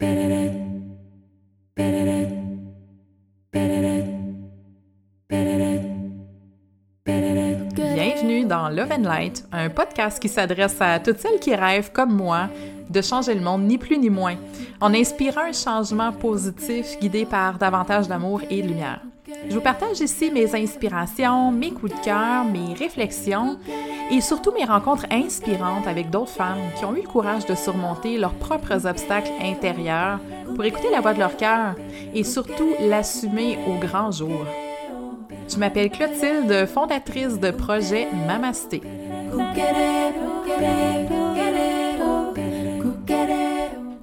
Bienvenue 0.00 0.44
dans 8.44 8.68
Love 8.68 8.92
and 8.92 9.02
Light, 9.02 9.44
un 9.50 9.68
podcast 9.70 10.20
qui 10.20 10.28
s'adresse 10.28 10.76
à 10.80 11.00
toutes 11.00 11.18
celles 11.18 11.40
qui 11.40 11.52
rêvent, 11.52 11.90
comme 11.90 12.14
moi, 12.14 12.48
de 12.88 13.02
changer 13.02 13.34
le 13.34 13.40
monde, 13.40 13.64
ni 13.64 13.76
plus 13.76 13.98
ni 13.98 14.08
moins, 14.08 14.36
en 14.80 14.94
inspirant 14.94 15.46
un 15.48 15.52
changement 15.52 16.12
positif 16.12 16.96
guidé 17.00 17.26
par 17.26 17.58
davantage 17.58 18.06
d'amour 18.06 18.42
et 18.48 18.62
de 18.62 18.68
lumière. 18.68 19.00
Je 19.48 19.54
vous 19.54 19.60
partage 19.60 20.00
ici 20.00 20.30
mes 20.30 20.54
inspirations, 20.54 21.50
mes 21.50 21.70
coups 21.70 21.94
de 21.94 22.04
cœur, 22.04 22.44
mes 22.44 22.74
réflexions 22.74 23.58
et 24.10 24.20
surtout 24.20 24.52
mes 24.52 24.64
rencontres 24.64 25.06
inspirantes 25.10 25.86
avec 25.86 26.08
d'autres 26.10 26.30
femmes 26.30 26.70
qui 26.78 26.84
ont 26.84 26.94
eu 26.94 27.02
le 27.02 27.08
courage 27.08 27.44
de 27.44 27.54
surmonter 27.54 28.16
leurs 28.16 28.34
propres 28.34 28.86
obstacles 28.86 29.30
intérieurs 29.42 30.18
pour 30.54 30.64
écouter 30.64 30.90
la 30.90 31.00
voix 31.00 31.12
de 31.12 31.18
leur 31.18 31.36
cœur 31.36 31.74
et 32.14 32.24
surtout 32.24 32.74
l'assumer 32.80 33.58
au 33.66 33.74
grand 33.74 34.10
jour. 34.10 34.46
Je 35.48 35.56
m'appelle 35.56 35.90
Clotilde, 35.90 36.66
fondatrice 36.66 37.38
de 37.38 37.50
projet 37.50 38.08
Mamasté. 38.26 38.82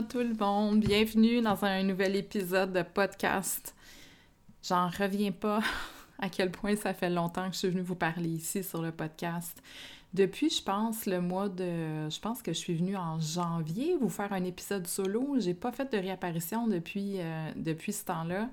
Tout 0.00 0.20
le 0.20 0.32
monde, 0.32 0.80
bienvenue 0.80 1.42
dans 1.42 1.66
un 1.66 1.82
nouvel 1.82 2.16
épisode 2.16 2.72
de 2.72 2.80
podcast. 2.80 3.74
J'en 4.66 4.88
reviens 4.88 5.32
pas 5.32 5.60
à 6.18 6.30
quel 6.30 6.50
point 6.50 6.76
ça 6.76 6.94
fait 6.94 7.10
longtemps 7.10 7.46
que 7.48 7.52
je 7.52 7.58
suis 7.58 7.68
venue 7.68 7.82
vous 7.82 7.94
parler 7.94 8.30
ici 8.30 8.64
sur 8.64 8.80
le 8.80 8.90
podcast. 8.90 9.62
Depuis, 10.14 10.48
je 10.48 10.62
pense, 10.62 11.04
le 11.04 11.20
mois 11.20 11.50
de... 11.50 12.08
Je 12.08 12.20
pense 12.20 12.40
que 12.40 12.54
je 12.54 12.58
suis 12.58 12.74
venue 12.74 12.96
en 12.96 13.20
janvier 13.20 13.94
vous 14.00 14.08
faire 14.08 14.32
un 14.32 14.44
épisode 14.44 14.86
solo. 14.86 15.36
J'ai 15.38 15.52
pas 15.52 15.72
fait 15.72 15.92
de 15.92 15.98
réapparition 15.98 16.68
depuis, 16.68 17.16
euh, 17.18 17.50
depuis 17.56 17.92
ce 17.92 18.06
temps-là. 18.06 18.48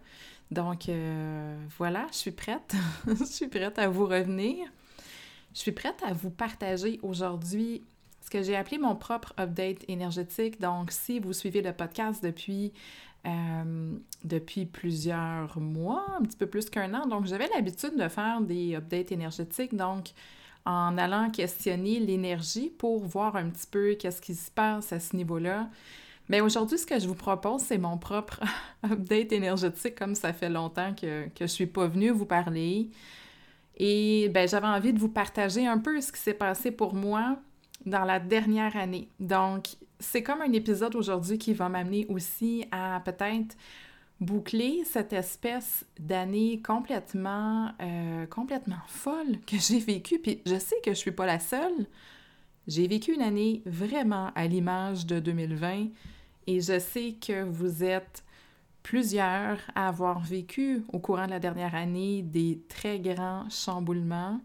Donc, 0.51 0.89
euh, 0.89 1.57
voilà, 1.77 2.05
je 2.11 2.17
suis 2.17 2.31
prête. 2.31 2.75
je 3.07 3.23
suis 3.23 3.47
prête 3.47 3.79
à 3.79 3.87
vous 3.87 4.07
revenir. 4.07 4.67
Je 5.53 5.59
suis 5.59 5.71
prête 5.71 6.01
à 6.05 6.11
vous 6.11 6.31
partager 6.31 6.99
aujourd'hui 7.01 7.83
ce 8.29 8.37
que 8.37 8.43
j'ai 8.43 8.55
appelé 8.55 8.77
mon 8.77 8.95
propre 8.95 9.33
update 9.39 9.83
énergétique. 9.87 10.61
Donc, 10.61 10.91
si 10.91 11.19
vous 11.19 11.33
suivez 11.33 11.63
le 11.63 11.73
podcast 11.73 12.23
depuis, 12.23 12.73
euh, 13.25 13.97
depuis 14.23 14.67
plusieurs 14.67 15.59
mois, 15.59 16.05
un 16.19 16.21
petit 16.21 16.37
peu 16.37 16.45
plus 16.45 16.69
qu'un 16.69 16.93
an, 16.93 17.07
donc 17.07 17.25
j'avais 17.25 17.47
l'habitude 17.55 17.97
de 17.97 18.07
faire 18.07 18.41
des 18.41 18.75
updates 18.75 19.11
énergétiques, 19.11 19.75
donc 19.75 20.09
en 20.63 20.95
allant 20.99 21.31
questionner 21.31 21.99
l'énergie 21.99 22.69
pour 22.69 23.03
voir 23.03 23.35
un 23.35 23.49
petit 23.49 23.65
peu 23.65 23.95
qu'est-ce 23.95 24.21
qui 24.21 24.35
se 24.35 24.51
passe 24.51 24.93
à 24.93 24.99
ce 24.99 25.15
niveau-là. 25.15 25.67
Mais 26.27 26.41
aujourd'hui, 26.41 26.77
ce 26.77 26.85
que 26.85 26.99
je 26.99 27.07
vous 27.07 27.15
propose, 27.15 27.61
c'est 27.61 27.79
mon 27.79 27.97
propre 27.97 28.41
update 28.83 29.31
énergétique, 29.31 29.95
comme 29.95 30.13
ça 30.13 30.33
fait 30.33 30.49
longtemps 30.49 30.93
que, 30.93 31.25
que 31.29 31.39
je 31.39 31.43
ne 31.45 31.47
suis 31.47 31.65
pas 31.65 31.87
venue 31.87 32.11
vous 32.11 32.27
parler. 32.27 32.91
Et 33.77 34.29
ben, 34.29 34.47
j'avais 34.47 34.67
envie 34.67 34.93
de 34.93 34.99
vous 34.99 35.09
partager 35.09 35.65
un 35.65 35.79
peu 35.79 35.99
ce 35.99 36.11
qui 36.11 36.19
s'est 36.19 36.35
passé 36.35 36.69
pour 36.69 36.93
moi 36.93 37.39
dans 37.85 38.03
la 38.03 38.19
dernière 38.19 38.75
année. 38.77 39.09
Donc, 39.19 39.67
c'est 39.99 40.23
comme 40.23 40.41
un 40.41 40.51
épisode 40.53 40.95
aujourd'hui 40.95 41.37
qui 41.37 41.53
va 41.53 41.69
m'amener 41.69 42.05
aussi 42.07 42.65
à 42.71 43.01
peut-être 43.03 43.55
boucler 44.19 44.83
cette 44.85 45.13
espèce 45.13 45.85
d'année 45.99 46.61
complètement, 46.61 47.71
euh, 47.81 48.25
complètement 48.27 48.81
folle 48.87 49.39
que 49.47 49.57
j'ai 49.57 49.79
vécue. 49.79 50.19
Puis 50.19 50.41
je 50.45 50.59
sais 50.59 50.75
que 50.83 50.91
je 50.91 50.97
suis 50.97 51.11
pas 51.11 51.25
la 51.25 51.39
seule. 51.39 51.87
J'ai 52.67 52.87
vécu 52.87 53.13
une 53.13 53.21
année 53.21 53.61
vraiment 53.65 54.31
à 54.35 54.45
l'image 54.47 55.05
de 55.05 55.19
2020 55.19 55.87
et 56.47 56.61
je 56.61 56.79
sais 56.79 57.15
que 57.19 57.43
vous 57.43 57.83
êtes 57.83 58.23
plusieurs 58.83 59.59
à 59.75 59.87
avoir 59.87 60.19
vécu 60.19 60.83
au 60.93 60.99
courant 60.99 61.25
de 61.25 61.31
la 61.31 61.39
dernière 61.39 61.75
année 61.75 62.21
des 62.21 62.61
très 62.69 62.99
grands 62.99 63.49
chamboulements 63.49 64.39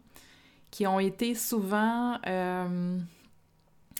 qui 0.71 0.87
ont 0.87 1.00
été 1.00 1.34
souvent 1.34 2.19
euh, 2.27 2.99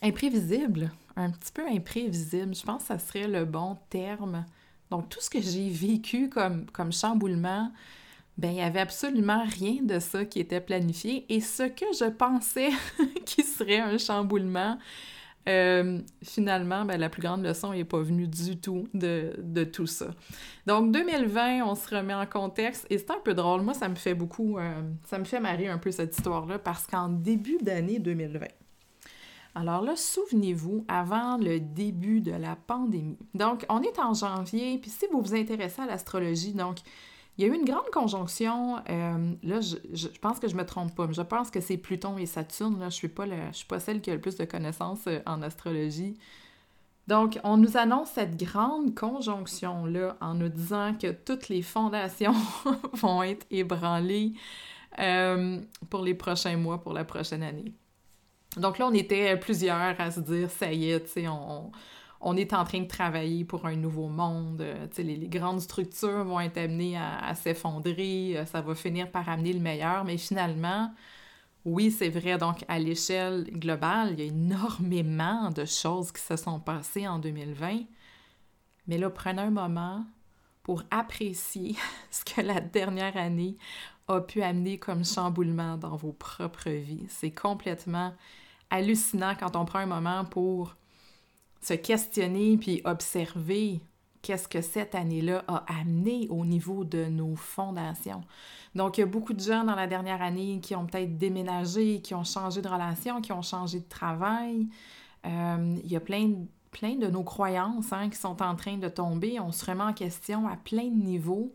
imprévisible, 0.04 0.92
un 1.16 1.31
petit 1.31 1.53
peu 1.53 1.66
imprévisible. 1.66 2.54
Je 2.54 2.62
pense 2.62 2.82
que 2.82 2.88
ça 2.88 2.98
serait 2.98 3.28
le 3.28 3.44
bon 3.44 3.76
terme. 3.91 4.44
Donc, 4.91 5.09
tout 5.09 5.20
ce 5.20 5.31
que 5.31 5.41
j'ai 5.41 5.70
vécu 5.70 6.28
comme, 6.28 6.66
comme 6.70 6.92
chamboulement, 6.92 7.72
ben, 8.37 8.48
il 8.48 8.54
n'y 8.54 8.62
avait 8.62 8.81
absolument 8.81 9.44
rien 9.44 9.82
de 9.82 9.98
ça 9.98 10.25
qui 10.25 10.41
était 10.41 10.60
planifié. 10.60 11.25
Et 11.28 11.41
ce 11.41 11.64
que 11.64 11.87
je 11.98 12.10
pensais 12.10 12.70
qui 13.25 13.43
serait 13.43 13.81
un 13.81 13.97
chamboulement, 13.97 14.78
euh, 15.48 16.00
finalement, 16.22 16.84
ben, 16.84 16.98
la 16.98 17.09
plus 17.09 17.22
grande 17.22 17.44
leçon 17.44 17.72
n'est 17.72 17.84
pas 17.84 18.00
venue 18.00 18.26
du 18.26 18.59
tout 18.59 18.88
de, 18.94 19.34
de, 19.38 19.64
tout 19.64 19.87
ça. 19.87 20.06
Donc, 20.66 20.91
2020, 20.93 21.64
on 21.64 21.75
se 21.75 21.94
remet 21.94 22.14
en 22.14 22.26
contexte 22.26 22.87
et 22.91 22.98
c'est 22.98 23.10
un 23.10 23.20
peu 23.22 23.34
drôle. 23.34 23.62
Moi, 23.62 23.75
ça 23.75 23.88
me 23.88 23.94
fait 23.94 24.14
beaucoup, 24.14 24.59
euh, 24.59 24.82
ça 25.04 25.19
me 25.19 25.25
fait 25.25 25.41
marrer 25.41 25.69
un 25.69 25.78
peu 25.78 25.91
cette 25.91 26.16
histoire-là 26.16 26.59
parce 26.59 26.87
qu'en 26.87 27.09
début 27.09 27.59
d'année 27.59 27.98
2020, 27.98 28.47
alors 29.54 29.82
là, 29.82 29.94
souvenez-vous, 29.94 30.84
avant 30.88 31.37
le 31.37 31.60
début 31.60 32.20
de 32.20 32.32
la 32.32 32.56
pandémie. 32.56 33.19
Donc, 33.34 33.65
on 33.69 33.82
est 33.82 33.98
en 33.98 34.12
janvier, 34.12 34.78
puis 34.78 34.91
si 34.91 35.06
vous 35.12 35.20
vous 35.20 35.34
intéressez 35.34 35.82
à 35.82 35.87
l'astrologie, 35.87 36.53
donc, 36.53 36.78
il 37.37 37.44
y 37.44 37.50
a 37.50 37.53
eu 37.53 37.56
une 37.56 37.64
grande 37.64 37.91
conjonction. 37.93 38.78
Euh, 38.88 39.34
là, 39.43 39.60
je, 39.60 40.06
pense 40.20 40.38
que 40.38 40.48
je 40.48 40.54
me 40.54 40.64
trompe 40.64 40.94
pas, 40.94 41.06
mais 41.06 41.14
je 41.14 41.22
pense 41.22 41.50
que 41.50 41.60
c'est 41.60 41.76
Pluton 41.76 42.16
et 42.16 42.26
Saturne. 42.26 42.78
Là, 42.78 42.91
je 42.91 42.94
suis 42.94 43.09
pas 43.09 43.26
je 43.26 43.56
suis 43.56 43.66
pas 43.66 43.81
celle 43.81 44.00
qui 44.00 44.10
a 44.10 44.14
le 44.14 44.20
plus 44.20 44.37
de 44.37 44.44
connaissances 44.44 45.06
euh, 45.09 45.19
en 45.26 45.43
astrologie. 45.43 46.16
Donc, 47.09 47.38
on 47.44 47.56
nous 47.56 47.76
annonce 47.76 48.10
cette 48.10 48.37
grande 48.37 48.94
conjonction-là 48.94 50.16
en 50.20 50.34
nous 50.34 50.48
disant 50.48 50.94
que 50.94 51.10
toutes 51.10 51.48
les 51.48 51.62
fondations 51.62 52.34
vont 52.94 53.22
être 53.22 53.47
ébranlées 53.50 54.32
euh, 55.00 55.60
pour 55.91 56.03
les 56.03 56.14
prochains 56.14 56.56
mois, 56.56 56.78
pour 56.78 56.93
la 56.93 57.04
prochaine 57.04 57.43
année. 57.43 57.75
Donc 58.56 58.78
là, 58.78 58.87
on 58.87 58.94
était 58.94 59.37
plusieurs 59.37 60.00
à 60.00 60.10
se 60.10 60.20
dire, 60.20 60.50
ça 60.50 60.72
y 60.72 60.91
est, 60.91 61.04
tu 61.04 61.10
sais, 61.10 61.28
on, 61.28 61.72
on, 62.20 62.37
est 62.37 62.53
en 62.53 62.65
train 62.65 62.81
de 62.81 62.87
travailler 62.87 63.44
pour 63.44 63.66
un 63.66 63.76
nouveau 63.76 64.09
monde, 64.09 64.60
euh, 64.60 64.87
sais, 64.92 65.03
les, 65.03 65.28
grandes 65.28 65.60
structures 65.60 66.25
vont 66.25 66.41
être 66.41 66.59
amenées 66.59 66.97
à, 66.97 67.34
s'effondrer, 67.34 68.37
euh, 68.37 68.47
ça 68.47 68.60
va 68.60 68.75
finir 68.75 69.10
par 69.10 69.28
amener 69.28 69.53
le 69.53 69.60
meilleur, 69.60 70.04
mais 70.04 70.19
finalement, 70.19 70.93
oui, 71.64 71.91
c'est 71.91 72.10
vrai, 72.10 72.38
donc 72.38 72.64
à 72.69 72.78
l'échelle 72.78 73.44
globale, 73.53 74.12
il 74.12 74.20
y 74.20 74.22
a 74.22 74.26
énormément 74.26 75.50
de 75.50 75.64
choses 75.64 76.12
qui 76.12 76.22
se 76.22 76.37
sont 76.37 76.60
passées 76.60 77.09
en 77.09 77.19
2020, 77.19 77.81
mais 78.87 78.98
là, 78.98 79.10
prenez 79.10 79.43
un 79.43 79.50
moment 79.50 80.04
pour 80.62 80.82
apprécier 80.91 81.75
ce 82.10 82.25
que 82.25 82.41
la 82.41 82.60
dernière 82.60 83.16
année 83.16 83.56
a 84.09 84.20
pu 84.20 84.43
amener 84.43 84.78
comme 84.78 85.04
chamboulement 85.04 85.76
dans 85.76 85.97
vos 85.97 86.12
propres 86.12 86.70
vies. 86.70 87.06
C'est 87.09 87.31
complètement 87.31 88.12
hallucinant 88.75 89.35
quand 89.39 89.57
on 89.57 89.65
prend 89.65 89.81
un 89.81 89.87
moment 89.87 90.25
pour 90.25 90.77
se 91.61 91.75
questionner 91.75 92.57
puis 92.59 92.83
observer 92.85 93.81
qu'est-ce 94.21 94.49
que 94.49 94.62
cette 94.62 94.95
année-là 94.95 95.45
a 95.47 95.65
amené 95.81 96.27
au 96.31 96.44
niveau 96.44 96.85
de 96.85 97.05
nos 97.06 97.37
fondations. 97.37 98.23
Donc, 98.75 98.97
il 98.97 99.03
y 99.03 99.05
a 99.05 99.06
beaucoup 99.06 99.35
de 99.35 99.41
gens 99.41 99.65
dans 99.65 99.75
la 99.75 99.87
dernière 99.87 100.23
année 100.23 100.61
qui 100.61 100.75
ont 100.75 100.87
peut-être 100.87 101.17
déménagé, 101.17 102.00
qui 102.00 102.15
ont 102.15 102.25
changé 102.25 102.61
de 102.61 102.69
relation, 102.69 103.21
qui 103.21 103.32
ont 103.32 103.43
changé 103.43 103.81
de 103.81 103.88
travail. 103.88 104.67
Euh, 105.27 105.77
il 105.85 105.93
y 105.93 105.97
a 105.97 106.00
plein, 106.00 106.32
plein 106.70 106.97
de 106.97 107.06
nos 107.06 107.23
croyances 107.23 107.93
hein, 107.93 108.09
qui 108.09 108.17
sont 108.17 108.43
en 108.43 108.56
train 108.56 108.79
de 108.79 108.88
tomber. 108.88 109.38
On 109.41 109.53
se 109.53 109.65
remet 109.65 109.85
en 109.85 109.93
question 109.93 110.49
à 110.49 110.56
plein 110.56 110.88
de 110.88 111.03
niveaux. 111.03 111.53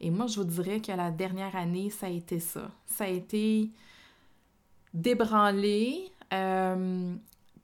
Et 0.00 0.10
moi, 0.10 0.26
je 0.26 0.40
vous 0.40 0.46
dirais 0.46 0.80
que 0.80 0.92
la 0.92 1.10
dernière 1.10 1.54
année, 1.56 1.90
ça 1.90 2.06
a 2.06 2.10
été 2.10 2.40
ça. 2.40 2.70
Ça 2.86 3.04
a 3.04 3.08
été 3.08 3.70
débranler 4.94 6.12
euh, 6.34 7.14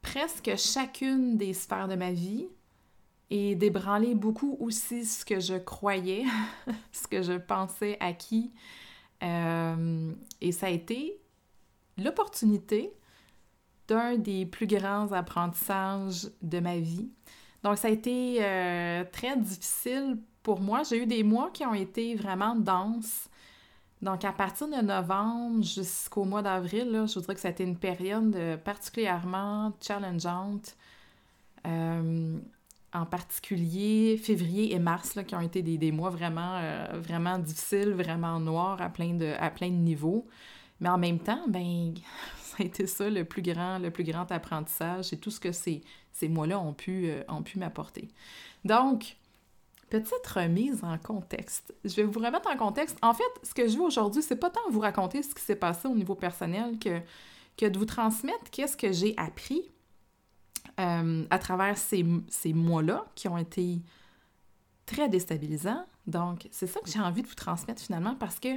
presque 0.02 0.56
chacune 0.56 1.36
des 1.36 1.52
sphères 1.52 1.88
de 1.88 1.96
ma 1.96 2.12
vie 2.12 2.46
et 3.30 3.54
débranler 3.54 4.14
beaucoup 4.14 4.56
aussi 4.60 5.04
ce 5.04 5.24
que 5.24 5.40
je 5.40 5.54
croyais, 5.54 6.24
ce 6.92 7.06
que 7.06 7.22
je 7.22 7.32
pensais 7.32 7.96
acquis. 8.00 8.52
Euh, 9.22 10.12
et 10.40 10.52
ça 10.52 10.66
a 10.66 10.70
été 10.70 11.20
l'opportunité 11.98 12.92
d'un 13.86 14.16
des 14.16 14.46
plus 14.46 14.66
grands 14.66 15.12
apprentissages 15.12 16.28
de 16.42 16.60
ma 16.60 16.78
vie. 16.78 17.10
Donc, 17.62 17.76
ça 17.76 17.88
a 17.88 17.90
été 17.90 18.38
euh, 18.40 19.04
très 19.12 19.36
difficile 19.36 20.18
pour 20.42 20.60
moi. 20.60 20.82
J'ai 20.82 21.02
eu 21.02 21.06
des 21.06 21.22
mois 21.22 21.50
qui 21.50 21.66
ont 21.66 21.74
été 21.74 22.14
vraiment 22.14 22.54
denses. 22.56 23.28
Donc, 24.02 24.24
à 24.24 24.32
partir 24.32 24.66
de 24.66 24.82
novembre 24.82 25.62
jusqu'au 25.62 26.24
mois 26.24 26.40
d'avril, 26.40 27.04
je 27.06 27.14
voudrais 27.14 27.34
que 27.34 27.40
ça 27.40 27.48
a 27.48 27.50
été 27.50 27.64
une 27.64 27.76
période 27.76 28.34
euh, 28.34 28.56
particulièrement 28.56 29.72
challengeante. 29.80 30.76
Euh, 31.66 32.38
en 32.92 33.06
particulier 33.06 34.16
février 34.16 34.74
et 34.74 34.78
mars, 34.80 35.14
là, 35.14 35.22
qui 35.22 35.36
ont 35.36 35.40
été 35.40 35.62
des, 35.62 35.92
mois 35.92 36.10
vraiment, 36.10 36.56
euh, 36.56 36.86
vraiment 36.94 37.38
difficiles, 37.38 37.90
vraiment 37.90 38.40
noirs 38.40 38.82
à 38.82 38.88
plein, 38.88 39.14
de, 39.14 39.32
à 39.38 39.50
plein 39.50 39.68
de 39.68 39.74
niveaux. 39.74 40.26
Mais 40.80 40.88
en 40.88 40.98
même 40.98 41.20
temps, 41.20 41.44
ben, 41.46 41.94
ça 42.42 42.56
a 42.60 42.64
été 42.64 42.86
ça 42.86 43.08
le 43.08 43.24
plus 43.24 43.42
grand, 43.42 43.78
le 43.78 43.90
plus 43.90 44.02
grand 44.02 44.32
apprentissage 44.32 45.12
et 45.12 45.18
tout 45.18 45.30
ce 45.30 45.38
que 45.38 45.52
ces, 45.52 45.82
ces 46.12 46.28
mois-là 46.28 46.58
ont 46.58 46.72
pu, 46.72 47.12
ont 47.28 47.42
pu 47.42 47.58
m'apporter. 47.58 48.08
Donc, 48.64 49.16
Petite 49.90 50.26
remise 50.26 50.84
en 50.84 50.96
contexte. 50.98 51.74
Je 51.84 51.96
vais 51.96 52.04
vous 52.04 52.20
remettre 52.20 52.48
en 52.48 52.56
contexte. 52.56 52.96
En 53.02 53.12
fait, 53.12 53.24
ce 53.42 53.52
que 53.52 53.66
je 53.66 53.76
veux 53.76 53.82
aujourd'hui, 53.82 54.22
c'est 54.22 54.36
pas 54.36 54.48
tant 54.48 54.60
vous 54.70 54.80
raconter 54.80 55.22
ce 55.22 55.34
qui 55.34 55.42
s'est 55.42 55.56
passé 55.56 55.88
au 55.88 55.94
niveau 55.94 56.14
personnel 56.14 56.78
que, 56.78 57.00
que 57.56 57.66
de 57.66 57.76
vous 57.76 57.86
transmettre 57.86 58.50
qu'est-ce 58.52 58.76
que 58.76 58.92
j'ai 58.92 59.14
appris 59.16 59.62
euh, 60.78 61.26
à 61.28 61.38
travers 61.40 61.76
ces, 61.76 62.06
ces 62.28 62.52
mois-là 62.52 63.04
qui 63.16 63.26
ont 63.26 63.36
été 63.36 63.82
très 64.86 65.08
déstabilisants. 65.08 65.84
Donc, 66.06 66.48
c'est 66.52 66.66
ça 66.66 66.80
que 66.80 66.88
j'ai 66.88 67.00
envie 67.00 67.22
de 67.22 67.28
vous 67.28 67.34
transmettre 67.34 67.82
finalement 67.82 68.14
parce 68.14 68.38
que, 68.38 68.48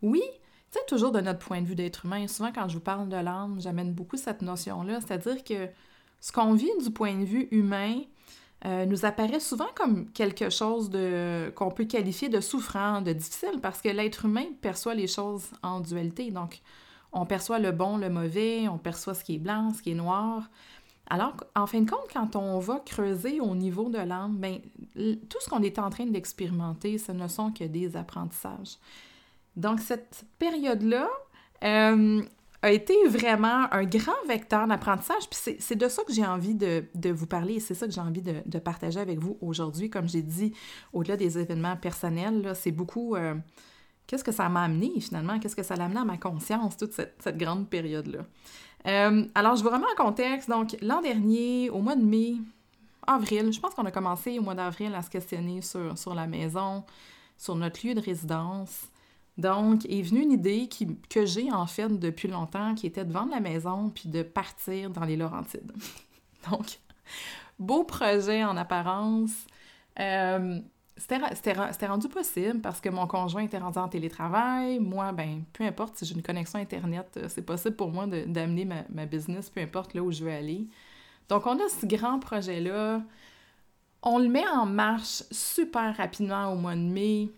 oui, 0.00 0.22
tu 0.70 0.78
sais, 0.78 0.84
toujours 0.86 1.12
de 1.12 1.20
notre 1.20 1.38
point 1.38 1.60
de 1.60 1.66
vue 1.66 1.74
d'être 1.74 2.06
humain, 2.06 2.26
souvent 2.28 2.52
quand 2.52 2.68
je 2.68 2.74
vous 2.74 2.82
parle 2.82 3.08
de 3.08 3.16
l'âme, 3.16 3.60
j'amène 3.60 3.92
beaucoup 3.92 4.16
cette 4.16 4.42
notion-là, 4.42 5.00
c'est-à-dire 5.00 5.44
que 5.44 5.68
ce 6.20 6.32
qu'on 6.32 6.54
vit 6.54 6.70
du 6.82 6.90
point 6.90 7.14
de 7.14 7.24
vue 7.24 7.48
humain, 7.50 8.00
euh, 8.64 8.86
nous 8.86 9.04
apparaît 9.04 9.40
souvent 9.40 9.68
comme 9.74 10.10
quelque 10.10 10.50
chose 10.50 10.90
de 10.90 11.52
qu'on 11.54 11.70
peut 11.70 11.84
qualifier 11.84 12.28
de 12.28 12.40
souffrant, 12.40 13.00
de 13.02 13.12
difficile, 13.12 13.60
parce 13.62 13.80
que 13.80 13.88
l'être 13.88 14.24
humain 14.24 14.46
perçoit 14.60 14.94
les 14.94 15.06
choses 15.06 15.46
en 15.62 15.80
dualité. 15.80 16.30
Donc, 16.30 16.60
on 17.12 17.24
perçoit 17.24 17.60
le 17.60 17.70
bon, 17.70 17.96
le 17.96 18.10
mauvais, 18.10 18.68
on 18.68 18.78
perçoit 18.78 19.14
ce 19.14 19.22
qui 19.22 19.36
est 19.36 19.38
blanc, 19.38 19.72
ce 19.72 19.82
qui 19.82 19.92
est 19.92 19.94
noir. 19.94 20.50
Alors, 21.10 21.34
en 21.56 21.66
fin 21.66 21.80
de 21.80 21.90
compte, 21.90 22.06
quand 22.12 22.36
on 22.36 22.58
va 22.58 22.80
creuser 22.84 23.40
au 23.40 23.54
niveau 23.54 23.88
de 23.88 23.98
l'âme, 23.98 24.36
ben, 24.36 24.58
tout 24.94 25.38
ce 25.40 25.48
qu'on 25.48 25.62
est 25.62 25.78
en 25.78 25.88
train 25.88 26.06
d'expérimenter, 26.06 26.98
ce 26.98 27.12
ne 27.12 27.28
sont 27.28 27.50
que 27.50 27.64
des 27.64 27.96
apprentissages. 27.96 28.76
Donc, 29.56 29.80
cette 29.80 30.24
période-là, 30.38 31.08
euh, 31.64 32.22
a 32.62 32.72
été 32.72 32.94
vraiment 33.06 33.72
un 33.72 33.84
grand 33.84 34.20
vecteur 34.26 34.66
d'apprentissage. 34.66 35.28
Puis 35.30 35.56
c'est 35.60 35.76
de 35.76 35.88
ça 35.88 36.02
que 36.02 36.12
j'ai 36.12 36.26
envie 36.26 36.54
de, 36.54 37.10
vous 37.10 37.26
parler 37.26 37.54
et 37.54 37.60
c'est 37.60 37.74
ça 37.74 37.86
que 37.86 37.92
j'ai 37.92 38.00
envie 38.00 38.22
de, 38.22 38.58
partager 38.58 39.00
avec 39.00 39.18
vous 39.18 39.38
aujourd'hui. 39.40 39.90
Comme 39.90 40.08
j'ai 40.08 40.22
dit, 40.22 40.52
au-delà 40.92 41.16
des 41.16 41.38
événements 41.38 41.76
personnels, 41.76 42.52
c'est 42.54 42.72
beaucoup 42.72 43.14
euh, 43.14 43.34
qu'est-ce 44.06 44.24
que 44.24 44.32
ça 44.32 44.48
m'a 44.48 44.62
amené 44.62 45.00
finalement, 45.00 45.38
qu'est-ce 45.38 45.56
que 45.56 45.62
ça 45.62 45.76
l'a 45.76 45.84
amené 45.84 46.00
à 46.00 46.04
ma 46.04 46.18
conscience, 46.18 46.76
toute 46.76 46.92
cette, 46.92 47.38
grande 47.38 47.68
période-là? 47.68 48.20
Euh, 48.86 49.24
alors, 49.34 49.56
je 49.56 49.62
vous 49.62 49.70
remets 49.70 49.86
en 49.96 50.04
contexte. 50.04 50.48
Donc, 50.48 50.76
l'an 50.82 51.00
dernier, 51.00 51.70
au 51.70 51.80
mois 51.80 51.96
de 51.96 52.04
mai, 52.04 52.36
avril, 53.06 53.52
je 53.52 53.60
pense 53.60 53.74
qu'on 53.74 53.86
a 53.86 53.90
commencé 53.90 54.38
au 54.38 54.42
mois 54.42 54.54
d'avril 54.54 54.94
à 54.94 55.02
se 55.02 55.10
questionner 55.10 55.62
sur, 55.62 55.96
sur 55.96 56.14
la 56.14 56.26
maison, 56.26 56.84
sur 57.36 57.54
notre 57.54 57.86
lieu 57.86 57.94
de 57.94 58.00
résidence. 58.00 58.88
Donc, 59.38 59.86
est 59.86 60.02
venue 60.02 60.22
une 60.22 60.32
idée 60.32 60.68
que 61.08 61.24
j'ai 61.24 61.52
en 61.52 61.66
fait 61.66 61.88
depuis 61.88 62.26
longtemps, 62.26 62.74
qui 62.74 62.88
était 62.88 63.04
de 63.04 63.12
vendre 63.12 63.30
la 63.30 63.40
maison 63.40 63.88
puis 63.88 64.08
de 64.08 64.22
partir 64.24 64.90
dans 64.90 65.04
les 65.04 65.16
Laurentides. 65.16 65.72
Donc, 66.50 66.80
beau 67.58 67.84
projet 67.84 68.44
en 68.44 68.56
apparence. 68.56 69.46
Euh, 70.00 70.58
c'était 70.96 71.86
rendu 71.86 72.08
possible 72.08 72.60
parce 72.60 72.80
que 72.80 72.88
mon 72.88 73.06
conjoint 73.06 73.42
était 73.42 73.58
rendu 73.58 73.78
en 73.78 73.88
télétravail. 73.88 74.80
Moi, 74.80 75.12
ben, 75.12 75.44
peu 75.52 75.62
importe 75.62 75.96
si 75.96 76.04
j'ai 76.04 76.14
une 76.14 76.22
connexion 76.22 76.58
Internet, 76.58 77.06
euh, 77.16 77.26
c'est 77.28 77.42
possible 77.42 77.76
pour 77.76 77.92
moi 77.92 78.08
d'amener 78.08 78.64
ma, 78.64 78.82
ma, 78.90 79.06
business, 79.06 79.48
peu 79.50 79.60
importe 79.60 79.94
là 79.94 80.02
où 80.02 80.10
je 80.10 80.24
veux 80.24 80.32
aller. 80.32 80.66
Donc, 81.28 81.46
on 81.46 81.54
a 81.54 81.68
ce 81.68 81.86
grand 81.86 82.18
projet-là. 82.18 83.02
On 84.02 84.18
le 84.18 84.28
met 84.28 84.48
en 84.48 84.66
marche 84.66 85.22
super 85.30 85.96
rapidement 85.96 86.52
au 86.52 86.56
mois 86.56 86.74
de 86.74 86.80
mai. 86.80 87.28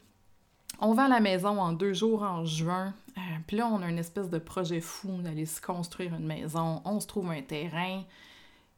On 0.83 0.95
va 0.95 1.05
à 1.05 1.09
la 1.09 1.21
maison 1.21 1.61
en 1.61 1.73
deux 1.73 1.93
jours 1.93 2.23
en 2.23 2.47
juin. 2.47 2.95
Euh, 3.19 3.21
puis 3.47 3.59
là, 3.59 3.69
on 3.71 3.83
a 3.83 3.89
une 3.91 3.99
espèce 3.99 4.31
de 4.31 4.39
projet 4.39 4.81
fou 4.81 5.21
d'aller 5.21 5.45
se 5.45 5.61
construire 5.61 6.15
une 6.15 6.27
maison. 6.27 6.81
On 6.87 7.01
se 7.01 7.07
trouve 7.07 7.31
un 7.31 7.43
terrain. 7.43 8.03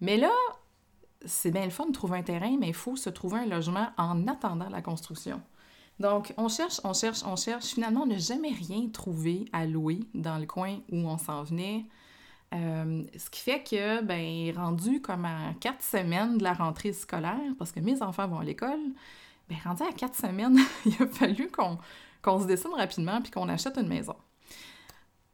Mais 0.00 0.16
là, 0.16 0.32
c'est 1.24 1.52
bien 1.52 1.64
le 1.64 1.70
fun 1.70 1.86
de 1.86 1.92
trouver 1.92 2.18
un 2.18 2.22
terrain, 2.22 2.56
mais 2.58 2.66
il 2.66 2.74
faut 2.74 2.96
se 2.96 3.08
trouver 3.08 3.38
un 3.38 3.46
logement 3.46 3.86
en 3.98 4.26
attendant 4.26 4.68
la 4.68 4.82
construction. 4.82 5.40
Donc, 6.00 6.34
on 6.38 6.48
cherche, 6.48 6.80
on 6.82 6.92
cherche, 6.92 7.22
on 7.24 7.36
cherche. 7.36 7.66
Finalement, 7.66 8.02
on 8.02 8.06
n'a 8.06 8.18
jamais 8.18 8.50
rien 8.50 8.88
trouvé 8.88 9.44
à 9.52 9.64
louer 9.64 10.00
dans 10.12 10.38
le 10.38 10.46
coin 10.46 10.78
où 10.90 10.96
on 10.96 11.18
s'en 11.18 11.44
venait. 11.44 11.84
Euh, 12.52 13.04
ce 13.16 13.30
qui 13.30 13.40
fait 13.42 13.62
que, 13.62 14.02
ben, 14.02 14.52
rendu 14.56 15.00
comme 15.00 15.24
à 15.24 15.54
quatre 15.60 15.82
semaines 15.84 16.38
de 16.38 16.42
la 16.42 16.52
rentrée 16.52 16.92
scolaire, 16.92 17.38
parce 17.58 17.70
que 17.70 17.78
mes 17.78 18.02
enfants 18.02 18.26
vont 18.26 18.40
à 18.40 18.44
l'école, 18.44 18.80
ben, 19.52 19.70
rendu 19.70 19.82
à 19.82 19.92
quatre 19.92 20.16
semaines, 20.16 20.58
il 20.86 20.94
a 21.02 21.06
fallu 21.06 21.50
qu'on 22.22 22.40
se 22.40 22.46
décide 22.46 22.72
rapidement 22.72 23.20
puis 23.20 23.30
qu'on 23.30 23.48
achète 23.48 23.76
une 23.76 23.88
maison. 23.88 24.16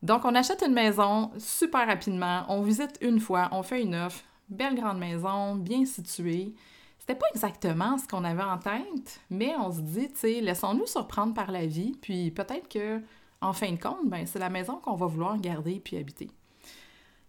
Donc, 0.03 0.25
on 0.25 0.35
achète 0.35 0.62
une 0.67 0.75
maison 0.75 1.32
super 1.38 1.87
rapidement, 1.87 2.44
on 2.49 2.62
visite 2.62 2.99
une 3.00 3.19
fois, 3.19 3.49
on 3.53 3.62
fait 3.62 3.82
une 3.82 3.94
offre, 3.97 4.23
belle 4.49 4.76
grande 4.76 4.99
maison, 4.99 5.56
bien 5.56 5.85
située. 5.85 6.55
C'était 7.00 7.17
pas 7.17 7.26
exactement 7.35 7.99
ce 7.99 8.06
qu'on 8.06 8.23
avait 8.23 8.43
en 8.43 8.59
tête, 8.59 9.20
mais 9.29 9.55
on 9.59 9.73
se 9.73 9.81
dit, 9.81 10.09
tu 10.09 10.19
sais, 10.19 10.41
laissons-nous 10.41 10.87
surprendre 10.87 11.35
par 11.35 11.50
la 11.50 11.67
vie, 11.67 11.97
puis 12.00 12.31
peut-être 12.31 12.69
que, 12.69 13.00
en 13.41 13.53
fin 13.53 13.73
de 13.73 13.81
compte, 13.81 14.06
ben, 14.09 14.25
c'est 14.26 14.38
la 14.38 14.50
maison 14.50 14.76
qu'on 14.76 14.94
va 14.94 15.06
vouloir 15.06 15.37
garder 15.41 15.81
puis 15.81 15.97
habiter. 15.97 16.31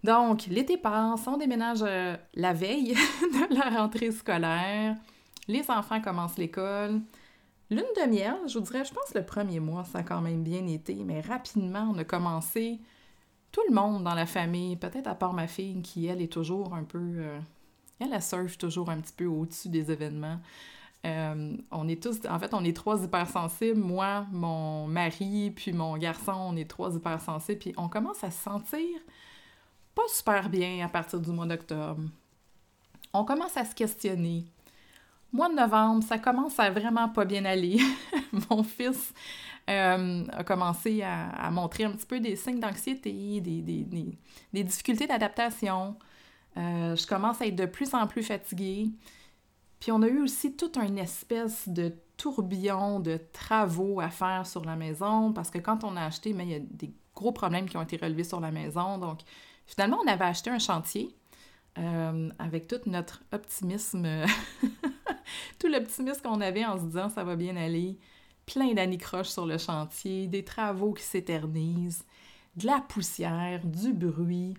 Donc, 0.04 0.46
l'été 0.46 0.78
passe, 0.78 1.28
on 1.28 1.38
déménage 1.38 1.80
euh, 1.82 2.16
la 2.36 2.54
veille 2.54 2.94
de 3.22 3.56
la 3.56 3.82
rentrée 3.82 4.12
scolaire. 4.12 4.96
Les 5.50 5.70
enfants 5.72 6.00
commencent 6.00 6.38
l'école. 6.38 7.02
Lune 7.72 7.84
de 7.98 8.08
miel, 8.08 8.36
je 8.48 8.60
vous 8.60 8.64
dirais, 8.64 8.86
je 8.86 8.94
pense 8.94 9.16
le 9.16 9.26
premier 9.26 9.60
mois, 9.60 9.84
ça 9.84 10.00
a 10.00 10.04
quand 10.04 10.22
même 10.22 10.44
bien 10.44 10.66
été, 10.68 10.94
mais 11.04 11.22
rapidement, 11.22 11.92
on 11.92 11.98
a 11.98 12.04
commencé, 12.04 12.80
tout 13.52 13.62
le 13.68 13.74
monde 13.74 14.04
dans 14.04 14.14
la 14.14 14.28
famille, 14.28 14.76
peut-être 14.76 15.08
à 15.08 15.16
part 15.16 15.34
ma 15.34 15.48
fille 15.48 15.82
qui, 15.82 16.06
elle, 16.06 16.22
est 16.22 16.32
toujours 16.32 16.76
un 16.76 16.84
peu... 16.84 17.00
Euh, 17.00 17.40
elle, 18.00 18.14
elle 18.14 18.22
surfe 18.22 18.60
toujours 18.60 18.92
un 18.92 19.02
petit 19.02 19.14
peu 19.14 19.26
au-dessus 19.26 19.70
des 19.70 19.92
événements. 19.92 20.40
Euh, 21.08 21.58
on 21.72 21.88
est 21.88 22.02
tous, 22.02 22.20
en 22.30 22.38
fait, 22.38 22.54
on 22.54 22.64
est 22.64 22.76
trois 22.76 23.04
hypersensibles. 23.04 23.80
Moi, 23.80 24.28
mon 24.32 24.86
mari, 24.86 25.52
puis 25.56 25.74
mon 25.74 25.98
garçon, 25.98 26.34
on 26.36 26.56
est 26.56 26.70
trois 26.70 26.96
hypersensibles. 26.96 27.60
Puis 27.60 27.74
on 27.76 27.90
commence 27.90 28.24
à 28.24 28.30
se 28.30 28.44
sentir 28.44 28.86
pas 29.96 30.08
super 30.10 30.48
bien 30.48 30.86
à 30.86 30.90
partir 30.90 31.20
du 31.20 31.32
mois 31.32 31.48
d'octobre. 31.48 32.04
On 33.14 33.26
commence 33.26 33.58
à 33.58 33.66
se 33.66 33.74
questionner. 33.74 34.46
Mois 35.32 35.50
de 35.50 35.56
novembre, 35.56 36.04
ça 36.04 36.18
commence 36.18 36.60
à 36.60 36.72
vraiment 36.72 37.10
pas 37.10 37.26
bien 37.26 37.46
aller. 37.46 37.80
Mon 38.50 38.64
fils 38.64 39.14
euh, 39.70 40.26
a 40.32 40.44
commencé 40.44 41.04
à, 41.04 41.52
montrer 41.52 41.84
un 41.84 41.92
petit 41.92 42.08
peu 42.08 42.20
des 42.20 42.36
signes 42.36 42.60
d'anxiété, 42.60 43.40
des, 43.42 44.64
difficultés 44.64 45.06
d'adaptation. 45.06 45.96
Euh, 46.58 46.96
je 46.96 47.06
commence 47.06 47.42
à 47.42 47.46
être 47.46 47.56
de 47.56 47.68
plus 47.68 47.94
en 47.94 48.08
plus 48.08 48.24
fatiguée. 48.24 48.90
Puis 49.80 49.92
on 49.92 50.02
a 50.02 50.08
eu 50.08 50.22
aussi 50.22 50.56
toute 50.56 50.78
une 50.78 50.98
espèce 50.98 51.70
de 51.70 51.94
tourbillon 52.18 53.00
de 53.00 53.20
travaux 53.32 54.00
à 54.02 54.10
faire 54.10 54.46
sur 54.46 54.66
la 54.66 54.76
maison 54.76 55.32
parce 55.32 55.50
que 55.50 55.60
quand 55.60 55.84
on 55.84 55.96
a 55.96 56.04
acheté, 56.04 56.34
mais 56.34 56.46
il 56.46 56.52
y 56.52 56.56
a 56.56 56.60
des 56.60 56.92
gros 57.16 57.32
problèmes 57.32 57.70
qui 57.70 57.78
ont 57.78 57.82
été 57.82 57.98
relevés 57.98 58.24
sur 58.24 58.40
la 58.40 58.52
maison. 58.52 58.98
Donc 58.98 59.20
finalement, 59.68 60.00
on 60.04 60.08
avait 60.08 60.26
acheté 60.26 60.50
un 60.50 60.60
chantier 60.60 61.16
euh, 61.78 62.30
avec 62.40 62.68
tout 62.68 62.82
notre 62.88 63.22
optimisme, 63.32 64.06
tout 65.60 65.68
l'optimisme 65.68 66.22
qu'on 66.22 66.42
avait 66.42 66.66
en 66.66 66.78
se 66.78 66.86
disant 66.86 67.10
ça 67.10 67.24
va 67.24 67.36
bien 67.36 67.56
aller, 67.56 67.98
plein 68.46 68.74
d'anicroches 68.74 69.30
sur 69.30 69.46
le 69.46 69.58
chantier, 69.58 70.28
des 70.28 70.44
travaux 70.44 70.94
qui 70.94 71.04
s'éternisent, 71.04 72.06
de 72.56 72.66
la 72.66 72.82
poussière, 72.82 73.66
du 73.66 73.94
bruit. 73.94 74.56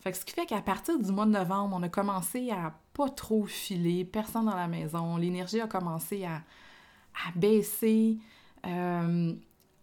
Fait 0.00 0.12
ce 0.12 0.24
qui 0.24 0.32
fait 0.32 0.46
qu'à 0.46 0.62
partir 0.62 0.98
du 0.98 1.10
mois 1.12 1.26
de 1.26 1.32
novembre, 1.32 1.76
on 1.78 1.82
a 1.82 1.88
commencé 1.88 2.50
à 2.50 2.74
pas 2.94 3.08
trop 3.08 3.44
filer, 3.44 4.04
personne 4.04 4.46
dans 4.46 4.56
la 4.56 4.68
maison, 4.68 5.16
l'énergie 5.16 5.60
a 5.60 5.66
commencé 5.66 6.24
à, 6.24 6.36
à 6.36 7.32
baisser. 7.34 8.18
Euh, 8.66 9.34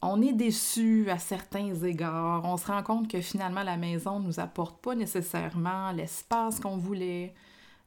on 0.02 0.22
est 0.22 0.34
déçu 0.34 1.10
à 1.10 1.18
certains 1.18 1.74
égards. 1.76 2.44
On 2.46 2.58
se 2.58 2.68
rend 2.68 2.84
compte 2.84 3.08
que 3.08 3.22
finalement, 3.22 3.64
la 3.64 3.78
maison 3.78 4.20
ne 4.20 4.28
nous 4.28 4.40
apporte 4.40 4.82
pas 4.82 4.96
nécessairement 4.96 5.92
l'espace 5.92 6.60
qu'on 6.60 6.78
voulait, 6.78 7.34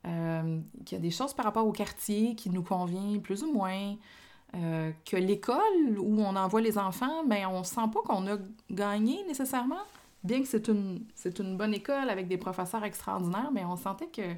euh, 0.07 0.61
qu'il 0.85 0.97
y 0.97 1.01
a 1.01 1.03
des 1.03 1.11
choses 1.11 1.35
par 1.35 1.45
rapport 1.45 1.67
au 1.67 1.73
quartier 1.73 2.35
qui 2.35 2.51
nous 2.51 2.63
convient 2.63 3.19
plus 3.19 3.43
ou 3.43 3.53
moins, 3.53 3.95
euh, 4.55 4.93
que 5.05 5.17
l'école 5.17 5.99
où 5.99 6.21
on 6.21 6.37
envoie 6.37 6.61
les 6.61 6.79
enfants, 6.79 7.25
ben, 7.27 7.47
on 7.47 7.61
ne 7.61 7.65
sent 7.65 7.89
pas 7.93 8.01
qu'on 8.05 8.27
a 8.27 8.37
gagné 8.71 9.25
nécessairement. 9.27 9.83
Bien 10.25 10.41
que 10.41 10.49
c'est 10.49 10.69
une, 10.69 11.05
c'est 11.15 11.39
une 11.39 11.57
bonne 11.57 11.75
école 11.75 12.11
avec 12.11 12.29
des 12.29 12.37
professeurs 12.39 12.85
extraordinaires, 12.85 13.51
mais 13.53 13.65
on 13.65 13.77
sentait 13.77 14.09
que 14.09 14.35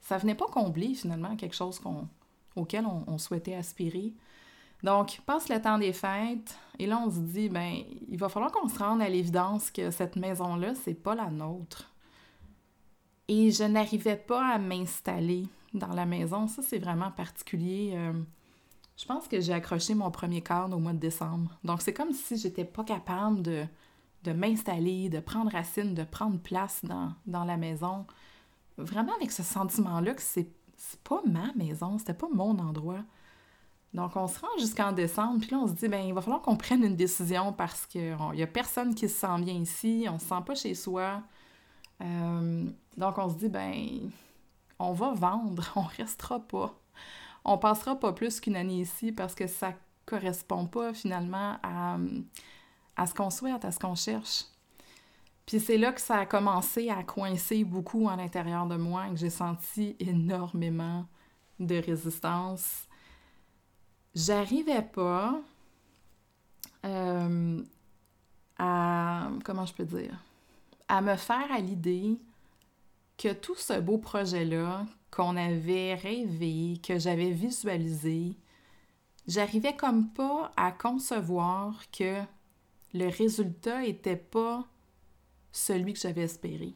ça 0.00 0.18
venait 0.18 0.34
pas 0.34 0.46
combler 0.46 0.94
finalement 0.94 1.36
quelque 1.36 1.54
chose 1.54 1.78
qu'on, 1.78 2.08
auquel 2.56 2.86
on 2.86 3.18
souhaitait 3.18 3.54
aspirer. 3.54 4.12
Donc, 4.82 5.20
passe 5.26 5.48
le 5.48 5.60
temps 5.60 5.78
des 5.78 5.92
fêtes, 5.92 6.58
et 6.78 6.86
là, 6.86 7.02
on 7.04 7.10
se 7.10 7.18
dit, 7.18 7.48
ben, 7.48 7.82
il 8.08 8.18
va 8.18 8.28
falloir 8.28 8.50
qu'on 8.50 8.68
se 8.68 8.78
rende 8.78 9.02
à 9.02 9.08
l'évidence 9.08 9.70
que 9.70 9.90
cette 9.90 10.16
maison-là, 10.16 10.74
c'est 10.74 10.94
pas 10.94 11.14
la 11.14 11.28
nôtre. 11.28 11.89
Et 13.32 13.52
je 13.52 13.62
n'arrivais 13.62 14.16
pas 14.16 14.44
à 14.44 14.58
m'installer 14.58 15.46
dans 15.72 15.94
la 15.94 16.04
maison. 16.04 16.48
Ça, 16.48 16.62
c'est 16.62 16.80
vraiment 16.80 17.12
particulier. 17.12 17.92
Euh, 17.94 18.12
je 18.96 19.04
pense 19.04 19.28
que 19.28 19.40
j'ai 19.40 19.52
accroché 19.52 19.94
mon 19.94 20.10
premier 20.10 20.40
cadre 20.40 20.76
au 20.76 20.80
mois 20.80 20.94
de 20.94 20.98
décembre. 20.98 21.56
Donc, 21.62 21.80
c'est 21.80 21.92
comme 21.92 22.12
si 22.12 22.36
j'étais 22.36 22.64
pas 22.64 22.82
capable 22.82 23.40
de, 23.40 23.64
de 24.24 24.32
m'installer, 24.32 25.08
de 25.10 25.20
prendre 25.20 25.52
racine, 25.52 25.94
de 25.94 26.02
prendre 26.02 26.40
place 26.40 26.84
dans, 26.84 27.12
dans 27.24 27.44
la 27.44 27.56
maison. 27.56 28.04
Vraiment 28.78 29.14
avec 29.14 29.30
ce 29.30 29.44
sentiment-là 29.44 30.14
que 30.14 30.22
c'est 30.22 30.50
pas 31.04 31.22
ma 31.24 31.52
maison, 31.54 31.98
c'était 31.98 32.14
pas 32.14 32.28
mon 32.34 32.58
endroit. 32.58 33.04
Donc, 33.94 34.16
on 34.16 34.26
se 34.26 34.40
rend 34.40 34.58
jusqu'en 34.58 34.90
décembre, 34.90 35.38
puis 35.38 35.50
là, 35.52 35.58
on 35.58 35.68
se 35.68 35.74
dit, 35.74 35.86
ben 35.86 36.04
il 36.04 36.14
va 36.14 36.20
falloir 36.20 36.42
qu'on 36.42 36.56
prenne 36.56 36.82
une 36.82 36.96
décision 36.96 37.52
parce 37.52 37.86
qu'il 37.86 38.16
n'y 38.34 38.42
a 38.42 38.46
personne 38.48 38.92
qui 38.96 39.08
se 39.08 39.20
sent 39.20 39.40
bien 39.40 39.54
ici, 39.54 40.08
on 40.10 40.18
se 40.18 40.26
sent 40.26 40.42
pas 40.44 40.56
chez 40.56 40.74
soi. 40.74 41.22
Euh, 42.00 42.64
donc, 42.96 43.18
on 43.18 43.28
se 43.28 43.34
dit, 43.34 43.48
ben 43.48 44.10
on 44.78 44.92
va 44.92 45.12
vendre, 45.12 45.70
on 45.76 45.82
restera 45.82 46.40
pas. 46.40 46.74
On 47.44 47.58
passera 47.58 47.98
pas 47.98 48.12
plus 48.12 48.40
qu'une 48.40 48.56
année 48.56 48.80
ici 48.80 49.12
parce 49.12 49.34
que 49.34 49.46
ça 49.46 49.74
correspond 50.06 50.66
pas 50.66 50.92
finalement 50.92 51.56
à, 51.62 51.96
à 52.96 53.06
ce 53.06 53.14
qu'on 53.14 53.30
souhaite, 53.30 53.64
à 53.64 53.72
ce 53.72 53.78
qu'on 53.78 53.94
cherche. 53.94 54.44
Puis 55.46 55.60
c'est 55.60 55.78
là 55.78 55.92
que 55.92 56.00
ça 56.00 56.18
a 56.18 56.26
commencé 56.26 56.90
à 56.90 57.02
coincer 57.02 57.64
beaucoup 57.64 58.08
à 58.08 58.16
l'intérieur 58.16 58.66
de 58.66 58.76
moi, 58.76 59.08
que 59.08 59.16
j'ai 59.16 59.30
senti 59.30 59.96
énormément 59.98 61.06
de 61.58 61.76
résistance 61.76 62.86
j'arrivais 64.14 64.82
pas 64.82 65.40
euh, 66.84 67.62
à, 68.58 69.28
comment 69.44 69.66
je 69.66 69.74
peux 69.74 69.84
dire, 69.84 70.14
à 70.90 71.00
me 71.02 71.14
faire 71.14 71.50
à 71.52 71.60
l'idée 71.60 72.18
que 73.16 73.32
tout 73.32 73.54
ce 73.54 73.78
beau 73.78 73.96
projet-là 73.96 74.86
qu'on 75.12 75.36
avait 75.36 75.94
rêvé, 75.94 76.80
que 76.82 76.98
j'avais 76.98 77.30
visualisé, 77.30 78.36
j'arrivais 79.28 79.76
comme 79.76 80.08
pas 80.08 80.52
à 80.56 80.72
concevoir 80.72 81.84
que 81.92 82.20
le 82.92 83.08
résultat 83.08 83.84
était 83.84 84.16
pas 84.16 84.66
celui 85.52 85.92
que 85.92 86.00
j'avais 86.00 86.22
espéré. 86.22 86.74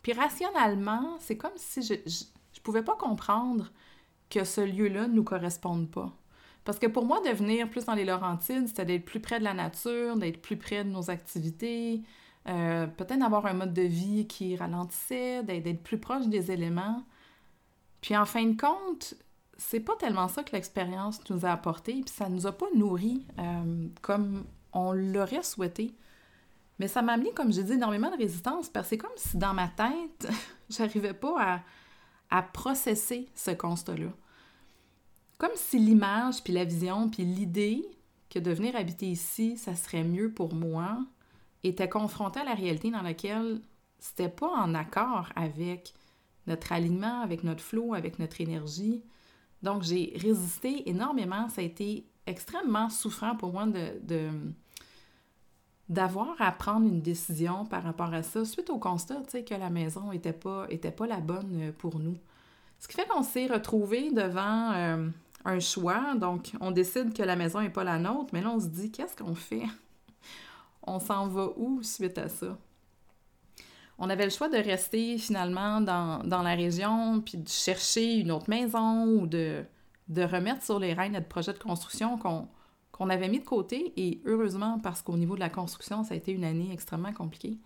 Puis 0.00 0.14
rationnellement, 0.14 1.18
c'est 1.20 1.36
comme 1.36 1.56
si 1.56 1.82
je, 1.82 1.94
je 2.06 2.60
pouvais 2.62 2.82
pas 2.82 2.96
comprendre 2.96 3.70
que 4.30 4.42
ce 4.44 4.62
lieu-là 4.62 5.06
ne 5.06 5.12
nous 5.12 5.24
corresponde 5.24 5.90
pas. 5.90 6.16
Parce 6.64 6.78
que 6.78 6.86
pour 6.86 7.04
moi, 7.04 7.20
de 7.20 7.28
venir 7.28 7.68
plus 7.68 7.84
dans 7.84 7.94
les 7.94 8.06
Laurentides, 8.06 8.68
c'était 8.68 8.86
d'être 8.86 9.04
plus 9.04 9.20
près 9.20 9.38
de 9.38 9.44
la 9.44 9.54
nature, 9.54 10.16
d'être 10.16 10.40
plus 10.40 10.56
près 10.56 10.82
de 10.82 10.88
nos 10.88 11.10
activités, 11.10 12.02
euh, 12.48 12.86
peut-être 12.86 13.18
d'avoir 13.18 13.46
un 13.46 13.54
mode 13.54 13.72
de 13.72 13.82
vie 13.82 14.26
qui 14.26 14.56
ralentissait, 14.56 15.42
d'être 15.42 15.82
plus 15.82 15.98
proche 15.98 16.26
des 16.26 16.50
éléments. 16.50 17.04
Puis 18.00 18.16
en 18.16 18.24
fin 18.24 18.44
de 18.44 18.60
compte, 18.60 19.14
c'est 19.56 19.80
pas 19.80 19.96
tellement 19.96 20.28
ça 20.28 20.42
que 20.42 20.52
l'expérience 20.52 21.20
nous 21.30 21.44
a 21.44 21.50
apporté, 21.50 21.92
puis 21.92 22.14
ça 22.14 22.28
nous 22.28 22.46
a 22.46 22.52
pas 22.52 22.66
nourri 22.74 23.26
euh, 23.38 23.88
comme 24.02 24.44
on 24.72 24.92
l'aurait 24.92 25.42
souhaité. 25.42 25.94
Mais 26.78 26.88
ça 26.88 27.00
m'a 27.00 27.12
amené, 27.12 27.32
comme 27.32 27.52
j'ai 27.52 27.64
dit, 27.64 27.72
énormément 27.72 28.10
de 28.10 28.18
résistance, 28.18 28.68
parce 28.68 28.86
que 28.86 28.90
c'est 28.90 28.98
comme 28.98 29.10
si 29.16 29.38
dans 29.38 29.54
ma 29.54 29.68
tête, 29.68 30.28
j'arrivais 30.68 31.14
pas 31.14 31.36
à 31.38 31.60
à 32.30 32.42
processer 32.42 33.28
ce 33.34 33.50
constat-là. 33.50 34.12
Comme 35.38 35.54
si 35.54 35.78
l'image, 35.78 36.42
puis 36.42 36.52
la 36.52 36.64
vision, 36.64 37.08
puis 37.08 37.24
l'idée 37.24 37.84
que 38.30 38.38
de 38.38 38.50
venir 38.50 38.74
habiter 38.74 39.06
ici, 39.06 39.56
ça 39.56 39.74
serait 39.74 40.04
mieux 40.04 40.32
pour 40.32 40.54
moi, 40.54 40.98
était 41.68 41.88
confrontée 41.88 42.40
à 42.40 42.44
la 42.44 42.54
réalité 42.54 42.90
dans 42.90 43.02
laquelle 43.02 43.60
c'était 43.98 44.28
pas 44.28 44.50
en 44.50 44.74
accord 44.74 45.28
avec 45.36 45.94
notre 46.46 46.72
alignement, 46.72 47.20
avec 47.22 47.44
notre 47.44 47.62
flot, 47.62 47.94
avec 47.94 48.18
notre 48.18 48.40
énergie. 48.40 49.02
Donc, 49.62 49.82
j'ai 49.82 50.12
résisté 50.16 50.88
énormément. 50.88 51.48
Ça 51.48 51.60
a 51.60 51.64
été 51.64 52.06
extrêmement 52.26 52.88
souffrant 52.88 53.36
pour 53.36 53.52
moi 53.52 53.66
de, 53.66 53.98
de 54.02 54.30
d'avoir 55.88 56.34
à 56.40 56.50
prendre 56.50 56.86
une 56.86 57.00
décision 57.00 57.64
par 57.64 57.84
rapport 57.84 58.12
à 58.12 58.22
ça, 58.24 58.44
suite 58.44 58.70
au 58.70 58.78
constat 58.78 59.22
que 59.22 59.54
la 59.54 59.70
maison 59.70 60.10
n'était 60.10 60.32
pas, 60.32 60.66
était 60.68 60.90
pas 60.90 61.06
la 61.06 61.20
bonne 61.20 61.60
euh, 61.60 61.72
pour 61.72 62.00
nous. 62.00 62.16
Ce 62.80 62.88
qui 62.88 62.94
fait 62.94 63.06
qu'on 63.06 63.22
s'est 63.22 63.46
retrouvé 63.46 64.10
devant 64.10 64.72
euh, 64.72 65.08
un 65.44 65.60
choix. 65.60 66.14
Donc, 66.16 66.52
on 66.60 66.72
décide 66.72 67.14
que 67.14 67.22
la 67.22 67.36
maison 67.36 67.60
n'est 67.60 67.70
pas 67.70 67.84
la 67.84 67.98
nôtre, 67.98 68.30
mais 68.32 68.42
là, 68.42 68.50
on 68.50 68.60
se 68.60 68.66
dit, 68.66 68.90
qu'est-ce 68.90 69.16
qu'on 69.16 69.34
fait? 69.34 69.62
On 70.86 70.98
s'en 70.98 71.28
va 71.28 71.48
où 71.56 71.82
suite 71.82 72.18
à 72.18 72.28
ça? 72.28 72.58
On 73.98 74.10
avait 74.10 74.24
le 74.24 74.30
choix 74.30 74.48
de 74.48 74.58
rester 74.58 75.16
finalement 75.18 75.80
dans, 75.80 76.42
la 76.42 76.54
région, 76.54 77.20
puis 77.20 77.38
de 77.38 77.48
chercher 77.48 78.16
une 78.16 78.30
autre 78.30 78.50
maison 78.50 79.06
ou 79.06 79.26
de, 79.26 79.64
remettre 80.10 80.62
sur 80.62 80.78
les 80.78 80.92
rails 80.92 81.10
notre 81.10 81.28
projet 81.28 81.52
de 81.52 81.58
construction 81.58 82.18
qu'on 82.18 82.48
qu'on 82.96 83.10
avait 83.10 83.28
mis 83.28 83.40
de 83.40 83.44
côté 83.44 83.92
et 83.98 84.22
heureusement 84.24 84.78
parce 84.82 85.02
qu'au 85.02 85.18
niveau 85.18 85.34
de 85.34 85.40
la 85.40 85.50
construction, 85.50 86.02
ça 86.02 86.14
a 86.14 86.16
été 86.16 86.32
une 86.32 86.44
année 86.44 86.70
extrêmement 86.72 87.12
compliquée. 87.12 87.58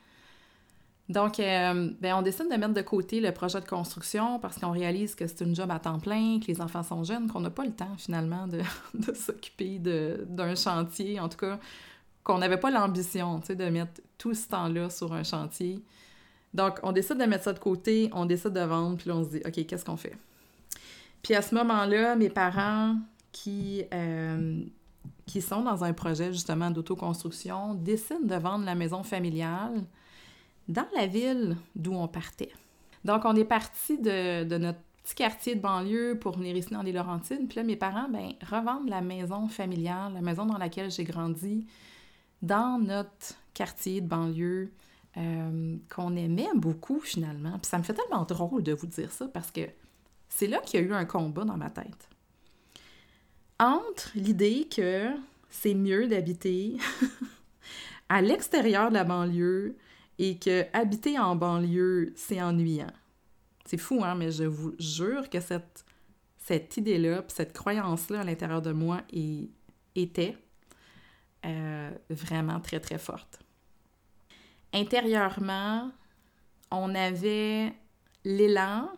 Donc, 1.08 1.40
euh, 1.40 1.90
ben, 2.00 2.14
on 2.14 2.22
décide 2.22 2.48
de 2.50 2.56
mettre 2.56 2.74
de 2.74 2.82
côté 2.82 3.20
le 3.20 3.32
projet 3.32 3.60
de 3.60 3.66
construction 3.66 4.38
parce 4.38 4.58
qu'on 4.58 4.70
réalise 4.70 5.14
que 5.14 5.26
c'est 5.26 5.44
une 5.44 5.54
job 5.54 5.70
à 5.70 5.80
temps 5.80 5.98
plein, 5.98 6.38
que 6.40 6.46
les 6.46 6.60
enfants 6.60 6.82
sont 6.82 7.02
jeunes, 7.02 7.28
qu'on 7.28 7.40
n'a 7.40 7.50
pas 7.50 7.64
le 7.64 7.72
temps 7.72 7.96
finalement 7.96 8.46
de, 8.46 8.60
de 8.94 9.12
s'occuper 9.12 9.78
d'un 9.80 10.54
chantier, 10.54 11.18
en 11.18 11.28
tout 11.28 11.38
cas, 11.38 11.58
qu'on 12.30 12.38
n'avait 12.38 12.60
pas 12.60 12.70
l'ambition 12.70 13.40
de 13.48 13.64
mettre 13.70 14.00
tout 14.18 14.34
ce 14.34 14.46
temps-là 14.48 14.88
sur 14.90 15.12
un 15.12 15.24
chantier. 15.24 15.82
Donc, 16.54 16.78
on 16.82 16.92
décide 16.92 17.18
de 17.18 17.24
mettre 17.24 17.44
ça 17.44 17.52
de 17.52 17.58
côté, 17.58 18.10
on 18.12 18.24
décide 18.24 18.52
de 18.52 18.60
vendre, 18.60 18.96
puis 18.96 19.10
on 19.10 19.24
se 19.24 19.30
dit, 19.30 19.42
OK, 19.44 19.66
qu'est-ce 19.66 19.84
qu'on 19.84 19.96
fait? 19.96 20.16
Puis 21.22 21.34
à 21.34 21.42
ce 21.42 21.54
moment-là, 21.54 22.16
mes 22.16 22.30
parents 22.30 22.96
qui 23.32 23.84
euh, 23.92 24.62
qui 25.26 25.40
sont 25.40 25.62
dans 25.62 25.84
un 25.84 25.92
projet 25.92 26.32
justement 26.32 26.70
d'autoconstruction 26.70 27.74
décident 27.74 28.20
de 28.22 28.34
vendre 28.34 28.64
la 28.64 28.74
maison 28.74 29.02
familiale 29.02 29.84
dans 30.68 30.86
la 30.96 31.06
ville 31.06 31.56
d'où 31.76 31.92
on 31.94 32.08
partait. 32.08 32.52
Donc, 33.04 33.24
on 33.24 33.34
est 33.36 33.44
parti 33.44 33.98
de, 33.98 34.56
notre 34.58 34.78
petit 35.04 35.14
quartier 35.14 35.54
de 35.54 35.60
banlieue 35.60 36.18
pour 36.18 36.36
venir 36.36 36.56
ici 36.56 36.70
dans 36.70 36.82
les 36.82 36.92
Laurentides. 36.92 37.48
Puis 37.48 37.56
là, 37.56 37.62
mes 37.62 37.76
parents, 37.76 38.08
ben, 38.08 38.32
revendent 38.50 38.88
la 38.88 39.00
maison 39.00 39.48
familiale, 39.48 40.12
la 40.14 40.20
maison 40.20 40.46
dans 40.46 40.58
laquelle 40.58 40.90
j'ai 40.90 41.04
grandi, 41.04 41.66
dans 42.42 42.78
notre 42.78 43.34
quartier 43.54 44.00
de 44.00 44.06
banlieue 44.08 44.72
euh, 45.16 45.76
qu'on 45.94 46.16
aimait 46.16 46.48
beaucoup 46.54 47.00
finalement. 47.00 47.58
Puis 47.58 47.68
ça 47.68 47.78
me 47.78 47.82
fait 47.82 47.94
tellement 47.94 48.24
drôle 48.24 48.62
de 48.62 48.72
vous 48.72 48.86
dire 48.86 49.10
ça 49.10 49.28
parce 49.28 49.50
que 49.50 49.62
c'est 50.28 50.46
là 50.46 50.58
qu'il 50.58 50.80
y 50.80 50.82
a 50.82 50.86
eu 50.86 50.92
un 50.92 51.04
combat 51.04 51.44
dans 51.44 51.56
ma 51.56 51.70
tête 51.70 52.08
entre 53.60 54.10
l'idée 54.14 54.66
que 54.74 55.10
c'est 55.50 55.74
mieux 55.74 56.08
d'habiter 56.08 56.76
à 58.08 58.22
l'extérieur 58.22 58.88
de 58.88 58.94
la 58.94 59.04
banlieue 59.04 59.76
et 60.18 60.38
que 60.38 60.64
habiter 60.72 61.18
en 61.18 61.36
banlieue, 61.36 62.12
c'est 62.16 62.40
ennuyant. 62.40 62.92
C'est 63.66 63.76
fou, 63.76 64.02
hein, 64.02 64.14
mais 64.14 64.32
je 64.32 64.44
vous 64.44 64.74
jure 64.78 65.28
que 65.28 65.40
cette, 65.40 65.84
cette 66.38 66.76
idée-là, 66.78 67.22
cette 67.28 67.52
croyance-là 67.52 68.20
à 68.20 68.24
l'intérieur 68.24 68.62
de 68.62 68.72
moi 68.72 69.02
était 69.94 70.36
euh, 71.44 71.90
vraiment 72.10 72.60
très, 72.60 72.80
très 72.80 72.98
forte. 72.98 73.40
Intérieurement, 74.72 75.90
on 76.70 76.94
avait 76.94 77.72
l'élan, 78.24 78.88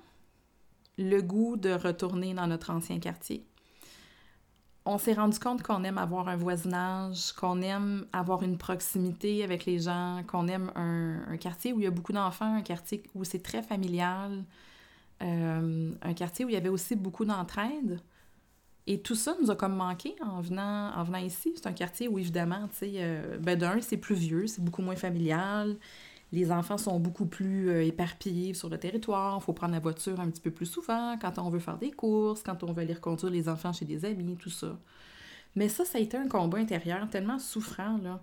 le 0.99 1.21
goût 1.21 1.57
de 1.57 1.71
retourner 1.71 2.35
dans 2.35 2.47
notre 2.47 2.71
ancien 2.71 2.99
quartier 2.99 3.47
on 4.85 4.99
s'est 4.99 5.13
rendu 5.13 5.39
compte 5.39 5.63
qu'on 5.63 5.85
aime 5.85 5.99
avoir 5.99 6.29
un 6.29 6.37
voisinage, 6.37 7.33
qu'on 7.33 7.63
aime 7.63 8.07
avoir 8.13 8.43
une 8.43 8.59
proximité 8.59 9.45
avec 9.45 9.65
les 9.65 9.79
gens, 9.79 10.23
qu'on 10.27 10.49
aime 10.49 10.73
un, 10.75 11.37
quartier 11.37 11.73
où 11.73 11.81
il 11.81 11.85
y 11.85 11.87
a 11.87 11.91
beaucoup 11.91 12.13
d'enfants, 12.13 12.57
un 12.57 12.63
quartier 12.63 13.03
où 13.15 13.25
c'est 13.25 13.43
très 13.43 13.63
familial, 13.63 14.45
euh, 15.23 15.93
un 16.03 16.15
quartier 16.15 16.45
où 16.45 16.49
il 16.49 16.55
y 16.55 16.57
avait 16.57 16.69
aussi 16.69 16.97
beaucoup 16.97 17.25
d'entraide. 17.25 18.01
Et 18.87 19.01
tout 19.01 19.15
ça 19.15 19.37
nous 19.41 19.51
a 19.51 19.57
comme 19.57 19.77
manqué 19.77 20.15
en 20.21 20.41
venant, 20.41 20.93
en 20.97 21.05
venant 21.05 21.19
ici. 21.19 21.53
C'est 21.55 21.67
un 21.67 21.73
quartier 21.73 22.09
où, 22.09 22.19
évidemment, 22.19 22.69
tu 22.69 22.79
sais, 22.79 22.93
euh, 22.97 23.39
ben 23.39 23.57
d'un, 23.57 23.81
c'est 23.81 23.97
plus 23.97 24.17
vieux, 24.17 24.47
c'est 24.49 24.63
beaucoup 24.63 24.83
moins 24.83 24.97
familial. 24.97 25.77
Les 26.33 26.51
enfants 26.51 26.79
sont 26.79 26.99
beaucoup 26.99 27.27
plus 27.27 27.69
euh, 27.71 27.85
éparpillés 27.85 28.55
sur 28.55 28.69
le 28.71 28.79
territoire. 28.79 29.39
Il 29.41 29.45
faut 29.45 29.53
prendre 29.53 29.75
la 29.75 29.81
voiture 29.81 30.19
un 30.19 30.29
petit 30.31 30.41
peu 30.41 30.51
plus 30.51 30.67
souvent 30.67 31.17
quand 31.21 31.39
on 31.39 31.51
veut 31.51 31.61
faire 31.61 31.79
des 31.79 31.93
courses, 31.93 32.43
quand 32.43 32.65
on 32.65 32.73
veut 32.73 32.83
aller 32.83 32.95
reconduire 32.95 33.31
les 33.31 33.49
enfants 33.49 33.73
chez 33.73 33.85
des 33.85 34.05
amis, 34.05 34.37
tout 34.37 34.51
ça. 34.51 34.79
Mais 35.55 35.69
ça, 35.69 35.85
ça 35.85 35.99
a 35.99 36.01
été 36.01 36.17
un 36.17 36.29
combat 36.29 36.59
intérieur 36.59 37.09
tellement 37.11 37.39
souffrant, 37.39 37.99
là, 37.99 38.23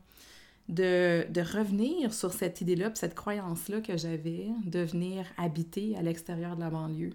de, 0.67 1.25
de 1.29 1.41
revenir 1.41 2.13
sur 2.13 2.33
cette 2.33 2.61
idée-là, 2.61 2.91
cette 2.95 3.15
croyance-là 3.15 3.81
que 3.81 3.95
j'avais 3.97 4.47
de 4.65 4.79
venir 4.79 5.25
habiter 5.37 5.95
à 5.95 6.01
l'extérieur 6.01 6.55
de 6.55 6.61
la 6.61 6.69
banlieue. 6.69 7.13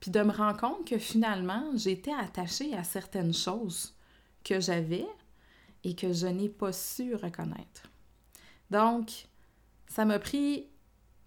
Puis 0.00 0.10
de 0.10 0.20
me 0.20 0.32
rendre 0.32 0.58
compte 0.58 0.86
que 0.86 0.98
finalement, 0.98 1.70
j'étais 1.74 2.12
attachée 2.12 2.74
à 2.74 2.84
certaines 2.84 3.34
choses 3.34 3.94
que 4.44 4.60
j'avais 4.60 5.06
et 5.84 5.94
que 5.94 6.12
je 6.12 6.26
n'ai 6.26 6.48
pas 6.48 6.72
su 6.72 7.14
reconnaître. 7.14 7.90
Donc, 8.70 9.26
ça 9.88 10.04
m'a 10.04 10.18
pris 10.18 10.66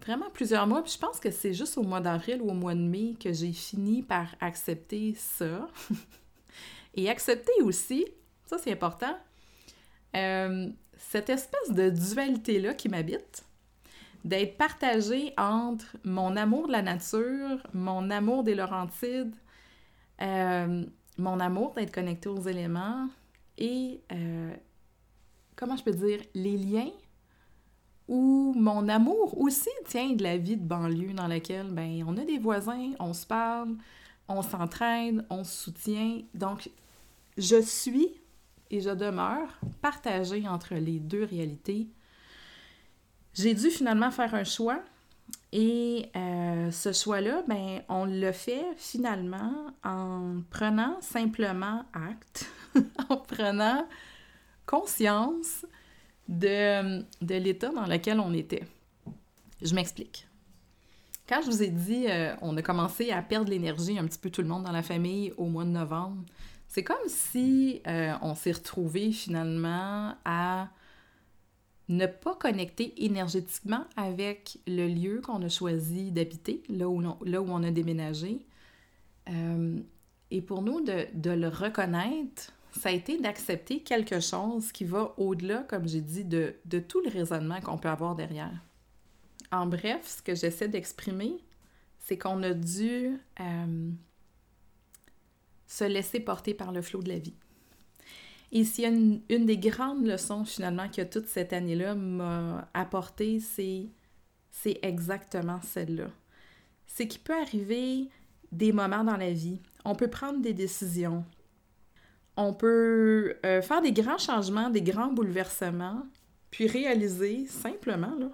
vraiment 0.00 0.30
plusieurs 0.30 0.66
mois, 0.66 0.82
puis 0.82 0.92
je 0.92 0.98
pense 0.98 1.20
que 1.20 1.30
c'est 1.30 1.52
juste 1.52 1.76
au 1.78 1.82
mois 1.82 2.00
d'avril 2.00 2.40
ou 2.42 2.50
au 2.50 2.54
mois 2.54 2.74
de 2.74 2.80
mai 2.80 3.14
que 3.18 3.32
j'ai 3.32 3.52
fini 3.52 4.02
par 4.02 4.34
accepter 4.40 5.14
ça. 5.14 5.68
et 6.94 7.08
accepter 7.08 7.52
aussi, 7.62 8.06
ça 8.46 8.58
c'est 8.58 8.72
important, 8.72 9.16
euh, 10.16 10.68
cette 10.96 11.30
espèce 11.30 11.70
de 11.70 11.90
dualité-là 11.90 12.74
qui 12.74 12.88
m'habite, 12.88 13.44
d'être 14.24 14.56
partagée 14.56 15.32
entre 15.38 15.96
mon 16.04 16.36
amour 16.36 16.66
de 16.66 16.72
la 16.72 16.82
nature, 16.82 17.58
mon 17.72 18.10
amour 18.10 18.42
des 18.42 18.54
Laurentides, 18.54 19.34
euh, 20.20 20.84
mon 21.18 21.40
amour 21.40 21.74
d'être 21.74 21.92
connecté 21.92 22.28
aux 22.28 22.40
éléments 22.42 23.08
et, 23.58 24.00
euh, 24.12 24.54
comment 25.56 25.76
je 25.76 25.84
peux 25.84 25.92
dire, 25.92 26.20
les 26.34 26.56
liens 26.56 26.90
ou 28.10 28.52
mon 28.56 28.88
amour 28.88 29.40
aussi 29.40 29.70
tient 29.86 30.12
de 30.14 30.24
la 30.24 30.36
vie 30.36 30.56
de 30.56 30.66
banlieue 30.66 31.12
dans 31.12 31.28
laquelle 31.28 31.68
ben, 31.70 32.04
on 32.06 32.16
a 32.16 32.24
des 32.24 32.38
voisins, 32.38 32.90
on 32.98 33.12
se 33.12 33.24
parle, 33.24 33.76
on 34.28 34.42
s'entraide, 34.42 35.24
on 35.30 35.44
se 35.44 35.64
soutient. 35.64 36.22
Donc, 36.34 36.68
je 37.38 37.62
suis 37.62 38.20
et 38.70 38.80
je 38.80 38.90
demeure 38.90 39.60
partagée 39.80 40.46
entre 40.48 40.74
les 40.74 40.98
deux 40.98 41.24
réalités. 41.24 41.88
J'ai 43.34 43.54
dû 43.54 43.70
finalement 43.70 44.10
faire 44.10 44.34
un 44.34 44.44
choix 44.44 44.82
et 45.52 46.10
euh, 46.14 46.70
ce 46.70 46.92
choix-là, 46.92 47.42
ben, 47.48 47.82
on 47.88 48.04
le 48.04 48.32
fait 48.32 48.64
finalement 48.76 49.66
en 49.82 50.40
prenant 50.50 51.00
simplement 51.00 51.84
acte, 51.92 52.50
en 53.08 53.16
prenant 53.16 53.86
conscience 54.66 55.66
de, 56.28 57.00
de 57.20 57.34
l'état 57.34 57.70
dans 57.70 57.86
lequel 57.86 58.20
on 58.20 58.32
était. 58.32 58.64
Je 59.60 59.74
m'explique. 59.74 60.26
Quand 61.28 61.42
je 61.42 61.46
vous 61.46 61.62
ai 61.62 61.68
dit, 61.68 62.06
euh, 62.08 62.34
on 62.42 62.56
a 62.56 62.62
commencé 62.62 63.10
à 63.10 63.22
perdre 63.22 63.50
l'énergie 63.50 63.98
un 63.98 64.06
petit 64.06 64.18
peu 64.18 64.30
tout 64.30 64.42
le 64.42 64.48
monde 64.48 64.64
dans 64.64 64.72
la 64.72 64.82
famille 64.82 65.32
au 65.36 65.46
mois 65.46 65.64
de 65.64 65.70
novembre, 65.70 66.24
c'est 66.68 66.84
comme 66.84 66.96
si 67.08 67.82
euh, 67.86 68.14
on 68.22 68.34
s'est 68.34 68.52
retrouvé 68.52 69.10
finalement 69.10 70.14
à 70.24 70.68
ne 71.90 72.06
pas 72.06 72.36
connecter 72.36 73.04
énergétiquement 73.04 73.84
avec 73.96 74.58
le 74.68 74.86
lieu 74.86 75.20
qu'on 75.20 75.42
a 75.42 75.48
choisi 75.48 76.12
d'habiter, 76.12 76.62
là, 76.68 76.88
où 76.88 77.00
là 77.00 77.42
où 77.42 77.46
on 77.48 77.62
a 77.64 77.70
déménagé. 77.72 78.46
Euh, 79.28 79.80
et 80.30 80.40
pour 80.40 80.62
nous, 80.62 80.80
de, 80.80 81.06
de, 81.14 81.30
le 81.30 81.48
reconnaître, 81.48 82.52
ça 82.78 82.90
a 82.90 82.92
été 82.92 83.18
d'accepter 83.18 83.80
quelque 83.80 84.20
chose 84.20 84.70
qui 84.70 84.84
va 84.84 85.12
au-delà, 85.16 85.64
comme 85.64 85.88
j'ai 85.88 86.00
dit, 86.00 86.24
de, 86.24 86.54
de, 86.64 86.78
tout 86.78 87.00
le 87.00 87.10
raisonnement 87.10 87.60
qu'on 87.60 87.76
peut 87.76 87.88
avoir 87.88 88.14
derrière. 88.14 88.62
En 89.50 89.66
bref, 89.66 90.06
ce 90.06 90.22
que 90.22 90.36
j'essaie 90.36 90.68
d'exprimer, 90.68 91.38
c'est 91.98 92.16
qu'on 92.16 92.44
a 92.44 92.54
dû 92.54 93.18
euh, 93.40 93.90
se 95.66 95.84
laisser 95.84 96.20
porter 96.20 96.54
par 96.54 96.70
le 96.70 96.82
flot 96.82 97.02
de 97.02 97.08
la 97.08 97.18
vie. 97.18 97.34
Et 98.52 98.64
s'il 98.64 98.84
y 98.84 98.86
a 98.86 98.90
une, 98.90 99.46
des 99.46 99.58
grandes 99.58 100.04
leçons 100.04 100.44
finalement 100.44 100.88
que 100.88 101.02
toute 101.02 101.26
cette 101.26 101.52
année-là 101.52 101.94
m'a 101.94 102.68
apporté, 102.74 103.40
c'est, 103.40 103.88
exactement 104.82 105.60
celle-là. 105.62 106.08
C'est 106.86 107.06
qu'il 107.06 107.20
peut 107.20 107.38
arriver 107.40 108.08
des 108.50 108.72
moments 108.72 109.04
dans 109.04 109.16
la 109.16 109.30
vie, 109.30 109.60
on 109.84 109.94
peut 109.94 110.10
prendre 110.10 110.40
des 110.40 110.52
décisions, 110.52 111.24
on 112.36 112.52
peut 112.52 113.36
euh, 113.46 113.62
faire 113.62 113.80
des 113.80 113.92
grands 113.92 114.18
changements, 114.18 114.70
des 114.70 114.82
grands 114.82 115.12
bouleversements, 115.12 116.02
puis 116.50 116.66
réaliser 116.66 117.46
simplement 117.46 118.14
là, 118.18 118.30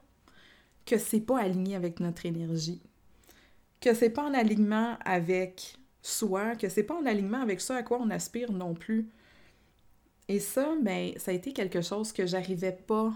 que 0.86 0.96
c'est 0.96 1.20
pas 1.20 1.40
aligné 1.40 1.76
avec 1.76 2.00
notre 2.00 2.24
énergie, 2.24 2.80
que 3.80 3.92
c'est 3.92 4.10
pas 4.10 4.24
en 4.24 4.32
alignement 4.32 4.96
avec 5.04 5.76
soi, 6.00 6.56
que 6.56 6.68
c'est 6.70 6.84
pas 6.84 6.94
en 6.94 7.04
alignement 7.04 7.42
avec 7.42 7.60
ça 7.60 7.76
à 7.76 7.82
quoi 7.82 7.98
on 8.00 8.08
aspire 8.08 8.52
non 8.52 8.74
plus. 8.74 9.10
Et 10.28 10.40
ça, 10.40 10.74
ben, 10.82 11.12
ça 11.18 11.30
a 11.30 11.34
été 11.34 11.52
quelque 11.52 11.80
chose 11.82 12.12
que 12.12 12.26
j'arrivais 12.26 12.72
pas 12.72 13.12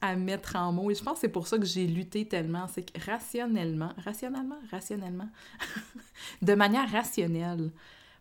à 0.00 0.16
mettre 0.16 0.56
en 0.56 0.72
mots. 0.72 0.90
Et 0.90 0.94
je 0.94 1.02
pense 1.02 1.14
que 1.14 1.20
c'est 1.20 1.28
pour 1.28 1.46
ça 1.46 1.58
que 1.58 1.64
j'ai 1.64 1.86
lutté 1.86 2.28
tellement. 2.28 2.66
C'est 2.68 2.90
que 2.90 3.00
rationnellement, 3.04 3.92
rationnellement, 4.04 4.58
rationnellement, 4.70 5.28
de 6.42 6.54
manière 6.54 6.90
rationnelle, 6.90 7.70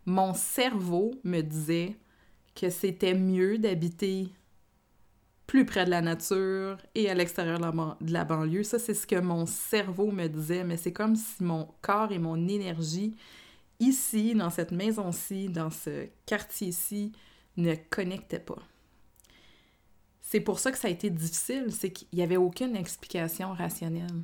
mon 0.06 0.34
cerveau 0.34 1.12
me 1.24 1.42
disait 1.42 1.98
que 2.56 2.70
c'était 2.70 3.16
mieux 3.16 3.58
d'habiter 3.58 4.30
plus 5.48 5.66
près 5.66 5.86
de 5.86 5.90
la 5.90 6.02
nature 6.02 6.78
et 6.96 7.10
à 7.10 7.14
l'extérieur 7.14 7.60
de, 7.60 8.12
la 8.14 8.24
banlieue. 8.24 8.64
Ça, 8.64 8.80
c'est 8.80 8.94
ce 8.94 9.06
que 9.06 9.20
mon 9.20 9.46
cerveau 9.46 10.12
me 10.12 10.28
disait, 10.28 10.64
mais 10.64 10.78
c'est 10.78 10.94
comme 10.94 11.16
si 11.16 11.44
mon 11.44 11.68
corps 11.82 12.12
et 12.12 12.20
mon 12.20 12.48
énergie, 12.48 13.16
ici, 13.80 14.34
dans 14.36 14.50
cette 14.50 14.72
maison-ci, 14.72 15.50
dans 15.50 15.70
ce 15.70 16.08
quartier-ci, 16.26 17.12
ne 17.58 17.76
connectaient 17.76 18.40
pas. 18.40 18.60
C'est 20.22 20.40
pour 20.40 20.60
ça 20.60 20.72
que 20.72 20.78
ça 20.78 20.88
a 20.88 20.92
été 20.92 21.10
difficile, 21.10 21.68
c'est 21.70 21.92
qu'il 21.92 22.08
n'y 22.14 22.24
avait 22.24 22.38
aucune 22.38 22.76
explication 22.76 23.54
rationnelle. 23.54 24.24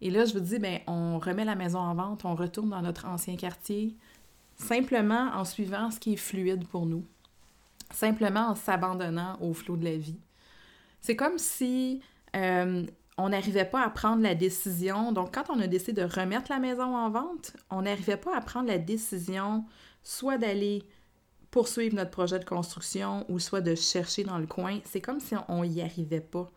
Et 0.00 0.10
là, 0.10 0.24
je 0.24 0.32
vous 0.32 0.40
dis, 0.40 0.58
ben, 0.58 0.80
on 0.86 1.18
remet 1.18 1.44
la 1.44 1.54
maison 1.54 1.78
en 1.78 1.94
vente, 1.94 2.24
on 2.24 2.34
retourne 2.34 2.70
dans 2.70 2.80
notre 2.80 3.06
ancien 3.06 3.36
quartier, 3.36 3.96
simplement 4.56 5.30
en 5.34 5.44
suivant 5.44 5.90
ce 5.90 6.00
qui 6.00 6.14
est 6.14 6.16
fluide 6.16 6.66
pour 6.66 6.86
nous, 6.86 7.04
simplement 7.92 8.48
en 8.48 8.54
s'abandonnant 8.54 9.36
au 9.40 9.52
flot 9.52 9.76
de 9.76 9.84
la 9.84 9.96
vie. 9.96 10.18
C'est 11.02 11.16
comme 11.16 11.38
si 11.38 12.00
euh, 12.36 12.86
on 13.18 13.28
n'arrivait 13.28 13.64
pas 13.64 13.82
à 13.82 13.90
prendre 13.90 14.22
la 14.22 14.34
décision. 14.34 15.12
Donc, 15.12 15.34
quand 15.34 15.50
on 15.50 15.60
a 15.60 15.66
décidé 15.66 15.92
de 15.92 16.06
remettre 16.06 16.50
la 16.50 16.58
maison 16.58 16.96
en 16.96 17.10
vente, 17.10 17.56
on 17.70 17.82
n'arrivait 17.82 18.16
pas 18.16 18.36
à 18.36 18.40
prendre 18.40 18.68
la 18.68 18.78
décision 18.78 19.64
soit 20.02 20.38
d'aller 20.38 20.82
poursuivre 21.50 21.96
notre 21.96 22.10
projet 22.10 22.38
de 22.38 22.44
construction 22.44 23.24
ou 23.28 23.38
soit 23.38 23.60
de 23.60 23.74
chercher 23.74 24.24
dans 24.24 24.38
le 24.38 24.46
coin. 24.46 24.80
C'est 24.84 25.00
comme 25.00 25.20
si 25.20 25.34
on 25.48 25.64
n'y 25.64 25.82
arrivait 25.82 26.20
pas. 26.20 26.50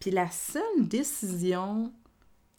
Puis 0.00 0.10
la 0.10 0.30
seule 0.30 0.88
décision 0.88 1.92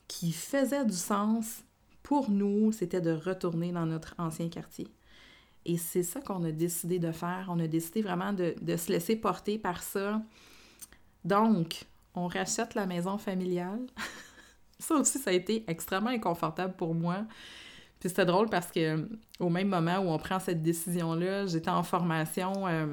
qui 0.08 0.32
faisait 0.32 0.86
du 0.86 0.96
sens, 0.96 1.64
pour 2.04 2.30
nous, 2.30 2.72
c'était 2.72 3.02
de 3.02 3.12
retourner 3.12 3.72
dans 3.72 3.88
notre 3.88 4.14
ancien 4.20 4.48
quartier. 4.48 4.88
Et 5.66 5.78
c'est 5.78 6.04
ça 6.04 6.22
qu'on 6.22 6.44
a 6.44 6.52
décidé 6.52 7.00
de 7.00 7.12
faire. 7.12 7.48
On 7.50 7.60
a 7.60 7.68
décidé 7.68 8.04
vraiment 8.04 8.32
de, 8.32 8.54
se 8.78 8.92
laisser 8.92 9.16
porter 9.16 9.58
par 9.58 9.82
ça. 9.82 10.22
Donc, 11.24 11.86
on 12.14 12.28
rachète 12.28 12.76
la 12.76 12.86
maison 12.86 13.18
familiale. 13.18 13.82
ça 14.80 14.94
aussi, 14.96 15.18
ça 15.18 15.32
a 15.32 15.34
été 15.34 15.66
extrêmement 15.68 16.12
inconfortable 16.12 16.76
pour 16.76 16.94
moi. 16.94 17.26
C'était 18.10 18.26
drôle 18.26 18.50
parce 18.50 18.72
que 18.72 19.08
au 19.40 19.50
même 19.50 19.68
moment 19.68 19.98
où 19.98 20.10
on 20.10 20.18
prend 20.18 20.40
cette 20.40 20.62
décision-là, 20.62 21.48
j'étais 21.48 21.70
en 21.70 21.84
formation, 21.84 22.68
euh, 22.68 22.86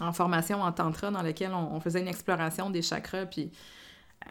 en 0.00 0.12
formation 0.12 0.62
en 0.62 0.72
tantra 0.72 1.10
dans 1.10 1.22
laquelle 1.22 1.52
on, 1.52 1.78
faisait 1.80 2.00
une 2.00 2.08
exploration 2.08 2.70
des 2.70 2.82
chakras. 2.82 3.26
Puis 3.26 3.50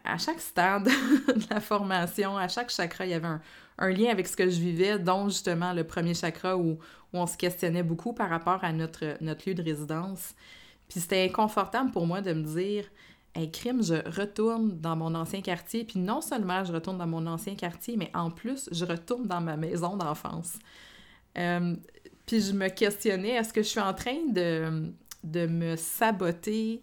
à 0.04 0.18
chaque 0.18 0.40
stade 0.40 0.86
de 1.28 1.54
la 1.54 1.60
formation, 1.60 2.38
à 2.38 2.48
chaque 2.48 2.72
chakra, 2.72 3.06
il 3.06 3.12
y 3.12 3.14
avait 3.14 3.28
un, 3.28 3.42
un 3.80 3.90
lien 3.90 4.12
avec 4.12 4.28
ce 4.28 4.36
que 4.36 4.50
je 4.50 4.60
vivais, 4.60 5.00
dont 5.00 5.30
justement 5.30 5.74
le 5.74 5.84
premier 5.84 6.14
chakra 6.14 6.58
où, 6.58 6.78
on 7.12 7.26
se 7.26 7.38
questionnait 7.38 7.82
beaucoup 7.82 8.14
par 8.14 8.30
rapport 8.30 8.64
à 8.64 8.72
notre, 8.72 9.18
notre 9.20 9.50
lieu 9.50 9.56
de 9.56 9.64
résidence. 9.64 10.36
Puis 10.88 11.00
c'était 11.00 11.26
inconfortable 11.26 11.90
pour 11.90 12.06
moi 12.06 12.22
de 12.22 12.34
me 12.34 12.44
dire 12.44 12.86
Hey, 13.36 13.52
crime, 13.52 13.84
je 13.84 13.96
retourne 14.10 14.80
dans 14.80 14.96
mon 14.96 15.14
ancien 15.16 15.42
quartier. 15.42 15.84
Puis 15.84 16.00
non 16.00 16.22
seulement 16.22 16.64
je 16.64 16.74
retourne 16.74 16.98
dans 16.98 17.08
mon 17.08 17.26
ancien 17.28 17.56
quartier, 17.56 17.96
mais 17.96 18.12
en 18.14 18.32
plus, 18.32 18.70
je 18.72 18.86
retourne 18.86 19.28
dans 19.28 19.42
ma 19.42 19.56
maison 19.56 19.96
d'enfance. 19.96 20.58
Euh, 21.38 21.76
puis 22.26 22.42
je 22.42 22.54
me 22.54 22.68
questionnais 22.70 23.30
est-ce 23.30 23.54
que 23.54 23.62
je 23.62 23.68
suis 23.68 23.80
en 23.80 23.94
train 23.94 24.26
de, 24.28 24.92
de 25.24 25.46
me 25.46 25.76
saboter 25.76 26.82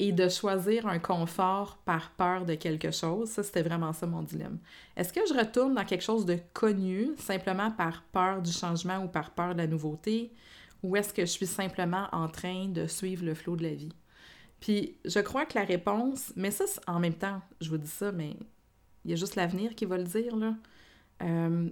et 0.00 0.12
de 0.12 0.30
choisir 0.30 0.86
un 0.86 0.98
confort 0.98 1.76
par 1.84 2.12
peur 2.12 2.46
de 2.46 2.54
quelque 2.54 2.90
chose, 2.90 3.28
ça 3.28 3.42
c'était 3.42 3.62
vraiment 3.62 3.92
ça 3.92 4.06
mon 4.06 4.22
dilemme. 4.22 4.58
Est-ce 4.96 5.12
que 5.12 5.20
je 5.28 5.34
retourne 5.34 5.74
dans 5.74 5.84
quelque 5.84 6.02
chose 6.02 6.24
de 6.24 6.38
connu 6.54 7.10
simplement 7.18 7.70
par 7.70 8.02
peur 8.04 8.40
du 8.40 8.50
changement 8.50 9.04
ou 9.04 9.08
par 9.08 9.30
peur 9.32 9.52
de 9.52 9.58
la 9.58 9.66
nouveauté, 9.66 10.32
ou 10.82 10.96
est-ce 10.96 11.12
que 11.12 11.22
je 11.22 11.30
suis 11.30 11.46
simplement 11.46 12.08
en 12.12 12.28
train 12.28 12.68
de 12.68 12.86
suivre 12.86 13.26
le 13.26 13.34
flot 13.34 13.56
de 13.56 13.64
la 13.64 13.74
vie? 13.74 13.92
Puis 14.60 14.96
je 15.04 15.20
crois 15.20 15.46
que 15.46 15.58
la 15.58 15.64
réponse, 15.64 16.32
mais 16.36 16.50
ça 16.50 16.64
en 16.86 17.00
même 17.00 17.14
temps, 17.14 17.40
je 17.60 17.70
vous 17.70 17.78
dis 17.78 17.88
ça, 17.88 18.12
mais 18.12 18.36
il 19.04 19.10
y 19.10 19.14
a 19.14 19.16
juste 19.16 19.34
l'avenir 19.34 19.74
qui 19.74 19.86
va 19.86 19.96
le 19.98 20.04
dire, 20.04 20.36
là. 20.36 20.54
Euh, 21.22 21.68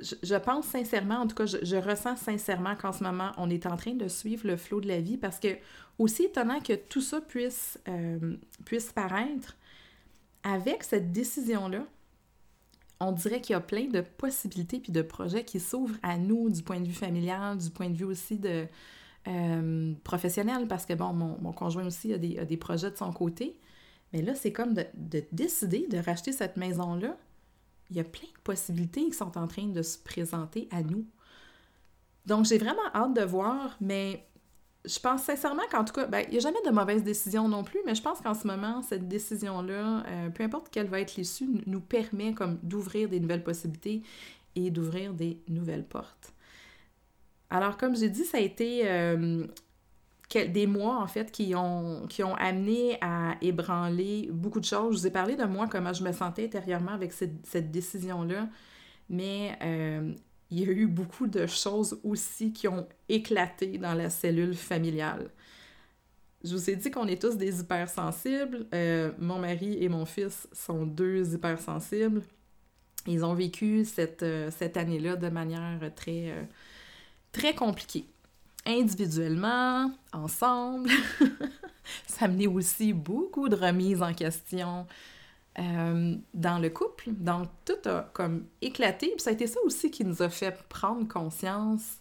je, 0.00 0.34
pense 0.36 0.66
sincèrement, 0.66 1.16
en 1.16 1.26
tout 1.26 1.34
cas, 1.34 1.46
je, 1.46 1.76
ressens 1.76 2.16
sincèrement 2.16 2.76
qu'en 2.76 2.92
ce 2.92 3.04
moment, 3.04 3.32
on 3.36 3.50
est 3.50 3.66
en 3.66 3.76
train 3.76 3.92
de 3.92 4.08
suivre 4.08 4.46
le 4.46 4.56
flot 4.56 4.80
de 4.80 4.88
la 4.88 5.00
vie 5.00 5.18
parce 5.18 5.38
que, 5.38 5.48
aussi 5.98 6.24
étonnant 6.24 6.60
que 6.60 6.72
tout 6.72 7.02
ça 7.02 7.20
puisse, 7.20 7.78
euh, 7.88 8.36
puisse 8.64 8.92
paraître, 8.92 9.56
avec 10.42 10.82
cette 10.82 11.12
décision-là, 11.12 11.84
on 13.00 13.12
dirait 13.12 13.40
qu'il 13.40 13.52
y 13.52 13.56
a 13.56 13.60
plein 13.60 13.86
de 13.86 14.00
possibilités 14.00 14.78
puis 14.78 14.92
de 14.92 15.02
projets 15.02 15.44
qui 15.44 15.60
s'ouvrent 15.60 15.98
à 16.02 16.16
nous 16.16 16.48
du 16.48 16.62
point 16.62 16.80
de 16.80 16.86
vue 16.86 16.94
familial, 16.94 17.58
du 17.58 17.70
point 17.70 17.90
de 17.90 17.96
vue 17.96 18.04
aussi 18.04 18.38
de, 18.38 18.66
euh, 19.28 19.92
professionnelle, 20.04 20.66
parce 20.68 20.86
que, 20.86 20.94
bon, 20.94 21.12
mon, 21.12 21.52
conjoint 21.52 21.86
aussi 21.86 22.12
a 22.12 22.18
des, 22.18 22.56
projets 22.56 22.90
de 22.90 22.96
son 22.96 23.12
côté. 23.12 23.58
Mais 24.12 24.22
là, 24.22 24.34
c'est 24.34 24.52
comme 24.52 24.74
de, 24.74 24.84
de, 24.94 25.24
décider 25.32 25.86
de 25.88 25.98
racheter 25.98 26.32
cette 26.32 26.56
maison-là. 26.56 27.16
Il 27.90 27.96
y 27.96 28.00
a 28.00 28.04
plein 28.04 28.28
de 28.28 28.40
possibilités 28.42 29.04
qui 29.04 29.12
sont 29.12 29.36
en 29.38 29.46
train 29.46 29.66
de 29.66 29.82
se 29.82 29.98
présenter 29.98 30.68
à 30.70 30.82
nous. 30.82 31.06
Donc, 32.26 32.46
j'ai 32.46 32.58
vraiment 32.58 32.82
hâte 32.94 33.14
de 33.14 33.22
voir, 33.22 33.76
mais 33.80 34.26
je 34.84 34.98
pense 34.98 35.22
sincèrement 35.22 35.62
qu'en 35.70 35.84
tout 35.84 35.92
cas, 35.92 36.06
ben, 36.06 36.24
il 36.26 36.32
n'y 36.32 36.36
a 36.38 36.40
jamais 36.40 36.60
de 36.64 36.70
mauvaise 36.70 37.04
décision 37.04 37.48
non 37.48 37.62
plus, 37.62 37.80
mais 37.86 37.94
je 37.94 38.02
pense 38.02 38.20
qu'en 38.20 38.34
ce 38.34 38.46
moment, 38.46 38.82
cette 38.82 39.08
décision-là, 39.08 40.04
euh, 40.06 40.30
peu 40.30 40.42
importe 40.42 40.68
quelle 40.70 40.88
va 40.88 41.00
être 41.00 41.16
l'issue, 41.16 41.48
nous 41.66 41.80
permet 41.80 42.34
comme 42.34 42.58
d'ouvrir 42.62 43.08
des 43.08 43.20
nouvelles 43.20 43.44
possibilités 43.44 44.02
et 44.56 44.70
d'ouvrir 44.70 45.14
des 45.14 45.40
nouvelles 45.48 45.84
portes. 45.84 46.32
Alors, 47.52 47.76
comme 47.76 47.94
j'ai 47.94 48.08
dit, 48.08 48.24
ça 48.24 48.38
a 48.38 48.40
été 48.40 48.90
euh, 48.90 49.46
des 50.32 50.66
mois, 50.66 51.02
en 51.02 51.06
fait, 51.06 51.30
qui 51.30 51.54
ont, 51.54 52.08
amené 52.38 52.96
à 53.02 53.36
ébranler 53.42 54.30
beaucoup 54.32 54.58
de 54.58 54.64
choses. 54.64 54.94
Je 54.94 55.00
vous 55.00 55.06
ai 55.08 55.10
parlé 55.10 55.36
de 55.36 55.44
moi, 55.44 55.68
comment 55.68 55.92
je 55.92 56.02
me 56.02 56.12
sentais 56.12 56.46
intérieurement 56.46 56.92
avec 56.92 57.12
cette, 57.12 57.70
décision-là, 57.70 58.48
mais 59.10 59.58
euh, 59.62 60.14
il 60.50 60.60
y 60.60 60.66
a 60.66 60.72
eu 60.72 60.86
beaucoup 60.86 61.26
de 61.26 61.46
choses 61.46 62.00
aussi 62.04 62.54
qui 62.54 62.68
ont 62.68 62.88
éclaté 63.10 63.76
dans 63.76 63.92
la 63.92 64.08
cellule 64.08 64.54
familiale. 64.54 65.28
Je 66.44 66.54
vous 66.54 66.70
ai 66.70 66.76
dit 66.76 66.90
qu'on 66.90 67.06
est 67.06 67.20
tous 67.20 67.36
des 67.36 67.60
hypersensibles. 67.60 68.66
Euh, 68.72 69.12
mon 69.18 69.38
mari 69.38 69.76
et 69.78 69.90
mon 69.90 70.06
fils 70.06 70.48
sont 70.52 70.86
deux 70.86 71.34
hypersensibles. 71.34 72.22
Ils 73.06 73.26
ont 73.26 73.34
vécu 73.34 73.84
cette, 73.84 74.22
année-là 74.22 75.16
de 75.16 75.28
manière 75.28 75.78
très, 75.94 76.32
très 77.32 77.54
compliquée. 77.54 78.06
Individuellement, 78.64 79.90
ensemble. 80.12 80.90
Ça 82.06 82.28
mené 82.28 82.46
aussi 82.46 82.92
beaucoup 82.92 83.48
de 83.48 83.56
remises 83.56 84.02
en 84.02 84.14
question 84.14 84.86
euh, 85.58 86.14
dans 86.32 86.58
le 86.58 86.70
couple. 86.70 87.10
Donc, 87.10 87.48
tout 87.64 87.88
a 87.88 88.10
comme 88.12 88.46
éclaté. 88.60 89.08
Puis 89.08 89.20
ça 89.20 89.30
a 89.30 89.32
été 89.32 89.46
ça 89.46 89.60
aussi 89.64 89.90
qui 89.90 90.04
nous 90.04 90.22
a 90.22 90.28
fait 90.28 90.62
prendre 90.68 91.06
conscience 91.08 91.98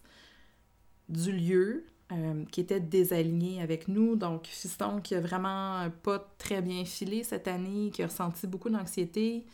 du 1.09 1.31
lieu 1.31 1.85
euh, 2.11 2.45
qui 2.51 2.61
était 2.61 2.79
désaligné 2.79 3.61
avec 3.61 3.87
nous. 3.87 4.15
Donc, 4.15 4.45
Fiston 4.45 5.01
qui 5.01 5.15
a 5.15 5.19
vraiment 5.19 5.89
pas 6.03 6.19
très 6.37 6.61
bien 6.61 6.85
filé 6.85 7.23
cette 7.23 7.47
année, 7.47 7.89
qui 7.91 8.03
a 8.03 8.07
ressenti 8.07 8.47
beaucoup 8.47 8.69
d'anxiété. 8.69 9.45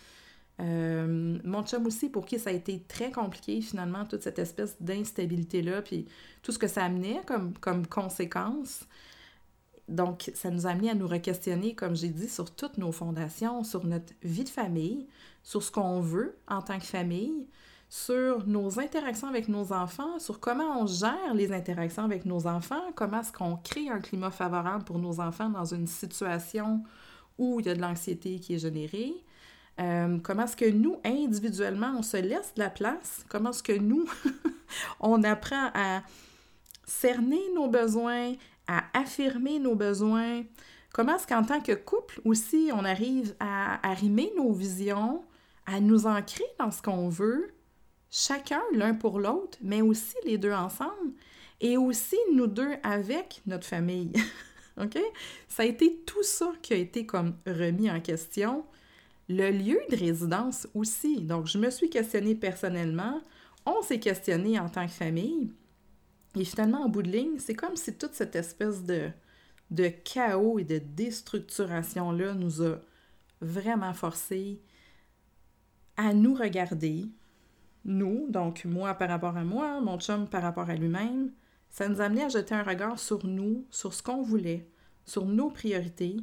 Euh, 0.60 1.38
mon 1.44 1.64
chum 1.64 1.86
aussi, 1.86 2.10
pour 2.10 2.26
qui 2.26 2.40
ça 2.40 2.50
a 2.50 2.54
été 2.54 2.82
très 2.88 3.12
compliqué 3.12 3.62
finalement, 3.62 4.06
toute 4.06 4.24
cette 4.24 4.40
espèce 4.40 4.76
d'instabilité-là, 4.82 5.82
puis 5.82 6.08
tout 6.42 6.52
ce 6.52 6.60
que 6.60 6.68
ça 6.68 6.84
amenait 6.84 7.22
comme, 7.26 7.54
comme 7.60 7.86
conséquence. 7.86 8.86
Donc, 9.88 10.32
ça 10.34 10.50
nous 10.50 10.68
a 10.68 10.72
amené 10.72 10.90
à 10.90 10.96
nous 10.96 11.08
re-questionner, 11.08 11.74
comme 11.74 11.96
j'ai 11.96 12.10
dit, 12.10 12.28
sur 12.28 12.54
toutes 12.54 12.78
nos 12.78 12.92
fondations, 12.92 13.64
sur 13.64 13.86
notre 13.86 14.14
vie 14.22 14.44
de 14.44 14.50
famille, 14.50 15.08
sur 15.44 15.64
ce 15.64 15.72
qu'on 15.72 16.02
veut 16.02 16.38
en 16.48 16.62
tant 16.62 16.78
que 16.78 16.86
famille, 16.86 17.48
sur 17.90 18.46
nos 18.48 18.80
interactions 18.80 19.30
avec 19.30 19.48
nos 19.48 19.72
enfants, 19.72 20.20
sur 20.20 20.42
comment 20.42 20.82
on 20.82 20.88
gère 20.88 21.34
les 21.34 21.54
interactions 21.54 22.04
avec 22.04 22.26
nos 22.26 22.48
enfants, 22.48 22.92
comment 22.96 23.22
est-ce 23.22 23.32
qu'on 23.32 23.56
crée 23.56 23.88
un 23.88 24.00
climat 24.00 24.32
favorable 24.32 24.84
pour 24.84 25.00
nos 25.00 25.22
enfants 25.22 25.50
dans 25.50 25.64
une 25.64 25.88
situation 25.88 26.84
où 27.38 27.62
il 27.62 27.68
y 27.68 27.70
a 27.70 27.76
de 27.76 27.82
l'anxiété 27.82 28.40
qui 28.40 28.56
est 28.56 28.60
générée, 28.60 29.14
euh, 29.80 30.18
comment 30.24 30.44
est-ce 30.46 30.56
que 30.56 30.70
nous, 30.70 31.00
individuellement, 31.06 31.94
on 31.98 32.02
se 32.02 32.18
laisse 32.18 32.54
de 32.56 32.62
la 32.62 32.70
place, 32.70 33.26
comment 33.30 33.52
est-ce 33.52 33.64
que 33.64 33.78
nous, 33.78 34.06
on 35.00 35.24
apprend 35.24 35.70
à 35.74 36.02
cerner 36.86 37.42
nos 37.54 37.68
besoins, 37.68 38.34
à 38.68 38.84
affirmer 38.94 39.60
nos 39.60 39.76
besoins? 39.76 40.44
Comment 40.94 41.18
est-ce 41.18 41.28
qu'en 41.28 41.44
tant 41.44 41.62
que 41.62 41.74
couple 41.74 42.22
aussi, 42.26 42.72
on 42.74 42.84
arrive 42.84 43.36
à 43.40 43.88
arrimer 43.88 44.32
nos 44.36 44.52
visions, 44.52 45.24
à 45.68 45.80
nous 45.80 46.08
ancrer 46.08 46.46
dans 46.60 46.72
ce 46.72 46.82
qu'on 46.82 47.10
veut, 47.10 47.54
chacun 48.10 48.62
l'un 48.74 48.96
pour 48.96 49.20
l'autre, 49.20 49.60
mais 49.62 49.82
aussi 49.82 50.16
les 50.26 50.40
deux 50.40 50.54
ensemble, 50.54 51.14
et 51.62 51.78
aussi 51.78 52.18
nous 52.34 52.48
deux 52.48 52.76
avec 52.82 53.42
notre 53.46 53.68
famille? 53.68 54.12
OK? 54.82 54.98
Ça 55.48 55.64
a 55.64 55.66
été 55.66 55.98
tout 56.06 56.24
ça 56.24 56.52
qui 56.62 56.74
a 56.74 56.78
été 56.78 57.06
comme 57.06 57.36
remis 57.46 57.92
en 57.92 58.00
question. 58.00 58.66
Le 59.30 59.52
lieu 59.52 59.80
de 59.90 59.98
résidence 59.98 60.68
aussi. 60.74 61.22
Donc, 61.22 61.48
je 61.48 61.58
me 61.58 61.70
suis 61.70 61.90
questionnée 61.90 62.36
personnellement. 62.36 63.22
On 63.66 63.82
s'est 63.82 64.00
questionné 64.00 64.60
en 64.60 64.70
tant 64.70 64.86
que 64.86 64.94
famille. 64.94 65.52
Et 66.36 66.46
finalement, 66.46 66.86
en 66.86 66.90
bout 66.90 67.02
de 67.02 67.12
ligne, 67.12 67.40
c'est 67.40 67.56
comme 67.56 67.76
si 67.76 67.94
toute 67.98 68.14
cette 68.14 68.36
espèce 68.36 68.84
de, 68.84 69.10
de 69.72 69.88
chaos 69.88 70.60
et 70.60 70.64
de 70.64 70.78
déstructuration-là 70.78 72.34
nous 72.34 72.62
a 72.62 72.80
vraiment 73.42 73.94
forcé 73.94 74.62
à 75.98 76.14
nous 76.14 76.36
regarder, 76.36 77.06
nous, 77.86 78.28
donc 78.30 78.66
moi 78.66 78.94
par 78.94 79.10
rapport 79.10 79.36
à 79.36 79.44
moi, 79.44 79.82
mon 79.82 80.00
chum 80.00 80.28
par 80.28 80.44
rapport 80.44 80.70
à 80.70 80.76
lui-même. 80.76 81.32
Ça 81.70 81.88
nous 81.90 82.02
a 82.02 82.06
amené 82.06 82.24
à 82.24 82.30
jeter 82.30 82.56
un 82.56 82.64
regard 82.64 83.00
sur 83.00 83.26
nous, 83.26 83.66
sur 83.72 83.94
ce 83.94 84.04
qu'on 84.04 84.22
voulait, 84.22 84.70
sur 85.06 85.26
nos 85.26 85.50
priorités, 85.50 86.18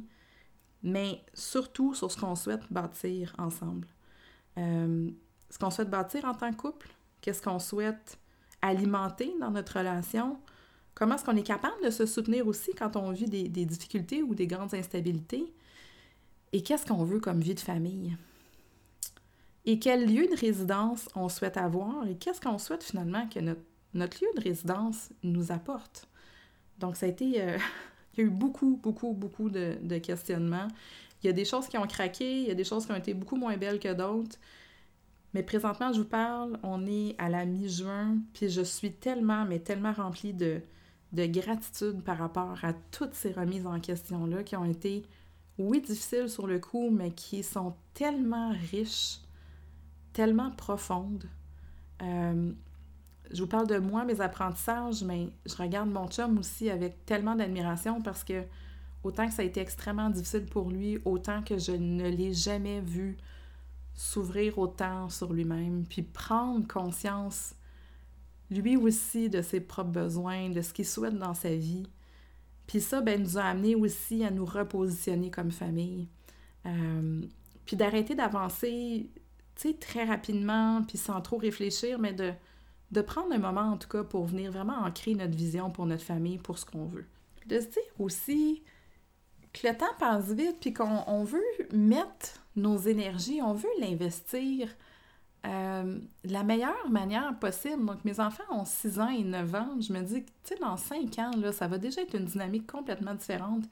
mais 0.85 1.25
surtout 1.33 1.95
sur 1.95 2.11
ce 2.11 2.17
qu'on 2.17 2.35
souhaite 2.35 2.71
bâtir 2.71 3.35
ensemble. 3.39 3.87
Euh, 4.59 5.09
ce 5.49 5.57
qu'on 5.57 5.71
souhaite 5.71 5.89
bâtir 5.89 6.25
en 6.25 6.35
tant 6.35 6.51
que 6.51 6.57
couple, 6.57 6.87
qu'est-ce 7.21 7.41
qu'on 7.41 7.57
souhaite 7.57 8.19
alimenter 8.61 9.33
dans 9.41 9.49
notre 9.49 9.79
relation? 9.79 10.39
Comment 10.93 11.15
est-ce 11.15 11.25
qu'on 11.25 11.35
est 11.35 11.43
capable 11.43 11.83
de 11.83 11.89
se 11.89 12.05
soutenir 12.05 12.47
aussi 12.47 12.71
quand 12.75 12.95
on 12.97 13.11
vit 13.11 13.25
des, 13.25 13.65
difficultés 13.65 14.21
ou 14.21 14.35
des 14.35 14.45
grandes 14.45 14.75
instabilités? 14.75 15.51
Et 16.53 16.61
qu'est-ce 16.61 16.85
qu'on 16.85 17.03
veut 17.03 17.19
comme 17.19 17.41
vie 17.41 17.55
de 17.55 17.59
famille? 17.59 18.15
Et 19.65 19.79
quel 19.79 20.05
lieu 20.05 20.27
de 20.27 20.39
résidence 20.39 21.09
on 21.15 21.29
souhaite 21.29 21.57
avoir 21.57 22.05
et 22.07 22.15
qu'est-ce 22.15 22.39
qu'on 22.39 22.59
souhaite 22.59 22.83
finalement 22.83 23.27
que 23.27 23.39
notre, 23.39 23.61
notre, 23.95 24.23
lieu 24.23 24.29
de 24.37 24.41
résidence 24.41 25.09
nous 25.23 25.51
apporte? 25.51 26.07
Donc, 26.77 26.95
ça 26.95 27.07
a 27.07 27.09
été. 27.09 27.41
Euh, 27.41 27.57
il 28.15 28.21
y 28.21 28.23
a 28.23 28.27
eu 28.27 28.31
beaucoup, 28.31 28.79
beaucoup, 28.81 29.13
beaucoup 29.13 29.49
de, 29.49 29.97
questionnements. 29.97 30.67
Il 31.23 31.27
y 31.27 31.29
a 31.29 31.33
des 31.33 31.45
choses 31.45 31.67
qui 31.67 31.77
ont 31.77 31.87
craqué, 31.87 32.41
il 32.41 32.47
y 32.47 32.51
a 32.51 32.55
des 32.55 32.63
choses 32.63 32.85
qui 32.85 32.91
ont 32.91 32.95
été 32.95 33.13
beaucoup 33.13 33.35
moins 33.35 33.57
belles 33.57 33.79
que 33.79 33.93
d'autres. 33.93 34.37
Mais 35.33 35.43
présentement, 35.43 35.91
je 35.91 35.99
vous 35.99 36.07
parle, 36.07 36.57
on 36.63 36.85
est 36.85 37.15
à 37.17 37.29
la 37.29 37.45
mi-juin, 37.45 38.17
puis 38.33 38.49
je 38.49 38.61
suis 38.61 38.93
tellement, 38.93 39.43
mais 39.45 39.59
tellement 39.59 39.91
remplie 39.91 40.33
de, 40.33 40.61
de 41.11 41.25
gratitude 41.25 42.03
par 42.03 42.17
rapport 42.17 42.57
à 42.63 42.73
toutes 42.91 43.13
ces 43.13 43.31
remises 43.31 43.65
en 43.65 43.79
question-là 43.79 44.43
qui 44.43 44.55
ont 44.55 44.65
été, 44.65 45.03
oui, 45.57 45.81
difficiles 45.81 46.29
sur 46.29 46.47
le 46.47 46.59
coup, 46.59 46.89
mais 46.89 47.11
qui 47.11 47.43
sont 47.43 47.75
tellement 47.93 48.53
riches, 48.71 49.19
tellement 50.13 50.51
profondes. 50.51 51.25
Euh, 52.01 52.51
je 53.31 53.41
vous 53.41 53.47
parle 53.47 53.67
de 53.67 53.77
moi, 53.77 54.05
mes 54.05 54.21
apprentissages, 54.21 55.03
mais 55.03 55.29
je 55.45 55.55
regarde 55.55 55.89
mon 55.89 56.07
chum 56.07 56.37
aussi 56.37 56.69
avec 56.69 57.05
tellement 57.05 57.35
d'admiration 57.35 58.01
parce 58.01 58.23
que 58.23 58.43
autant 59.03 59.27
que 59.27 59.33
ça 59.33 59.41
a 59.41 59.45
été 59.45 59.59
extrêmement 59.61 60.09
difficile 60.09 60.45
pour 60.45 60.69
lui, 60.69 60.99
autant 61.05 61.43
que 61.43 61.57
je 61.57 61.71
ne 61.71 62.09
l'ai 62.09 62.33
jamais 62.33 62.81
vu 62.81 63.17
s'ouvrir 63.93 64.57
autant 64.59 65.09
sur 65.09 65.31
lui-même, 65.31 65.85
puis 65.87 66.01
prendre 66.01 66.67
conscience, 66.67 67.55
lui 68.51 68.75
aussi, 68.75 69.29
de 69.29 69.41
ses 69.41 69.61
propres 69.61 69.91
besoins, 69.91 70.49
de 70.49 70.61
ce 70.61 70.73
qu'il 70.73 70.85
souhaite 70.85 71.17
dans 71.17 71.33
sa 71.33 71.55
vie. 71.55 71.87
Puis 72.67 72.81
ça, 72.81 73.01
ben, 73.01 73.21
nous 73.21 73.37
a 73.37 73.43
amené 73.43 73.75
aussi 73.75 74.23
à 74.23 74.31
nous 74.31 74.45
repositionner 74.45 75.31
comme 75.31 75.51
famille. 75.51 76.09
Euh, 76.65 77.21
puis 77.65 77.75
d'arrêter 77.77 78.15
d'avancer, 78.15 79.09
tu 79.55 79.69
sais, 79.69 79.73
très 79.75 80.03
rapidement, 80.03 80.83
puis 80.83 80.97
sans 80.97 81.21
trop 81.21 81.37
réfléchir, 81.37 81.99
mais 81.99 82.13
de, 82.13 82.33
de 82.91 83.01
prendre 83.01 83.33
un 83.33 83.37
moment, 83.37 83.71
en 83.71 83.77
tout 83.77 83.89
cas, 83.89 84.03
pour 84.03 84.25
venir 84.25 84.51
vraiment 84.51 84.77
ancrer 84.85 85.15
notre 85.15 85.35
vision 85.35 85.69
pour 85.69 85.85
notre 85.85 86.03
famille, 86.03 86.37
pour 86.37 86.57
ce 86.57 86.65
qu'on 86.65 86.85
veut. 86.85 87.05
De 87.47 87.59
se 87.59 87.65
dire 87.65 87.83
aussi 87.99 88.63
que 89.53 89.67
le 89.67 89.75
temps 89.75 89.85
passe 89.99 90.31
vite, 90.31 90.57
puis 90.59 90.73
qu'on 90.73 91.23
veut 91.23 91.43
mettre 91.73 92.41
nos 92.55 92.77
énergies, 92.77 93.41
on 93.41 93.53
veut 93.53 93.69
l'investir 93.79 94.69
euh, 95.45 95.99
la 96.23 96.43
meilleure 96.43 96.89
manière 96.89 97.37
possible. 97.39 97.85
Donc, 97.85 98.03
mes 98.03 98.19
enfants 98.19 98.43
ont 98.49 98.65
6 98.65 98.99
ans 98.99 99.09
et 99.09 99.23
9 99.23 99.55
ans. 99.55 99.69
Je 99.79 99.93
me 99.93 100.01
dis, 100.01 100.23
tu 100.23 100.31
sais, 100.43 100.55
dans 100.55 100.77
5 100.77 101.19
ans, 101.19 101.31
là, 101.37 101.51
ça 101.51 101.67
va 101.67 101.77
déjà 101.77 102.01
être 102.01 102.15
une 102.15 102.25
dynamique 102.25 102.65
complètement 102.65 103.13
différente. 103.13 103.63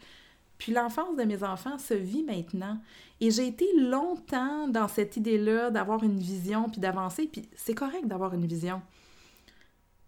Puis 0.57 0.71
l'enfance 0.71 1.15
de 1.17 1.23
mes 1.23 1.43
enfants 1.43 1.77
se 1.77 1.93
vit 1.93 2.23
maintenant. 2.23 2.77
Et 3.19 3.31
j'ai 3.31 3.47
été 3.47 3.65
longtemps 3.77 4.67
dans 4.67 4.87
cette 4.87 5.17
idée-là 5.17 5.71
d'avoir 5.71 6.03
une 6.03 6.19
vision, 6.19 6.69
puis 6.69 6.79
d'avancer. 6.79 7.27
Puis 7.31 7.49
c'est 7.55 7.73
correct 7.73 8.07
d'avoir 8.07 8.33
une 8.33 8.45
vision. 8.45 8.81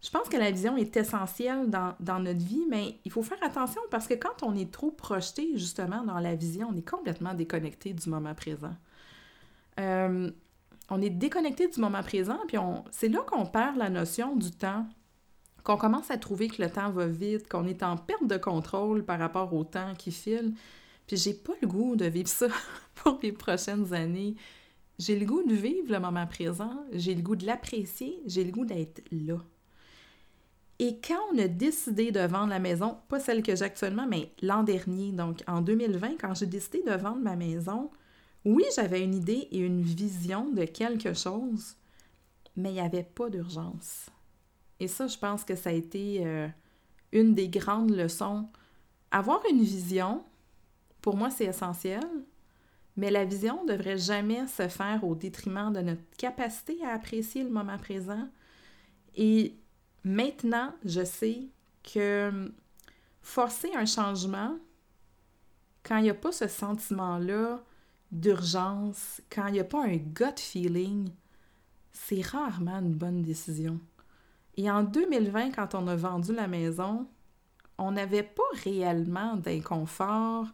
Je 0.01 0.09
pense 0.11 0.29
que 0.29 0.37
la 0.37 0.51
vision 0.51 0.77
est 0.77 0.95
essentielle 0.97 1.69
dans, 1.69 1.95
dans, 1.99 2.19
notre 2.19 2.39
vie, 2.39 2.65
mais 2.69 2.99
il 3.05 3.11
faut 3.11 3.23
faire 3.23 3.41
attention 3.41 3.81
parce 3.89 4.07
que 4.07 4.13
quand 4.13 4.43
on 4.43 4.55
est 4.55 4.71
trop 4.71 4.91
projeté 4.91 5.51
justement 5.55 6.03
dans 6.03 6.19
la 6.19 6.35
vision, 6.35 6.69
on 6.71 6.77
est 6.77 6.87
complètement 6.87 7.33
déconnecté 7.33 7.93
du 7.93 8.09
moment 8.09 8.35
présent. 8.35 8.75
Euh, 9.79 10.29
on 10.89 11.01
est 11.01 11.09
déconnecté 11.09 11.67
du 11.67 11.79
moment 11.79 12.03
présent, 12.03 12.37
puis 12.47 12.57
c'est 12.91 13.09
là 13.09 13.21
qu'on 13.21 13.45
perd 13.45 13.77
la 13.77 13.89
notion 13.89 14.35
du 14.35 14.51
temps 14.51 14.85
qu'on 15.65 15.77
commence 15.77 16.11
à 16.11 16.17
trouver 16.17 16.47
que 16.47 16.61
le 16.61 16.69
temps 16.69 16.91
va 16.91 17.07
vite, 17.07 17.49
qu'on 17.49 17.65
est 17.65 17.81
en 17.81 17.97
perte 17.97 18.27
de 18.27 18.37
contrôle 18.37 19.03
par 19.03 19.17
rapport 19.17 19.51
au 19.53 19.63
temps 19.63 19.95
qui 19.95 20.11
file. 20.11 20.53
Puis 21.07 21.17
j'ai 21.17 21.33
pas 21.33 21.53
le 21.61 21.67
goût 21.67 21.95
de 21.95 22.05
vivre 22.05 22.29
ça 22.29 22.47
pour 22.95 23.19
les 23.21 23.31
prochaines 23.31 23.91
années. 23.93 24.35
J'ai 24.99 25.19
le 25.19 25.25
goût 25.25 25.43
de 25.43 25.55
vivre 25.55 25.91
le 25.91 25.99
moment 25.99 26.27
présent, 26.27 26.85
j'ai 26.93 27.15
le 27.15 27.21
goût 27.21 27.35
de 27.35 27.45
l'apprécier, 27.45 28.21
j'ai 28.27 28.43
le 28.43 28.51
goût 28.51 28.63
d'être 28.63 29.01
là. 29.11 29.37
Et 30.79 30.99
quand 30.99 31.19
on 31.31 31.37
a 31.37 31.47
décidé 31.47 32.11
de 32.11 32.19
vendre 32.19 32.49
la 32.49 32.59
maison, 32.59 32.97
pas 33.07 33.19
celle 33.19 33.43
que 33.43 33.55
j'ai 33.55 33.63
actuellement, 33.63 34.07
mais 34.07 34.31
l'an 34.41 34.63
dernier, 34.63 35.11
donc 35.11 35.41
en 35.47 35.61
2020, 35.61 36.17
quand 36.19 36.33
j'ai 36.33 36.47
décidé 36.47 36.83
de 36.83 36.91
vendre 36.91 37.21
ma 37.21 37.37
maison, 37.37 37.89
oui, 38.43 38.63
j'avais 38.75 39.03
une 39.03 39.15
idée 39.15 39.47
et 39.51 39.59
une 39.59 39.81
vision 39.81 40.51
de 40.51 40.65
quelque 40.65 41.13
chose, 41.13 41.75
mais 42.57 42.69
il 42.69 42.73
n'y 42.73 42.79
avait 42.81 43.03
pas 43.03 43.29
d'urgence. 43.29 44.07
Et 44.79 44.87
ça, 44.87 45.07
je 45.07 45.17
pense 45.17 45.45
que 45.45 45.55
ça 45.55 45.69
a 45.69 45.73
été 45.73 46.25
euh, 46.25 46.47
une 47.13 47.33
des 47.33 47.47
grandes 47.47 47.91
leçons. 47.95 48.47
Avoir 49.11 49.41
une 49.49 49.63
vision, 49.63 50.23
pour 51.01 51.15
moi, 51.15 51.29
c'est 51.29 51.45
essentiel, 51.45 52.03
mais 52.97 53.11
la 53.11 53.23
vision 53.23 53.63
ne 53.63 53.73
devrait 53.73 53.97
jamais 53.97 54.45
se 54.47 54.67
faire 54.67 55.03
au 55.03 55.15
détriment 55.15 55.71
de 55.71 55.81
notre 55.81 56.03
capacité 56.17 56.77
à 56.85 56.93
apprécier 56.93 57.43
le 57.43 57.49
moment 57.49 57.77
présent. 57.77 58.27
Et 59.15 59.55
maintenant, 60.05 60.73
je 60.85 61.03
sais 61.03 61.49
que 61.83 62.29
hum, 62.29 62.53
forcer 63.21 63.71
un 63.75 63.85
changement, 63.85 64.57
quand 65.83 65.97
il 65.97 66.03
n'y 66.03 66.09
a 66.09 66.15
pas 66.15 66.31
ce 66.31 66.47
sentiment-là 66.47 67.61
d'urgence, 68.11 69.21
quand 69.29 69.47
il 69.47 69.53
n'y 69.53 69.59
a 69.59 69.65
pas 69.65 69.83
un 69.83 69.97
gut 69.97 70.37
feeling, 70.37 71.09
c'est 71.91 72.21
rarement 72.21 72.79
une 72.79 72.93
bonne 72.93 73.21
décision. 73.21 73.79
Et 74.57 74.71
en 74.71 74.83
2020, 74.83 75.51
quand 75.51 75.75
on 75.75 75.87
a 75.87 75.95
vendu 75.95 76.33
la 76.33 76.47
maison, 76.47 77.07
on 77.77 77.91
n'avait 77.91 78.23
pas 78.23 78.43
réellement 78.63 79.35
d'inconfort, 79.35 80.47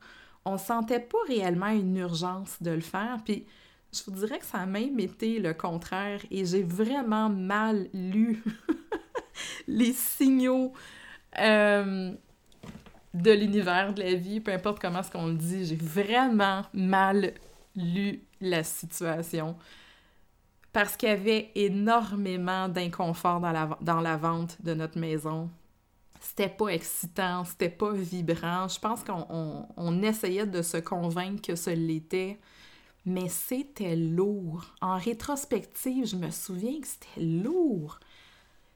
on 0.45 0.57
sentait 0.57 0.99
pas 0.99 1.19
réellement 1.27 1.69
une 1.69 1.95
urgence 1.97 2.61
de 2.61 2.71
le 2.71 2.81
faire. 2.81 3.19
Puis 3.23 3.45
je 3.93 4.03
vous 4.05 4.11
dirais 4.11 4.39
que 4.39 4.45
ça 4.45 4.59
a 4.59 4.65
même 4.65 4.99
été 4.99 5.39
le 5.39 5.53
contraire 5.53 6.21
et 6.31 6.45
j'ai 6.45 6.63
vraiment 6.63 7.29
mal 7.29 7.89
lu 7.93 8.43
les 9.67 9.93
signaux 9.93 10.73
euh, 11.39 12.13
de 13.13 13.31
l'univers 13.31 13.93
de 13.93 14.01
la 14.01 14.15
vie, 14.15 14.39
peu 14.39 14.51
importe 14.51 14.79
comment 14.79 15.03
ce 15.03 15.11
qu'on 15.11 15.27
le 15.27 15.35
dit, 15.35 15.65
j'ai 15.65 15.75
vraiment 15.75 16.63
mal 16.73 17.33
lu 17.75 18.21
la 18.41 18.63
situation 18.63 19.55
parce 20.73 20.95
qu'il 20.95 21.09
y 21.09 21.11
avait 21.11 21.51
énormément 21.55 22.69
d'inconfort 22.69 23.41
dans 23.81 24.01
la, 24.01 24.17
vente 24.17 24.61
de 24.61 24.73
notre 24.73 24.97
maison. 24.97 25.49
C'était 26.21 26.49
pas 26.49 26.67
excitant, 26.67 27.43
c'était 27.43 27.69
pas 27.69 27.91
vibrant. 27.91 28.67
Je 28.67 28.79
pense 28.79 29.03
qu'on 29.03 29.67
on, 29.75 30.03
essayait 30.03 30.45
de 30.45 30.61
se 30.61 30.77
convaincre 30.77 31.41
que 31.41 31.55
ce 31.55 31.71
l'était, 31.71 32.39
mais 33.05 33.27
c'était 33.27 33.95
lourd. 33.95 34.65
En 34.81 34.97
rétrospective, 34.97 36.05
je 36.05 36.15
me 36.15 36.29
souviens 36.29 36.79
que 36.79 36.87
c'était 36.87 37.21
lourd. 37.21 37.99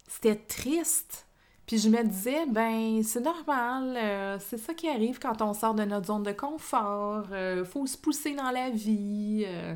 C'était 0.07 0.35
triste. 0.35 1.25
Puis 1.65 1.79
je 1.79 1.89
me 1.89 2.03
disais, 2.03 2.45
ben, 2.45 3.01
c'est 3.03 3.21
normal, 3.21 3.97
euh, 3.97 4.37
c'est 4.39 4.57
ça 4.57 4.73
qui 4.75 4.87
arrive 4.87 5.17
quand 5.17 5.41
on 5.41 5.53
sort 5.53 5.73
de 5.73 5.83
notre 5.83 6.07
zone 6.07 6.21
de 6.21 6.31
confort, 6.31 7.25
euh, 7.31 7.65
faut 7.65 7.87
se 7.87 7.97
pousser 7.97 8.35
dans 8.35 8.51
la 8.51 8.69
vie. 8.69 9.43
Euh. 9.47 9.75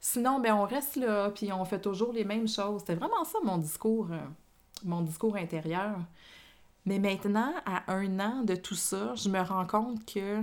sinon, 0.00 0.40
ben, 0.40 0.54
on 0.54 0.64
reste 0.64 0.96
là, 0.96 1.30
puis 1.30 1.52
on 1.52 1.64
fait 1.66 1.80
toujours 1.80 2.12
les 2.12 2.24
mêmes 2.24 2.48
choses. 2.48 2.80
C'était 2.80 2.94
vraiment 2.94 3.24
ça 3.24 3.38
mon 3.44 3.58
discours, 3.58 4.08
mon 4.84 5.02
discours 5.02 5.36
intérieur. 5.36 5.98
Mais 6.86 6.98
maintenant, 6.98 7.52
à 7.66 7.92
un 7.92 8.18
an 8.20 8.42
de 8.44 8.54
tout 8.54 8.74
ça, 8.74 9.14
je 9.14 9.28
me 9.28 9.40
rends 9.40 9.66
compte 9.66 10.06
que 10.06 10.42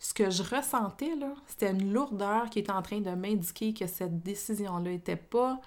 ce 0.00 0.12
que 0.12 0.30
je 0.30 0.42
ressentais, 0.42 1.14
là, 1.16 1.32
c'était 1.46 1.70
une 1.70 1.92
lourdeur 1.92 2.50
qui 2.50 2.58
était 2.58 2.72
en 2.72 2.82
train 2.82 3.00
de 3.00 3.10
m'indiquer 3.10 3.72
que 3.72 3.86
cette 3.86 4.22
décision-là 4.22 4.90
n'était 4.90 5.16
pas 5.16 5.60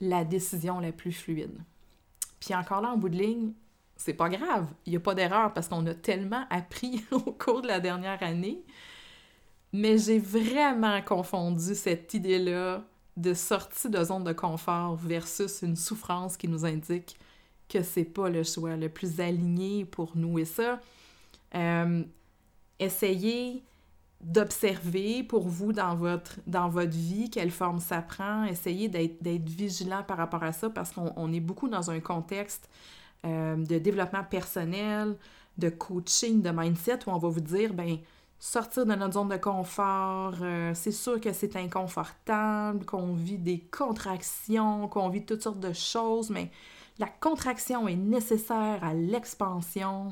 la 0.00 0.24
décision 0.24 0.80
la 0.80 0.92
plus 0.92 1.12
fluide. 1.12 1.58
Puis 2.44 2.56
encore 2.56 2.80
là, 2.80 2.90
en 2.90 2.96
bout 2.96 3.08
de 3.08 3.16
ligne, 3.16 3.52
c'est 3.96 4.14
pas 4.14 4.28
grave, 4.28 4.66
il 4.84 4.90
n'y 4.90 4.96
a 4.96 5.00
pas 5.00 5.14
d'erreur 5.14 5.52
parce 5.52 5.68
qu'on 5.68 5.86
a 5.86 5.94
tellement 5.94 6.44
appris 6.50 7.04
au 7.12 7.20
cours 7.20 7.62
de 7.62 7.68
la 7.68 7.78
dernière 7.78 8.20
année. 8.20 8.64
Mais 9.72 9.96
j'ai 9.96 10.18
vraiment 10.18 11.00
confondu 11.02 11.76
cette 11.76 12.12
idée-là 12.14 12.82
de 13.16 13.32
sortie 13.32 13.88
de 13.88 14.02
zone 14.02 14.24
de 14.24 14.32
confort 14.32 14.96
versus 14.96 15.62
une 15.62 15.76
souffrance 15.76 16.36
qui 16.36 16.48
nous 16.48 16.64
indique 16.64 17.16
que 17.68 17.84
c'est 17.84 18.04
pas 18.04 18.28
le 18.28 18.42
choix 18.42 18.76
le 18.76 18.88
plus 18.88 19.20
aligné 19.20 19.84
pour 19.84 20.16
nous. 20.16 20.40
Et 20.40 20.44
ça, 20.44 20.80
euh, 21.54 22.02
essayez 22.80 23.62
d'observer 24.22 25.24
pour 25.24 25.48
vous 25.48 25.72
dans 25.72 25.96
votre, 25.96 26.38
dans 26.46 26.68
votre 26.68 26.96
vie 26.96 27.28
quelle 27.28 27.50
forme 27.50 27.80
ça 27.80 28.02
prend. 28.02 28.44
Essayez 28.44 28.88
d'être 28.88 29.48
vigilant 29.48 30.02
par 30.02 30.16
rapport 30.16 30.42
à 30.42 30.52
ça 30.52 30.70
parce 30.70 30.92
qu'on 30.92 31.32
est 31.32 31.40
beaucoup 31.40 31.68
dans 31.68 31.90
un 31.90 32.00
contexte 32.00 32.68
euh, 33.24 33.56
de 33.56 33.78
développement 33.78 34.24
personnel, 34.24 35.16
de 35.58 35.68
coaching, 35.68 36.40
de 36.40 36.50
mindset 36.50 37.00
où 37.06 37.10
on 37.10 37.18
va 37.18 37.28
vous 37.28 37.40
dire, 37.40 37.74
ben 37.74 37.98
sortir 38.38 38.86
de 38.86 38.94
notre 38.94 39.14
zone 39.14 39.28
de 39.28 39.36
confort, 39.36 40.34
euh, 40.42 40.72
c'est 40.74 40.90
sûr 40.90 41.20
que 41.20 41.32
c'est 41.32 41.54
inconfortable, 41.54 42.84
qu'on 42.84 43.14
vit 43.14 43.38
des 43.38 43.60
contractions, 43.60 44.88
qu'on 44.88 45.08
vit 45.08 45.24
toutes 45.24 45.42
sortes 45.42 45.60
de 45.60 45.72
choses, 45.72 46.28
mais 46.30 46.50
la 46.98 47.06
contraction 47.06 47.86
est 47.86 47.96
nécessaire 47.96 48.82
à 48.82 48.94
l'expansion. 48.94 50.08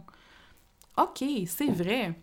OK, 0.97 1.25
c'est 1.47 1.73
vrai. 1.73 2.15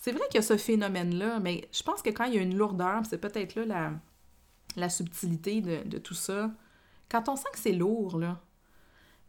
C'est 0.00 0.12
vrai 0.12 0.22
qu'il 0.30 0.36
y 0.36 0.38
a 0.38 0.42
ce 0.42 0.56
phénomène-là, 0.56 1.40
mais 1.40 1.68
je 1.72 1.82
pense 1.82 2.00
que 2.00 2.08
quand 2.08 2.24
il 2.24 2.34
y 2.34 2.38
a 2.38 2.40
une 2.40 2.56
lourdeur, 2.56 3.02
c'est 3.04 3.18
peut-être 3.18 3.54
là 3.54 3.92
la, 4.76 4.88
subtilité 4.88 5.60
de, 5.60 5.98
tout 5.98 6.14
ça. 6.14 6.50
Quand 7.10 7.28
on 7.28 7.36
sent 7.36 7.50
que 7.52 7.58
c'est 7.58 7.72
lourd, 7.72 8.18
là, 8.18 8.40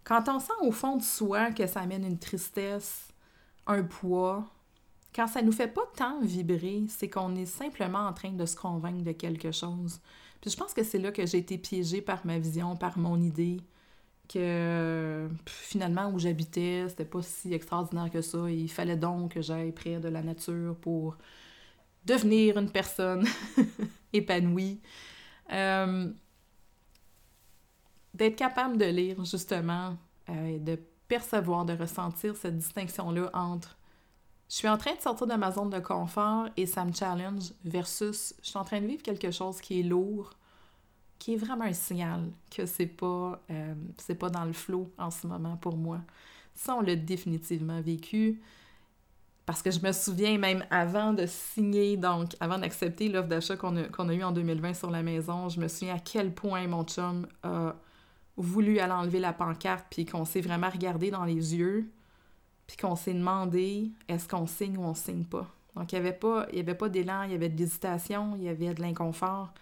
quand 0.05 0.29
on 0.29 0.39
sent 0.39 0.53
au 0.61 0.71
fond 0.71 0.95
de 0.95 1.03
soi 1.03 1.51
que 1.51 1.67
ça 1.67 1.81
amène 1.81 2.05
une 2.05 2.17
tristesse, 2.17 3.09
un 3.67 3.83
poids, 3.83 4.47
quand 5.13 5.27
ça 5.27 5.41
nous 5.41 5.51
fait 5.51 5.67
pas 5.67 5.83
tant 5.97 6.21
vibrer, 6.21 6.85
c'est 6.87 7.09
qu'on 7.09 7.35
est 7.35 7.45
simplement 7.45 8.07
en 8.07 8.13
train 8.13 8.31
de 8.31 8.45
se 8.45 8.55
convaincre 8.55 9.03
de 9.03 9.11
quelque 9.11 9.51
chose. 9.51 9.99
Puis 10.39 10.51
je 10.51 10.55
pense 10.55 10.73
que 10.73 10.83
c'est 10.83 10.99
là 10.99 11.11
que 11.11 11.25
j'ai 11.25 11.39
été 11.39 11.57
piégée 11.57 12.01
par 12.01 12.25
ma 12.25 12.39
vision, 12.39 12.77
par 12.77 12.97
mon 12.97 13.19
idée, 13.19 13.59
que 14.31 15.29
finalement 15.45 16.11
où 16.11 16.19
j'habitais, 16.19 16.85
c'était 16.89 17.05
pas 17.05 17.21
si 17.21 17.53
extraordinaire 17.53 18.09
que 18.09 18.21
ça. 18.21 18.49
Il 18.49 18.69
fallait 18.69 18.95
donc 18.95 19.33
que 19.33 19.41
j'aille 19.41 19.71
près 19.71 19.99
de 19.99 20.09
la 20.09 20.21
nature 20.21 20.75
pour 20.75 21.17
devenir 22.05 22.57
une 22.57 22.69
personne 22.69 23.25
épanouie. 24.13 24.79
Euh, 25.51 26.11
d'être 28.13 28.35
capable 28.35 28.77
de 28.77 28.85
lire 28.85 29.23
justement, 29.25 29.97
euh, 30.29 30.59
de 30.59 30.79
percevoir, 31.07 31.65
de 31.65 31.73
ressentir 31.73 32.35
cette 32.35 32.57
distinction-là 32.57 33.29
entre 33.33 33.77
je 34.49 34.57
suis 34.57 34.67
en 34.67 34.77
train 34.77 34.93
de 34.95 34.99
sortir 34.99 35.27
de 35.27 35.35
ma 35.35 35.49
zone 35.49 35.69
de 35.69 35.79
confort 35.79 36.49
et 36.57 36.65
ça 36.65 36.83
me 36.83 36.91
challenge 36.91 37.53
versus 37.63 38.33
je 38.43 38.49
suis 38.49 38.57
en 38.57 38.65
train 38.65 38.81
de 38.81 38.85
vivre 38.85 39.01
quelque 39.01 39.31
chose 39.31 39.61
qui 39.61 39.79
est 39.79 39.83
lourd 39.83 40.33
qui 41.21 41.35
est 41.35 41.37
vraiment 41.37 41.65
un 41.65 41.73
signal 41.73 42.31
que 42.49 42.65
c'est 42.65 42.87
pas, 42.87 43.39
euh, 43.51 43.75
pas 44.19 44.29
dans 44.31 44.43
le 44.43 44.53
flot 44.53 44.91
en 44.97 45.11
ce 45.11 45.27
moment 45.27 45.55
pour 45.55 45.77
moi. 45.77 45.99
Ça, 46.55 46.75
on 46.75 46.81
l'a 46.81 46.95
définitivement 46.95 47.79
vécu. 47.79 48.41
Parce 49.45 49.61
que 49.61 49.69
je 49.69 49.79
me 49.81 49.91
souviens 49.91 50.39
même 50.39 50.65
avant 50.71 51.13
de 51.13 51.27
signer, 51.27 51.95
donc 51.95 52.35
avant 52.39 52.57
d'accepter 52.57 53.07
l'offre 53.07 53.27
d'achat 53.27 53.55
qu'on 53.55 53.77
a, 53.77 53.81
a 53.83 54.13
eue 54.13 54.23
en 54.23 54.31
2020 54.31 54.73
sur 54.73 54.89
la 54.89 55.03
maison, 55.03 55.47
je 55.47 55.59
me 55.59 55.67
souviens 55.67 55.93
à 55.93 55.99
quel 55.99 56.33
point 56.33 56.65
mon 56.67 56.85
chum 56.85 57.27
a 57.43 57.75
voulu 58.35 58.79
aller 58.79 58.93
enlever 58.93 59.19
la 59.19 59.33
pancarte, 59.33 59.85
puis 59.91 60.05
qu'on 60.05 60.25
s'est 60.25 60.41
vraiment 60.41 60.69
regardé 60.69 61.11
dans 61.11 61.25
les 61.25 61.55
yeux, 61.55 61.87
puis 62.65 62.77
qu'on 62.77 62.95
s'est 62.95 63.13
demandé 63.13 63.91
est-ce 64.07 64.27
qu'on 64.27 64.47
signe 64.47 64.75
ou 64.75 64.85
on 64.85 64.95
signe 64.95 65.25
pas? 65.25 65.47
Donc 65.75 65.91
il 65.91 65.95
n'y 65.95 66.07
avait 66.07 66.17
pas, 66.17 66.47
avait 66.51 66.73
pas 66.73 66.89
d'élan, 66.89 67.23
il 67.23 67.33
y 67.33 67.35
avait 67.35 67.49
de 67.49 67.57
l'hésitation, 67.59 68.33
il 68.37 68.43
y 68.43 68.49
avait 68.49 68.73
de 68.73 68.81
l'inconfort. 68.81 69.53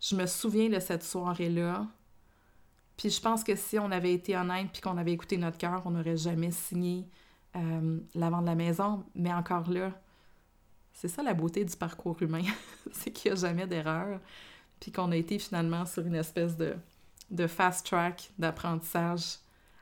Je 0.00 0.16
me 0.16 0.26
souviens 0.26 0.68
de 0.68 0.80
cette 0.80 1.02
soirée-là. 1.02 1.86
Puis 2.96 3.10
je 3.10 3.20
pense 3.20 3.44
que 3.44 3.54
si 3.54 3.78
on 3.78 3.90
avait 3.90 4.12
été 4.12 4.36
honnête 4.36 4.68
puis 4.72 4.80
qu'on 4.80 4.96
avait 4.96 5.12
écouté 5.12 5.36
notre 5.36 5.58
cœur, 5.58 5.82
on 5.84 5.90
n'aurait 5.90 6.16
jamais 6.16 6.50
signé 6.50 7.06
euh, 7.56 7.98
la 8.14 8.30
vente 8.30 8.42
de 8.42 8.46
la 8.46 8.54
maison. 8.54 9.04
Mais 9.14 9.32
encore 9.32 9.70
là, 9.70 9.92
c'est 10.92 11.08
ça 11.08 11.22
la 11.22 11.34
beauté 11.34 11.64
du 11.64 11.76
parcours 11.76 12.20
humain. 12.22 12.42
c'est 12.92 13.10
qu'il 13.10 13.30
n'y 13.30 13.38
a 13.38 13.40
jamais 13.40 13.66
d'erreur. 13.66 14.20
Puis 14.80 14.92
qu'on 14.92 15.12
a 15.12 15.16
été 15.16 15.38
finalement 15.38 15.84
sur 15.84 16.06
une 16.06 16.14
espèce 16.14 16.56
de, 16.56 16.74
de 17.30 17.46
fast 17.46 17.86
track 17.86 18.30
d'apprentissage 18.38 19.38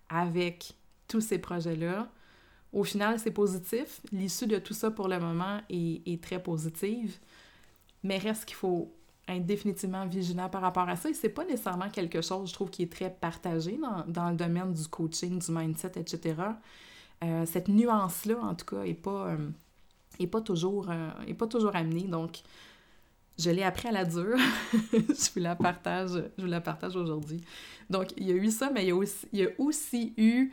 avec 0.08 0.74
tous 1.06 1.20
ces 1.20 1.38
projets-là. 1.38 2.08
Au 2.72 2.84
final, 2.84 3.18
c'est 3.18 3.30
positif. 3.30 4.00
L'issue 4.12 4.46
de 4.46 4.58
tout 4.58 4.74
ça 4.74 4.90
pour 4.90 5.08
le 5.08 5.18
moment 5.18 5.60
est, 5.70 6.06
est 6.06 6.22
très 6.22 6.42
positive. 6.42 7.18
Mais 8.02 8.18
reste 8.18 8.44
qu'il 8.44 8.56
faut 8.56 8.92
être 9.28 9.46
définitivement 9.46 10.06
vigilant 10.06 10.48
par 10.48 10.62
rapport 10.62 10.88
à 10.88 10.96
ça. 10.96 11.10
Et 11.10 11.14
c'est 11.14 11.28
pas 11.28 11.44
nécessairement 11.44 11.90
quelque 11.90 12.20
chose, 12.20 12.48
je 12.48 12.54
trouve, 12.54 12.70
qui 12.70 12.82
est 12.82 12.92
très 12.92 13.10
partagé 13.10 13.78
dans, 14.06 14.30
le 14.30 14.36
domaine 14.36 14.72
du 14.72 14.86
coaching, 14.88 15.38
du 15.38 15.52
mindset, 15.52 15.92
etc. 15.96 16.34
Euh, 17.24 17.44
cette 17.46 17.68
nuance-là, 17.68 18.38
en 18.40 18.54
tout 18.54 18.66
cas, 18.66 18.82
est 18.82 18.94
pas, 18.94 19.36
est 20.18 20.26
pas, 20.26 20.40
toujours, 20.40 20.88
est 21.26 21.34
pas 21.34 21.46
toujours 21.46 21.76
amenée. 21.76 22.04
Donc, 22.04 22.40
je 23.38 23.50
l'ai 23.50 23.62
appris 23.62 23.88
à 23.88 23.92
la 23.92 24.04
dure. 24.04 24.38
je 24.92 25.32
vous 25.34 25.40
la 25.40 25.54
partage, 25.56 26.10
je 26.36 26.42
vous 26.42 26.48
la 26.48 26.60
partage 26.60 26.96
aujourd'hui. 26.96 27.40
Donc, 27.90 28.08
il 28.16 28.26
y 28.26 28.32
a 28.32 28.34
eu 28.34 28.50
ça, 28.50 28.70
mais 28.70 28.84
il 28.84 28.88
y 28.88 28.92
a 28.92 28.96
aussi, 28.96 29.26
il 29.32 29.38
y 29.40 29.44
a 29.44 29.50
aussi 29.58 30.14
eu 30.16 30.52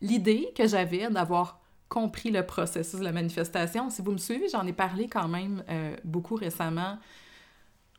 l'idée 0.00 0.52
que 0.54 0.66
j'avais 0.66 1.10
d'avoir 1.10 1.57
compris 1.88 2.30
le 2.30 2.44
processus 2.44 2.98
de 2.98 3.04
la 3.04 3.12
manifestation. 3.12 3.90
Si 3.90 4.02
vous 4.02 4.12
me 4.12 4.18
suivez, 4.18 4.48
j'en 4.48 4.66
ai 4.66 4.72
parlé 4.72 5.08
quand 5.08 5.28
même 5.28 5.64
euh, 5.68 5.96
beaucoup 6.04 6.34
récemment. 6.34 6.98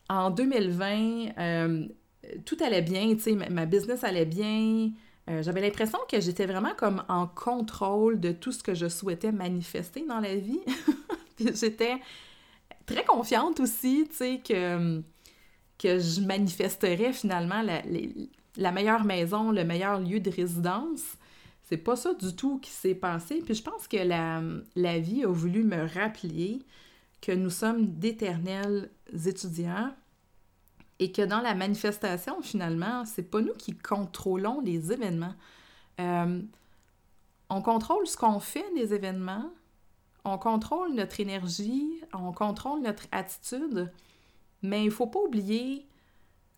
En 0.09 0.29
2020, 0.29 1.37
euh, 1.37 1.87
tout 2.45 2.57
allait 2.63 2.81
bien, 2.81 3.15
tu 3.15 3.21
sais, 3.21 3.33
ma 3.33 3.65
business 3.65 4.03
allait 4.03 4.25
bien. 4.25 4.91
Euh, 5.29 5.43
j'avais 5.43 5.61
l'impression 5.61 5.99
que 6.09 6.19
j'étais 6.19 6.45
vraiment 6.45 6.73
comme 6.75 7.03
en 7.07 7.27
contrôle 7.27 8.19
de 8.19 8.31
tout 8.31 8.51
ce 8.51 8.63
que 8.63 8.73
je 8.73 8.87
souhaitais 8.87 9.31
manifester 9.31 10.05
dans 10.07 10.19
la 10.19 10.35
vie. 10.35 10.61
j'étais 11.39 11.97
très 12.85 13.03
confiante 13.03 13.59
aussi, 13.59 14.07
tu 14.09 14.15
sais, 14.15 14.41
que, 14.43 15.03
je 15.81 16.21
manifesterais 16.21 17.13
finalement 17.13 17.63
la 18.57 18.71
meilleure 18.71 19.03
maison, 19.03 19.51
le 19.51 19.63
meilleur 19.63 19.99
lieu 19.99 20.19
de 20.19 20.29
résidence. 20.29 21.03
C'est 21.69 21.77
pas 21.77 21.95
ça 21.95 22.15
du 22.15 22.35
tout 22.35 22.57
qui 22.57 22.71
s'est 22.71 22.95
passé. 22.95 23.43
Puis 23.45 23.53
je 23.53 23.61
pense 23.61 23.87
que 23.87 23.97
la, 23.97 24.99
vie 24.99 25.23
a 25.23 25.27
voulu 25.27 25.63
me 25.63 25.85
rappeler 25.85 26.65
que 27.21 27.31
nous 27.31 27.51
sommes 27.51 27.85
d'éternels 27.85 28.89
étudiants 29.27 29.93
et 30.97 31.11
que 31.11 31.21
dans 31.21 31.41
la 31.41 31.53
manifestation, 31.53 32.41
finalement, 32.41 33.05
c'est 33.05 33.29
pas 33.29 33.41
nous 33.41 33.53
qui 33.53 33.77
contrôlons 33.77 34.61
les 34.61 34.91
événements. 34.91 35.35
Euh, 35.99 36.41
on 37.51 37.61
contrôle 37.61 38.07
ce 38.07 38.17
qu'on 38.17 38.39
fait 38.39 38.65
des 38.73 38.95
événements, 38.95 39.51
on 40.25 40.39
contrôle 40.39 40.95
notre 40.95 41.19
énergie, 41.19 42.01
on 42.13 42.31
contrôle 42.31 42.81
notre 42.81 43.03
attitude, 43.11 43.91
mais 44.63 44.85
il 44.85 44.91
faut 44.91 45.07
pas 45.07 45.19
oublier 45.19 45.85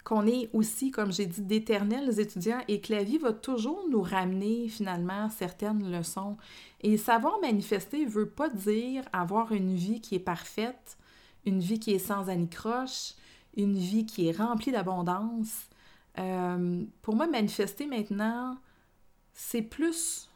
qu'on 0.03 0.25
est 0.25 0.49
aussi, 0.53 0.91
comme 0.91 1.11
j'ai 1.11 1.25
dit, 1.25 1.41
d'éternels 1.41 2.19
étudiants 2.19 2.61
et 2.67 2.81
que 2.81 2.93
la 2.93 3.03
vie 3.03 3.17
va 3.17 3.33
toujours 3.33 3.85
nous 3.89 4.01
ramener 4.01 4.67
finalement 4.67 5.29
certaines 5.29 5.91
leçons. 5.91 6.37
Et 6.81 6.97
savoir 6.97 7.39
manifester 7.41 8.05
ne 8.05 8.09
veut 8.09 8.29
pas 8.29 8.49
dire 8.49 9.03
avoir 9.13 9.51
une 9.51 9.75
vie 9.75 10.01
qui 10.01 10.15
est 10.15 10.19
parfaite, 10.19 10.97
une 11.45 11.59
vie 11.59 11.79
qui 11.79 11.91
est 11.91 11.99
sans 11.99 12.29
anicroche, 12.29 13.13
une 13.55 13.77
vie 13.77 14.05
qui 14.05 14.27
est 14.27 14.37
remplie 14.37 14.71
d'abondance. 14.71 15.67
Euh, 16.17 16.83
pour 17.01 17.15
moi, 17.15 17.27
manifester 17.27 17.85
maintenant, 17.85 18.57
c'est 19.33 19.61
plus 19.61 20.29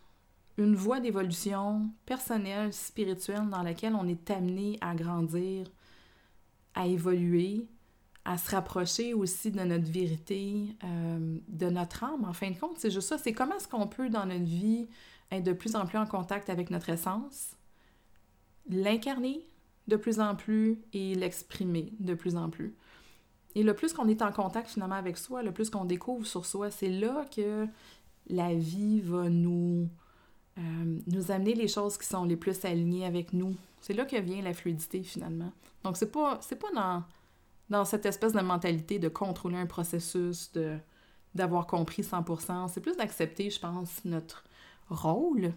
une 0.57 0.75
voie 0.75 0.99
d'évolution 0.99 1.89
personnelle, 2.05 2.71
spirituelle 2.71 3.49
dans 3.49 3.61
laquelle 3.61 3.95
on 3.95 4.07
est 4.07 4.29
amené 4.31 4.77
à 4.81 4.95
grandir, 4.95 5.67
à 6.75 6.87
évoluer, 6.87 7.67
à 8.25 8.39
se 8.39 8.49
rapprocher 8.51 9.13
aussi 9.13 9.51
de 9.51 9.61
notre 9.61 9.89
vérité, 9.89 10.75
euh, 10.83 11.37
de 11.47 11.69
notre 11.69 12.03
âme. 12.03 12.25
En 12.25 12.33
fin 12.33 12.49
de 12.49 12.57
compte, 12.57 12.79
c'est 12.79 12.89
juste 12.89 13.07
ça. 13.07 13.19
C'est 13.19 13.33
comment 13.33 13.55
est-ce 13.55 13.67
qu'on 13.67 13.87
peut, 13.87 14.09
dans 14.09 14.25
notre 14.25 14.43
vie, 14.43 14.87
être 15.31 15.43
de 15.43 15.53
plus 15.53 15.75
en 15.75 15.85
plus 15.85 15.99
en 15.99 16.07
contact 16.07 16.49
avec 16.49 16.71
notre 16.71 16.89
essence, 16.89 17.51
l'incarner 18.67 19.45
de 19.87 19.95
plus 19.95 20.19
en 20.19 20.35
plus 20.35 20.79
et 20.93 21.13
l'exprimer 21.13 21.93
de 21.99 22.15
plus 22.15 22.35
en 22.35 22.49
plus. 22.49 22.75
Et 23.53 23.61
le 23.61 23.75
plus 23.75 23.93
qu'on 23.93 24.07
est 24.07 24.23
en 24.23 24.31
contact 24.31 24.69
finalement 24.69 24.95
avec 24.95 25.17
soi, 25.17 25.43
le 25.43 25.51
plus 25.51 25.69
qu'on 25.69 25.85
découvre 25.85 26.25
sur 26.25 26.45
soi, 26.47 26.71
c'est 26.71 26.89
là 26.89 27.25
que 27.33 27.67
la 28.27 28.55
vie 28.55 29.01
va 29.01 29.29
nous, 29.29 29.87
euh, 30.57 30.99
nous 31.05 31.31
amener 31.31 31.53
les 31.53 31.67
choses 31.67 31.97
qui 31.97 32.07
sont 32.07 32.25
les 32.25 32.35
plus 32.35 32.65
alignées 32.65 33.05
avec 33.05 33.33
nous. 33.33 33.55
C'est 33.81 33.93
là 33.93 34.05
que 34.05 34.19
vient 34.19 34.41
la 34.41 34.55
fluidité 34.55 35.03
finalement. 35.03 35.51
Donc 35.83 35.95
c'est 35.95 36.11
pas, 36.11 36.39
c'est 36.41 36.57
pas 36.57 36.71
dans 36.73 37.03
dans 37.69 37.85
cette 37.85 38.05
espèce 38.05 38.33
de 38.33 38.41
mentalité 38.41 38.99
de 38.99 39.09
contrôler 39.09 39.57
un 39.57 39.65
processus, 39.65 40.51
de 40.53 40.77
d'avoir 41.35 41.67
compris 41.67 42.01
100%. 42.01 42.69
C'est 42.69 42.79
plus 42.79 42.95
d'accepter, 42.95 43.49
je 43.49 43.59
pense, 43.59 44.03
notre 44.05 44.45
rôle 44.89 45.53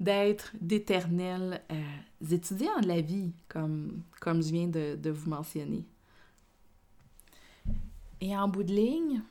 d'être 0.00 0.52
d'éternels 0.60 1.62
euh, 1.70 2.30
étudiants 2.30 2.80
de 2.80 2.88
la 2.88 3.00
vie, 3.00 3.32
comme, 3.48 4.02
comme 4.20 4.42
je 4.42 4.50
viens 4.50 4.66
de, 4.66 5.10
vous 5.10 5.30
mentionner. 5.30 5.84
Et 8.20 8.36
en 8.36 8.48
bout 8.48 8.62
de 8.62 8.72
ligne, 8.72 9.22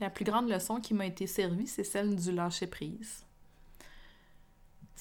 la 0.00 0.10
plus 0.10 0.24
grande 0.24 0.48
leçon 0.48 0.80
qui 0.80 0.94
m'a 0.94 1.06
été 1.06 1.26
servie, 1.26 1.66
c'est 1.66 1.84
celle 1.84 2.16
du 2.16 2.32
lâcher-prise. 2.32 3.24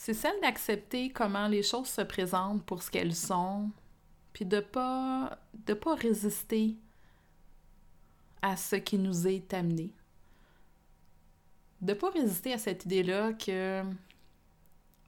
C'est 0.04 0.16
celle 0.16 0.42
d'accepter 0.42 1.12
comment 1.12 1.48
les 1.48 1.62
choses 1.62 1.86
se 1.86 2.02
présentent 2.02 2.64
pour 2.64 2.82
ce 2.82 2.90
qu'elles 2.90 3.14
sont, 3.14 3.70
puis 4.34 4.46
de 4.46 4.60
pas 4.60 5.38
de 5.68 5.76
pas 5.76 5.94
résister 5.94 6.76
à 8.42 8.58
ce 8.58 8.78
qui 8.78 8.98
nous 8.98 9.28
est 9.28 9.54
amené. 9.54 9.92
De 11.82 11.94
pas 11.94 12.10
résister 12.10 12.52
à 12.52 12.58
cette 12.58 12.86
idée-là 12.86 13.34
que 13.34 13.84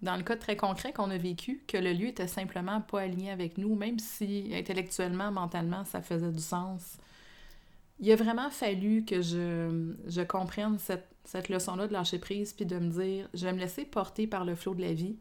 dans 0.03 0.15
le 0.15 0.21
cas 0.21 0.37
très 0.37 0.55
concret 0.55 0.93
qu'on 0.93 1.09
a 1.09 1.17
vécu, 1.17 1.63
que 1.67 1.77
le 1.77 1.91
lieu 1.91 2.09
était 2.09 2.27
simplement 2.27 2.79
pas 2.79 3.01
aligné 3.01 3.31
avec 3.31 3.57
nous, 3.57 3.73
même 3.73 3.97
si 3.97 4.51
intellectuellement, 4.53 5.31
mentalement, 5.31 5.85
ça 5.85 6.03
faisait 6.03 6.31
du 6.31 6.39
sens. 6.39 6.97
Il 7.99 8.11
a 8.11 8.15
vraiment 8.15 8.49
fallu 8.49 9.05
que 9.05 9.21
je, 9.21 9.93
je 10.07 10.21
comprenne 10.21 10.77
cette, 10.79 11.07
cette 11.23 11.49
leçon-là 11.49 11.87
de 11.87 11.93
lâcher 11.93 12.19
prise, 12.19 12.53
puis 12.53 12.65
de 12.65 12.77
me 12.77 12.89
dire, 12.89 13.29
je 13.33 13.45
vais 13.45 13.53
me 13.53 13.59
laisser 13.59 13.85
porter 13.85 14.27
par 14.27 14.45
le 14.45 14.55
flot 14.55 14.75
de 14.75 14.81
la 14.81 14.93
vie, 14.93 15.17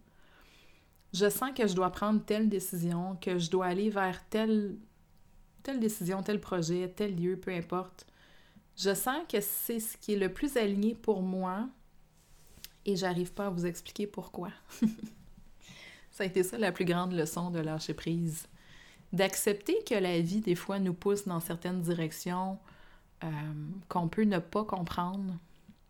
je 1.13 1.29
sens 1.29 1.51
que 1.55 1.67
je 1.67 1.75
dois 1.75 1.91
prendre 1.91 2.25
telle 2.25 2.49
décision, 2.49 3.17
que 3.17 3.39
je 3.39 3.51
dois 3.51 3.67
aller 3.67 3.91
vers 3.91 4.27
telle, 4.29 4.77
telle 5.63 5.79
décision, 5.79 6.23
tel 6.23 6.41
projet, 6.41 6.89
tel 6.89 7.15
lieu, 7.15 7.37
peu 7.37 7.53
importe. 7.53 8.07
Je 8.77 8.95
sens 8.95 9.21
que 9.29 9.41
c'est 9.41 9.81
ce 9.81 9.97
qui 9.99 10.15
est 10.15 10.19
le 10.19 10.33
plus 10.33 10.57
aligné 10.57 10.95
pour 10.95 11.23
moi 11.23 11.69
et 12.87 12.97
j'arrive 12.97 13.33
pas 13.33 13.47
à 13.47 13.51
vous 13.51 13.67
expliquer 13.67 14.07
pourquoi. 14.07 14.51
ça 16.11 16.25
a 16.25 16.27
été 16.27 16.43
ça 16.43 16.57
la 16.57 16.73
plus 16.73 16.87
grande 16.87 17.13
leçon 17.13 17.51
de 17.51 17.59
lâcher 17.59 17.95
prise. 17.95 18.49
D'accepter 19.13 19.77
que 19.89 19.95
la 19.95 20.21
vie, 20.21 20.41
des 20.41 20.55
fois, 20.55 20.79
nous 20.79 20.95
pousse 20.95 21.27
dans 21.27 21.41
certaines 21.41 21.83
directions 21.83 22.59
euh, 23.25 23.29
qu'on 23.89 24.09
peut 24.09 24.25
ne 24.25 24.39
pas 24.39 24.65
comprendre 24.65 25.35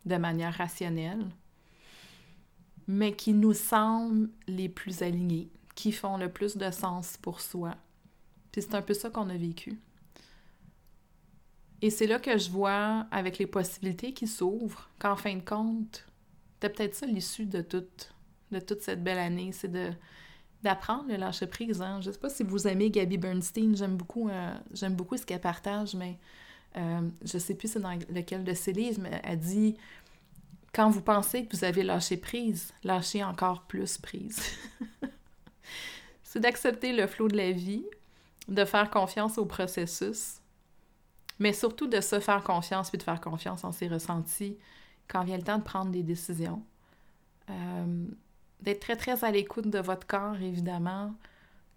de 0.04 0.16
manière 0.16 0.54
rationnelle 0.54 1.26
mais 2.86 3.14
qui 3.14 3.32
nous 3.32 3.54
semblent 3.54 4.30
les 4.46 4.68
plus 4.68 5.02
alignés, 5.02 5.48
qui 5.74 5.92
font 5.92 6.16
le 6.16 6.30
plus 6.30 6.56
de 6.56 6.70
sens 6.70 7.16
pour 7.16 7.40
soi. 7.40 7.76
Puis 8.50 8.62
c'est 8.62 8.74
un 8.74 8.82
peu 8.82 8.94
ça 8.94 9.10
qu'on 9.10 9.30
a 9.30 9.36
vécu. 9.36 9.80
Et 11.80 11.90
c'est 11.90 12.06
là 12.06 12.18
que 12.18 12.38
je 12.38 12.50
vois, 12.50 13.06
avec 13.10 13.38
les 13.38 13.46
possibilités 13.46 14.12
qui 14.12 14.26
s'ouvrent, 14.26 14.88
qu'en 14.98 15.16
fin 15.16 15.34
de 15.34 15.40
compte, 15.40 16.06
c'est 16.60 16.68
peut-être 16.68 16.94
ça 16.94 17.06
l'issue 17.06 17.46
de 17.46 17.60
toute, 17.60 18.14
de 18.52 18.60
toute 18.60 18.82
cette 18.82 19.02
belle 19.02 19.18
année, 19.18 19.50
c'est 19.52 19.72
de 19.72 19.90
d'apprendre 20.62 21.08
le 21.08 21.16
lâcher 21.16 21.46
prise. 21.46 21.82
Hein. 21.82 22.00
Je 22.00 22.10
sais 22.10 22.18
pas 22.18 22.30
si 22.30 22.42
vous 22.42 22.66
aimez 22.66 22.90
Gabby 22.90 23.18
Bernstein, 23.18 23.76
j'aime 23.76 23.96
beaucoup, 23.96 24.28
euh, 24.28 24.54
j'aime 24.72 24.94
beaucoup 24.94 25.16
ce 25.16 25.26
qu'elle 25.26 25.40
partage, 25.40 25.94
mais 25.94 26.18
euh, 26.76 27.00
je 27.24 27.38
sais 27.38 27.54
plus 27.54 27.72
c'est 27.72 27.80
dans 27.80 27.98
lequel 28.10 28.44
de 28.44 28.54
ses 28.54 28.72
livres, 28.72 29.00
mais 29.02 29.20
elle 29.24 29.38
dit 29.38 29.76
quand 30.72 30.88
vous 30.88 31.02
pensez 31.02 31.44
que 31.44 31.56
vous 31.56 31.64
avez 31.64 31.82
lâché 31.82 32.16
prise, 32.16 32.72
lâchez 32.82 33.22
encore 33.22 33.62
plus 33.62 33.98
prise. 33.98 34.40
c'est 36.22 36.40
d'accepter 36.40 36.92
le 36.92 37.06
flot 37.06 37.28
de 37.28 37.36
la 37.36 37.52
vie, 37.52 37.84
de 38.48 38.64
faire 38.64 38.90
confiance 38.90 39.36
au 39.36 39.44
processus, 39.44 40.40
mais 41.38 41.52
surtout 41.52 41.88
de 41.88 42.00
se 42.00 42.20
faire 42.20 42.42
confiance 42.42 42.88
puis 42.88 42.98
de 42.98 43.02
faire 43.02 43.20
confiance 43.20 43.64
en 43.64 43.72
ses 43.72 43.88
ressentis 43.88 44.56
quand 45.08 45.24
vient 45.24 45.36
le 45.36 45.42
temps 45.42 45.58
de 45.58 45.64
prendre 45.64 45.90
des 45.90 46.02
décisions. 46.02 46.62
Euh, 47.50 48.06
d'être 48.62 48.80
très, 48.80 48.96
très 48.96 49.24
à 49.24 49.30
l'écoute 49.30 49.68
de 49.68 49.78
votre 49.78 50.06
corps, 50.06 50.36
évidemment. 50.40 51.14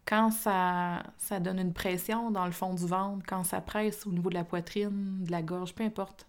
Quand 0.05 0.31
ça, 0.31 1.03
ça 1.17 1.39
donne 1.39 1.59
une 1.59 1.73
pression 1.73 2.31
dans 2.31 2.45
le 2.45 2.51
fond 2.51 2.73
du 2.73 2.85
ventre, 2.85 3.25
quand 3.27 3.43
ça 3.43 3.61
presse 3.61 4.05
au 4.05 4.11
niveau 4.11 4.29
de 4.29 4.35
la 4.35 4.43
poitrine, 4.43 5.23
de 5.23 5.31
la 5.31 5.41
gorge, 5.41 5.73
peu 5.73 5.83
importe 5.83 6.27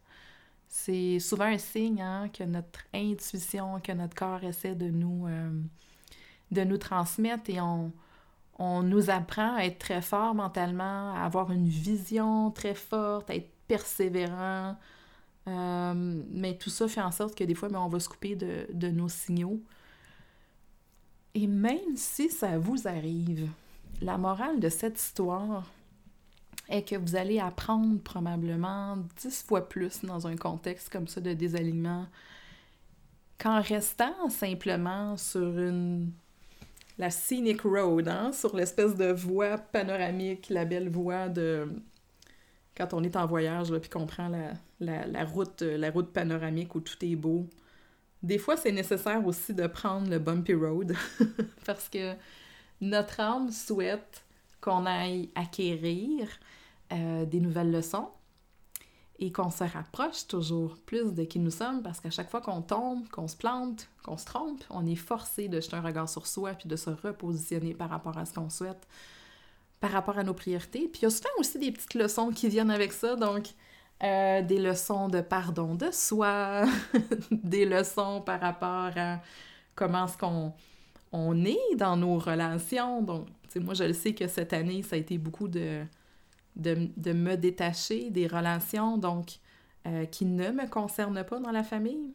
c'est 0.69 1.19
souvent 1.21 1.45
un 1.45 1.59
signe 1.59 2.03
hein, 2.03 2.29
que 2.29 2.45
notre 2.45 2.81
intuition, 2.95 3.81
que 3.81 3.93
notre 3.93 4.15
corps 4.15 4.43
essaie 4.45 4.75
de 4.75 4.89
nous, 4.89 5.27
euh, 5.27 6.79
transmettre 6.79 7.51
et 7.51 7.61
on, 7.61 7.93
nous 8.59 9.11
apprend 9.11 9.55
à 9.57 9.65
être 9.65 9.79
très 9.79 10.03
fort 10.03 10.35
mentalement, 10.35 11.15
à 11.15 11.25
avoir 11.25 11.53
une 11.53 11.69
vision 11.69 12.51
très 12.51 12.75
forte, 12.75 13.31
à 13.31 13.35
être 13.35 13.51
persévérant. 13.69 14.77
Euh, 15.49 16.23
mais 16.31 16.57
tout 16.57 16.71
ça 16.71 16.89
fait 16.89 17.03
en 17.03 17.13
sorte 17.13 17.35
que 17.37 17.45
des 17.45 17.55
fois, 17.55 17.69
mais 17.69 17.75
ben, 17.75 17.83
on 17.83 17.89
va 17.89 18.01
se 18.01 18.09
couper 18.09 18.35
de 18.35 18.89
nos 18.89 19.09
signaux. 19.09 19.61
Et 21.39 21.47
même 21.47 21.97
si 21.97 22.31
ça 22.31 22.57
vous 22.57 22.89
arrive, 22.89 23.51
la 24.01 24.17
morale 24.17 24.59
de 24.59 24.71
cette 24.71 24.99
histoire 24.99 25.71
est 26.71 26.81
que 26.81 26.97
vous 26.97 27.15
allez 27.15 27.39
apprendre 27.39 28.01
probablement 28.01 28.97
dix 29.21 29.43
fois 29.43 29.69
plus 29.69 30.03
dans 30.03 30.27
un 30.27 30.35
contexte 30.35 30.89
comme 30.89 31.07
ça 31.07 31.21
de 31.21 31.35
désalignement 31.35 32.07
qu'en 33.39 33.61
restant 33.61 34.31
simplement 34.31 35.19
sur 35.19 35.59
une 35.59 36.11
la 36.97 37.11
scenic 37.11 37.61
road, 37.61 38.09
hein, 38.09 38.33
sur 38.33 38.57
l'espèce 38.57 38.95
de 38.95 39.13
voie 39.13 39.59
panoramique, 39.59 40.49
la 40.49 40.65
belle 40.65 40.89
voie 40.89 41.29
de 41.29 41.69
quand 42.75 42.95
on 42.95 43.05
est 43.05 43.15
en 43.15 43.27
voyage 43.27 43.71
puis 43.79 43.91
qu'on 43.91 44.07
prend 44.07 44.31
la, 44.81 45.25
route, 45.27 45.61
la 45.61 45.91
route 45.91 46.11
panoramique 46.15 46.75
où 46.75 46.81
tout 46.81 46.97
est 47.05 47.15
beau. 47.15 47.47
Des 48.27 48.39
fois, 48.39 48.57
c'est 48.57 48.73
nécessaire 48.73 49.25
aussi 49.25 49.55
de 49.55 49.69
prendre 49.69 50.11
le 50.11 50.19
bumpy 50.19 50.53
road 50.53 50.97
parce 51.65 51.89
que 51.89 52.15
notre 52.81 53.21
âme 53.21 53.53
souhaite 53.53 54.25
qu'on 54.61 54.85
aille 54.85 55.31
acquérir 55.37 56.27
euh, 56.93 57.25
des 57.25 57.39
nouvelles 57.39 57.71
leçons 57.71 58.09
et 59.21 59.31
qu'on 59.31 59.51
se 59.51 59.63
rapproche 59.63 60.27
toujours 60.27 60.77
plus 60.77 61.15
de 61.15 61.23
qui 61.23 61.39
nous 61.39 61.53
sommes 61.53 61.85
parce 61.85 62.01
qu'à 62.01 62.11
chaque 62.11 62.29
fois 62.29 62.41
qu'on 62.41 62.63
tombe, 62.63 63.09
qu'on 63.11 63.29
se 63.29 63.37
plante, 63.37 63.89
qu'on 64.03 64.17
se 64.17 64.25
trompe, 64.25 64.65
on 64.71 64.85
est 64.87 64.97
forcé 64.97 65.47
de 65.47 65.61
jeter 65.61 65.77
un 65.77 65.81
regard 65.81 66.09
sur 66.09 66.27
soi 66.27 66.55
puis 66.55 66.69
de 66.69 66.75
se 66.75 66.91
repositionner 66.91 67.75
par 67.75 67.91
rapport 67.91 68.19
à 68.19 68.25
ce 68.25 68.35
qu'on 68.35 68.51
souhaite, 68.51 68.89
par 69.79 69.93
rapport 69.93 70.19
à 70.19 70.25
nos 70.25 70.35
priorités. 70.35 70.89
Puis 70.89 71.03
il 71.03 71.05
y 71.05 71.07
a 71.07 71.11
souvent 71.11 71.31
aussi 71.39 71.61
des 71.61 71.71
petites 71.71 71.95
leçons 71.95 72.31
qui 72.31 72.49
viennent 72.49 72.73
avec 72.73 72.93
ça, 72.93 73.15
donc 73.15 73.51
euh, 74.03 74.43
des 74.43 74.59
leçons 74.59 75.09
de 75.09 75.21
pardon 75.21 75.75
de 75.75 75.91
soi, 75.91 76.65
des 77.31 77.65
leçons 77.65 78.21
par 78.21 78.41
rapport 78.41 78.91
à 78.97 79.21
comment 79.75 80.07
est-ce 80.07 80.19
qu'on 80.19 80.53
on 81.13 81.45
est 81.45 81.77
dans 81.77 81.97
nos 81.97 82.19
relations. 82.19 83.03
Donc, 83.03 83.29
moi, 83.57 83.75
je 83.75 83.85
le 83.85 83.95
sais 83.95 84.13
que 84.15 84.29
cette 84.29 84.53
année, 84.53 84.83
ça 84.83 84.97
a 84.97 84.99
été 84.99 85.17
beaucoup 85.17 85.49
de 85.49 85.85
de, 86.57 87.13
me 87.13 87.37
détacher 87.37 88.11
des 88.11 88.27
relations 88.27 88.99
donc 88.99 89.39
euh, 89.87 90.05
qui 90.07 90.25
ne 90.25 90.51
me 90.51 90.69
concernent 90.69 91.23
pas 91.25 91.39
dans 91.39 91.53
la 91.53 91.63
famille, 91.63 92.15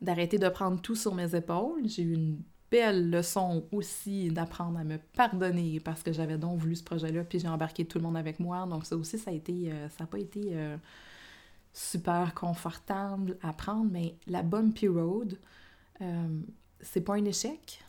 d'arrêter 0.00 0.38
de 0.38 0.48
prendre 0.48 0.80
tout 0.80 0.96
sur 0.96 1.14
mes 1.14 1.34
épaules. 1.34 1.82
J'ai 1.84 2.02
eu 2.02 2.14
une 2.14 2.42
belle 2.76 3.10
leçon 3.10 3.64
aussi 3.72 4.30
d'apprendre 4.30 4.78
à 4.78 4.84
me 4.84 4.98
pardonner 5.14 5.80
parce 5.80 6.02
que 6.02 6.12
j'avais 6.12 6.36
donc 6.36 6.58
voulu 6.58 6.76
ce 6.76 6.84
projet-là, 6.84 7.24
puis 7.24 7.38
j'ai 7.38 7.48
embarqué 7.48 7.86
tout 7.86 7.98
le 7.98 8.04
monde 8.04 8.16
avec 8.16 8.38
moi. 8.38 8.66
Donc 8.66 8.84
ça 8.84 8.96
aussi, 8.96 9.18
ça 9.18 9.30
a 9.30 9.34
été, 9.34 9.72
euh, 9.72 9.88
ça 9.88 10.04
n'a 10.04 10.06
pas 10.06 10.18
été 10.18 10.50
euh, 10.52 10.76
super 11.72 12.34
confortable 12.34 13.38
à 13.42 13.52
prendre, 13.52 13.90
mais 13.90 14.16
la 14.26 14.42
bumpy 14.42 14.88
road, 14.88 15.38
c'est 16.80 17.00
pas 17.00 17.14
un 17.14 17.24
échec, 17.24 17.82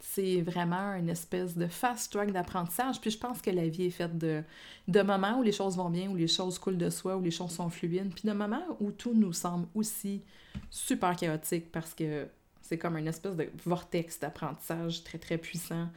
c'est 0.00 0.40
vraiment 0.40 0.94
une 0.94 1.10
espèce 1.10 1.56
de 1.56 1.66
fast 1.66 2.10
track 2.12 2.32
d'apprentissage. 2.32 3.00
Puis 3.00 3.10
je 3.10 3.18
pense 3.18 3.42
que 3.42 3.50
la 3.50 3.68
vie 3.68 3.84
est 3.84 3.90
faite 3.90 4.16
de, 4.16 4.42
de 4.88 5.02
moments 5.02 5.38
où 5.38 5.42
les 5.42 5.52
choses 5.52 5.76
vont 5.76 5.90
bien, 5.90 6.08
où 6.10 6.16
les 6.16 6.26
choses 6.26 6.58
coulent 6.58 6.78
de 6.78 6.90
soi, 6.90 7.16
où 7.16 7.22
les 7.22 7.30
choses 7.30 7.50
sont 7.52 7.68
fluides, 7.68 8.12
puis 8.14 8.26
de 8.26 8.32
moments 8.32 8.64
où 8.80 8.90
tout 8.90 9.14
nous 9.14 9.32
semble 9.32 9.66
aussi 9.74 10.22
super 10.70 11.14
chaotique 11.16 11.70
parce 11.70 11.94
que 11.94 12.26
c'est 12.70 12.78
comme 12.78 12.96
une 12.96 13.08
espèce 13.08 13.34
de 13.34 13.50
vortex 13.64 14.20
d'apprentissage 14.20 15.02
très 15.02 15.18
très 15.18 15.38
puissant 15.38 15.88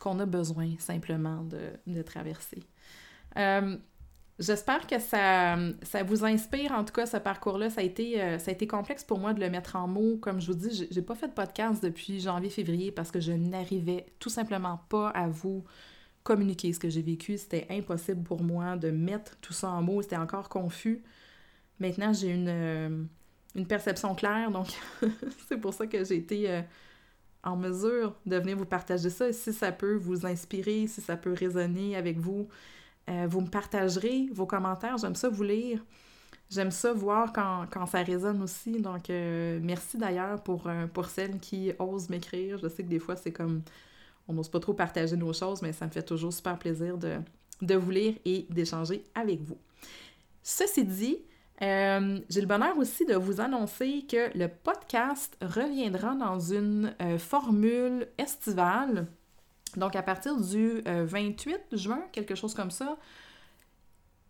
qu'on 0.00 0.18
a 0.18 0.26
besoin 0.26 0.74
simplement 0.78 1.44
de, 1.44 1.70
de 1.86 2.02
traverser. 2.02 2.64
Euh, 3.36 3.76
J'espère 4.38 4.86
que 4.86 5.00
ça, 5.00 5.56
ça 5.82 6.04
vous 6.04 6.24
inspire, 6.24 6.70
en 6.70 6.84
tout 6.84 6.92
cas, 6.92 7.06
ce 7.06 7.16
parcours-là. 7.16 7.70
Ça, 7.70 7.80
a 7.80 7.84
été, 7.84 8.22
euh, 8.22 8.38
ça 8.38 8.52
a 8.52 8.54
été 8.54 8.68
complexe 8.68 9.02
pour 9.02 9.18
moi 9.18 9.34
de 9.34 9.40
le 9.40 9.50
mettre 9.50 9.74
en 9.74 9.88
mots. 9.88 10.16
Comme 10.16 10.40
je 10.40 10.52
vous 10.52 10.58
dis, 10.58 10.86
j'ai 10.88 11.02
pas 11.02 11.16
fait 11.16 11.26
de 11.26 11.32
podcast 11.32 11.82
depuis 11.82 12.20
janvier-février 12.20 12.92
parce 12.92 13.10
que 13.10 13.18
je 13.18 13.32
n'arrivais 13.32 14.06
tout 14.20 14.28
simplement 14.28 14.80
pas 14.88 15.08
à 15.08 15.26
vous 15.26 15.64
communiquer 16.22 16.72
ce 16.72 16.78
que 16.78 16.88
j'ai 16.88 17.02
vécu. 17.02 17.36
C'était 17.36 17.66
impossible 17.68 18.22
pour 18.22 18.40
moi 18.40 18.76
de 18.76 18.90
mettre 18.92 19.36
tout 19.40 19.52
ça 19.52 19.70
en 19.70 19.82
mots. 19.82 20.02
C'était 20.02 20.16
encore 20.16 20.48
confus. 20.48 21.02
Maintenant, 21.80 22.12
j'ai 22.12 22.28
une, 22.28 22.48
euh, 22.48 23.04
une 23.54 23.66
perception 23.66 24.14
claire, 24.14 24.50
donc 24.50 24.68
c'est 25.48 25.58
pour 25.58 25.74
ça 25.74 25.86
que 25.86 26.04
j'ai 26.04 26.16
été 26.16 26.50
euh, 26.50 26.62
en 27.42 27.56
mesure 27.56 28.14
de 28.26 28.36
venir 28.36 28.56
vous 28.56 28.66
partager 28.66 29.10
ça. 29.10 29.32
si 29.32 29.52
ça 29.52 29.72
peut 29.72 29.94
vous 29.94 30.26
inspirer, 30.26 30.86
si 30.86 31.00
ça 31.00 31.16
peut 31.16 31.32
résonner 31.32 31.96
avec 31.96 32.18
vous, 32.18 32.48
euh, 33.08 33.26
vous 33.28 33.40
me 33.40 33.48
partagerez 33.48 34.28
vos 34.32 34.46
commentaires. 34.46 34.98
J'aime 34.98 35.14
ça 35.14 35.28
vous 35.28 35.42
lire. 35.42 35.82
J'aime 36.50 36.70
ça 36.70 36.92
voir 36.92 37.32
quand, 37.32 37.86
ça 37.86 38.02
résonne 38.02 38.42
aussi. 38.42 38.80
Donc, 38.80 39.10
euh, 39.10 39.58
merci 39.62 39.98
d'ailleurs 39.98 40.42
pour, 40.42 40.68
celles 41.08 41.38
qui 41.38 41.72
osent 41.78 42.08
m'écrire. 42.08 42.58
Je 42.58 42.68
sais 42.68 42.82
que 42.82 42.88
des 42.88 42.98
fois, 42.98 43.16
c'est 43.16 43.32
comme 43.32 43.62
on 44.28 44.34
n'ose 44.34 44.48
pas 44.48 44.60
trop 44.60 44.74
partager 44.74 45.16
nos 45.16 45.32
choses, 45.32 45.62
mais 45.62 45.72
ça 45.72 45.86
me 45.86 45.90
fait 45.90 46.02
toujours 46.02 46.32
super 46.32 46.58
plaisir 46.58 46.98
de, 46.98 47.16
de 47.62 47.74
vous 47.74 47.90
lire 47.90 48.14
et 48.24 48.46
d'échanger 48.50 49.04
avec 49.14 49.40
vous. 49.40 49.58
Ceci 50.42 50.84
dit, 50.84 51.18
j'ai 51.60 52.40
le 52.40 52.46
bonheur 52.46 52.78
aussi 52.78 53.04
de 53.04 53.14
vous 53.14 53.40
annoncer 53.40 54.04
que 54.08 54.36
le 54.38 54.48
podcast 54.48 55.36
reviendra 55.42 56.14
dans 56.14 56.38
une 56.38 56.94
formule 57.18 58.08
estivale. 58.16 59.06
Donc, 59.76 59.96
à 59.96 60.02
partir 60.02 60.36
du 60.40 60.82
28 60.84 61.54
euh, 61.72 61.76
juin, 61.76 62.02
quelque 62.12 62.34
chose 62.34 62.54
comme 62.54 62.70
ça, 62.70 62.96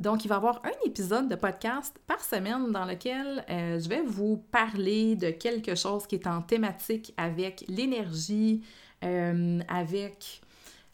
donc, 0.00 0.24
il 0.24 0.28
va 0.28 0.36
y 0.36 0.38
avoir 0.38 0.64
un 0.64 0.86
épisode 0.86 1.28
de 1.28 1.34
podcast 1.34 1.98
par 2.06 2.22
semaine 2.22 2.70
dans 2.70 2.84
lequel 2.84 3.44
euh, 3.50 3.80
je 3.80 3.88
vais 3.88 4.02
vous 4.02 4.36
parler 4.36 5.16
de 5.16 5.30
quelque 5.30 5.74
chose 5.74 6.06
qui 6.06 6.14
est 6.14 6.28
en 6.28 6.40
thématique 6.40 7.12
avec 7.16 7.64
l'énergie, 7.66 8.62
euh, 9.02 9.58
avec 9.68 10.40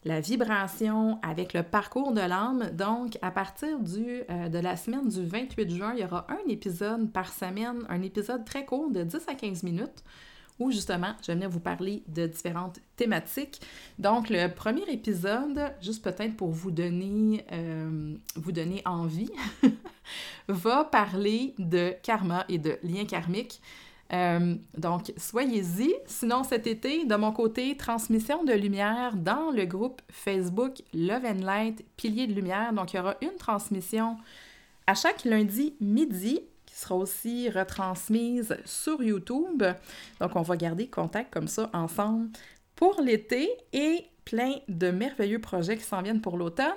la 0.05 0.21
vibration, 0.21 1.19
avec 1.21 1.53
le 1.53 1.63
parcours 1.63 2.13
de 2.13 2.21
l'âme. 2.21 2.69
Donc, 2.73 3.17
à 3.21 3.31
partir 3.31 3.79
du, 3.79 4.21
de 4.29 4.59
la 4.59 4.77
semaine 4.77 5.09
du 5.09 5.25
28 5.25 5.69
juin, 5.69 5.93
il 5.95 6.01
y 6.01 6.05
aura 6.05 6.27
un 6.29 6.49
épisode 6.49 7.11
par 7.11 7.33
semaine, 7.33 7.83
un 7.89 8.01
épisode 8.01 8.45
très 8.45 8.65
court 8.65 8.89
de 8.91 9.03
10 9.03 9.17
à 9.27 9.33
15 9.33 9.63
minutes 9.63 10.03
où 10.59 10.71
justement, 10.71 11.13
je 11.25 11.31
venir 11.31 11.49
vous 11.49 11.59
parler 11.59 12.03
de 12.07 12.27
différentes 12.27 12.79
thématiques. 12.95 13.61
Donc, 13.99 14.29
le 14.29 14.47
premier 14.47 14.89
épisode, 14.89 15.73
juste 15.81 16.03
peut-être 16.03 16.35
pour 16.37 16.51
vous 16.51 16.71
donner, 16.71 17.45
euh, 17.51 18.15
vous 18.35 18.51
donner 18.51 18.81
envie, 18.85 19.29
va 20.47 20.85
parler 20.85 21.55
de 21.57 21.93
karma 22.03 22.45
et 22.47 22.57
de 22.57 22.77
liens 22.83 23.05
karmiques. 23.05 23.61
Euh, 24.13 24.55
donc, 24.77 25.11
soyez-y. 25.17 25.93
Sinon, 26.05 26.43
cet 26.43 26.67
été, 26.67 27.05
de 27.05 27.15
mon 27.15 27.31
côté, 27.31 27.75
transmission 27.75 28.43
de 28.43 28.53
lumière 28.53 29.15
dans 29.15 29.51
le 29.51 29.65
groupe 29.65 30.01
Facebook 30.09 30.81
Love 30.93 31.25
and 31.25 31.43
Light, 31.43 31.85
Pilier 31.97 32.27
de 32.27 32.33
lumière. 32.33 32.71
Donc, 32.73 32.93
il 32.93 32.97
y 32.97 32.99
aura 32.99 33.15
une 33.21 33.35
transmission 33.37 34.17
à 34.87 34.93
chaque 34.93 35.25
lundi 35.25 35.73
midi 35.81 36.41
sera 36.75 36.95
aussi 36.95 37.49
retransmise 37.49 38.57
sur 38.65 39.01
YouTube. 39.01 39.63
Donc, 40.19 40.35
on 40.35 40.41
va 40.41 40.57
garder 40.57 40.87
contact 40.87 41.33
comme 41.33 41.47
ça 41.47 41.69
ensemble 41.73 42.29
pour 42.75 42.99
l'été 43.01 43.49
et 43.71 44.05
plein 44.25 44.55
de 44.67 44.91
merveilleux 44.91 45.39
projets 45.39 45.77
qui 45.77 45.83
s'en 45.83 46.01
viennent 46.01 46.21
pour 46.21 46.37
l'automne, 46.37 46.73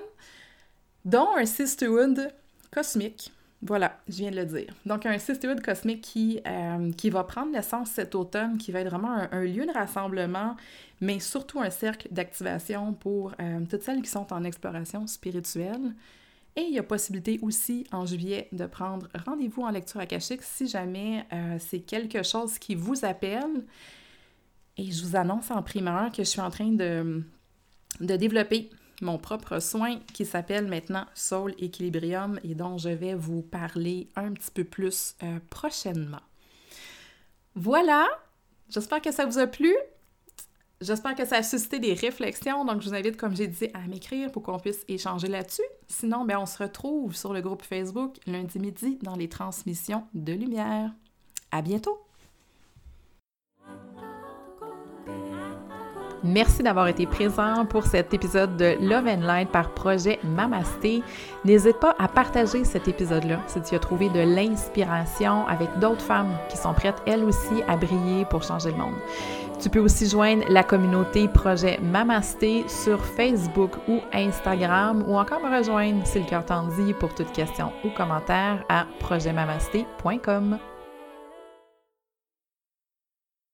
dont 1.05 1.29
un 1.37 1.47
Sisterhood 1.47 2.33
cosmique. 2.71 3.33
Voilà, 3.61 3.99
je 4.09 4.19
viens 4.19 4.31
de 4.31 4.37
le 4.37 4.45
dire. 4.45 4.73
Donc, 4.87 5.05
un 5.05 5.19
Sisterhood 5.19 5.61
cosmique 5.61 6.01
qui, 6.01 6.41
euh, 6.47 6.93
qui 6.93 7.11
va 7.11 7.25
prendre 7.25 7.51
naissance 7.51 7.91
cet 7.91 8.15
automne, 8.15 8.57
qui 8.57 8.71
va 8.71 8.81
être 8.81 8.89
vraiment 8.89 9.27
un, 9.33 9.43
lieu 9.43 9.67
de 9.67 9.73
rassemblement, 9.73 10.57
mais 11.01 11.19
surtout 11.19 11.61
un 11.61 11.71
cercle 11.71 12.07
d'activation 12.13 12.93
pour 12.93 13.35
euh, 13.41 13.61
toutes 13.69 13.83
celles 13.83 14.01
qui 14.01 14.11
sont 14.11 14.33
en 14.33 14.45
exploration 14.45 15.07
spirituelle 15.09 15.95
et 16.59 16.63
il 16.63 16.75
y 16.75 16.79
a 16.79 16.83
possibilité 16.83 17.39
aussi 17.43 17.87
en 17.93 18.05
juillet 18.05 18.49
de 18.51 18.67
prendre 18.67 19.09
rendez-vous 19.25 19.63
en 19.63 19.71
lecture 19.71 20.01
akashique 20.01 20.43
si 20.43 20.67
jamais 20.67 21.25
euh, 21.33 21.57
c'est 21.61 21.79
quelque 21.79 22.25
chose 22.25 22.59
qui 22.59 22.75
vous 22.75 23.05
appelle. 23.05 23.65
Et 24.77 24.91
je 24.91 25.05
vous 25.05 25.15
annonce 25.15 25.53
en 25.53 25.63
primeur 25.63 26.11
que 26.11 26.19
je 26.19 26.29
suis 26.29 26.41
en 26.41 26.51
train 26.51 26.71
de 26.71 27.23
développer 28.01 28.71
mon 29.01 29.19
propre 29.19 29.61
soin 29.61 29.99
qui 30.13 30.25
s'appelle 30.25 30.67
maintenant 30.67 31.07
Soul 31.15 31.55
Equilibrium 31.59 32.41
et 32.43 32.55
dont 32.55 32.79
je 32.79 32.89
vais 32.89 33.15
vous 33.15 33.43
parler 33.43 34.09
un 34.17 34.33
petit 34.33 34.51
peu 34.51 34.65
plus 34.65 35.15
euh, 35.23 35.39
prochainement. 35.51 36.21
Voilà, 37.55 38.07
j'espère 38.69 39.01
que 39.01 39.13
ça 39.13 39.27
vous 39.27 39.39
a 39.39 39.47
plu. 39.47 39.75
J'espère 40.81 41.17
que 41.17 41.27
ça 41.27 41.37
a 41.37 41.43
suscité 41.43 41.81
des 41.81 41.93
réflexions, 41.93 42.65
donc 42.65 42.83
je 42.83 42.89
vous 42.89 42.95
invite, 42.95 43.17
comme 43.17 43.35
j'ai 43.35 43.49
dit, 43.49 43.69
à 43.75 43.81
m'écrire 43.89 44.31
pour 44.31 44.45
qu'on 44.45 44.61
puisse 44.61 44.85
échanger 44.87 45.27
là-dessus. 45.27 45.63
Sinon, 45.89 46.25
ben, 46.25 46.39
on 46.39 46.47
se 46.47 46.63
retrouve 46.63 47.17
sur 47.17 47.33
le 47.33 47.41
groupe 47.41 47.63
Facebook 47.63 48.17
lundi 48.27 48.61
midi 48.61 48.99
dans 49.03 49.17
les 49.17 49.29
transmissions 49.29 50.05
de 50.15 50.33
lumière. 50.33 50.93
À 51.51 51.63
bientôt! 51.63 52.08
Merci 56.29 56.63
d'avoir 56.63 56.89
été 56.89 57.07
présent 57.07 57.65
pour 57.65 57.85
cet 57.87 58.13
épisode 58.13 58.59
de 58.59 58.77
Love 58.83 59.07
and 59.07 59.23
Light 59.23 59.49
par 59.49 59.71
projet 59.71 60.19
Mamasté. 60.23 61.03
N'hésite 61.47 61.81
pas 61.81 61.95
à 61.99 62.07
partager 62.07 62.67
cet 62.67 62.87
épisode-là 62.87 63.41
si 63.47 63.63
tu 63.63 63.75
as 63.75 63.79
trouvé 63.79 64.11
de 64.11 64.21
l'inspiration 64.21 65.47
avec 65.47 65.71
d'autres 65.79 66.03
femmes 66.03 66.37
qui 66.51 66.59
sont 66.59 66.75
prêtes 66.75 67.01
elles 67.07 67.25
aussi 67.25 67.63
à 67.67 67.79
briller 67.79 68.27
pour 68.27 68.43
changer 68.43 68.73
le 68.73 68.77
monde. 68.77 68.95
Tu 69.59 69.71
peux 69.71 69.81
aussi 69.81 70.07
joindre 70.07 70.45
la 70.51 70.63
communauté 70.63 71.29
projet 71.29 71.81
Mamasté 71.81 72.65
sur 72.69 73.03
Facebook 73.03 73.71
ou 73.89 74.01
Instagram 74.13 75.05
ou 75.09 75.17
encore 75.17 75.41
me 75.41 75.57
rejoindre 75.57 76.07
si 76.07 76.19
le 76.19 76.27
cœur 76.27 76.45
t'en 76.45 76.67
dit 76.67 76.93
pour 76.93 77.15
toute 77.15 77.33
question 77.33 77.73
ou 77.85 77.89
commentaire 77.97 78.65
à 78.69 78.87
projetmamasté.com. 79.01 80.59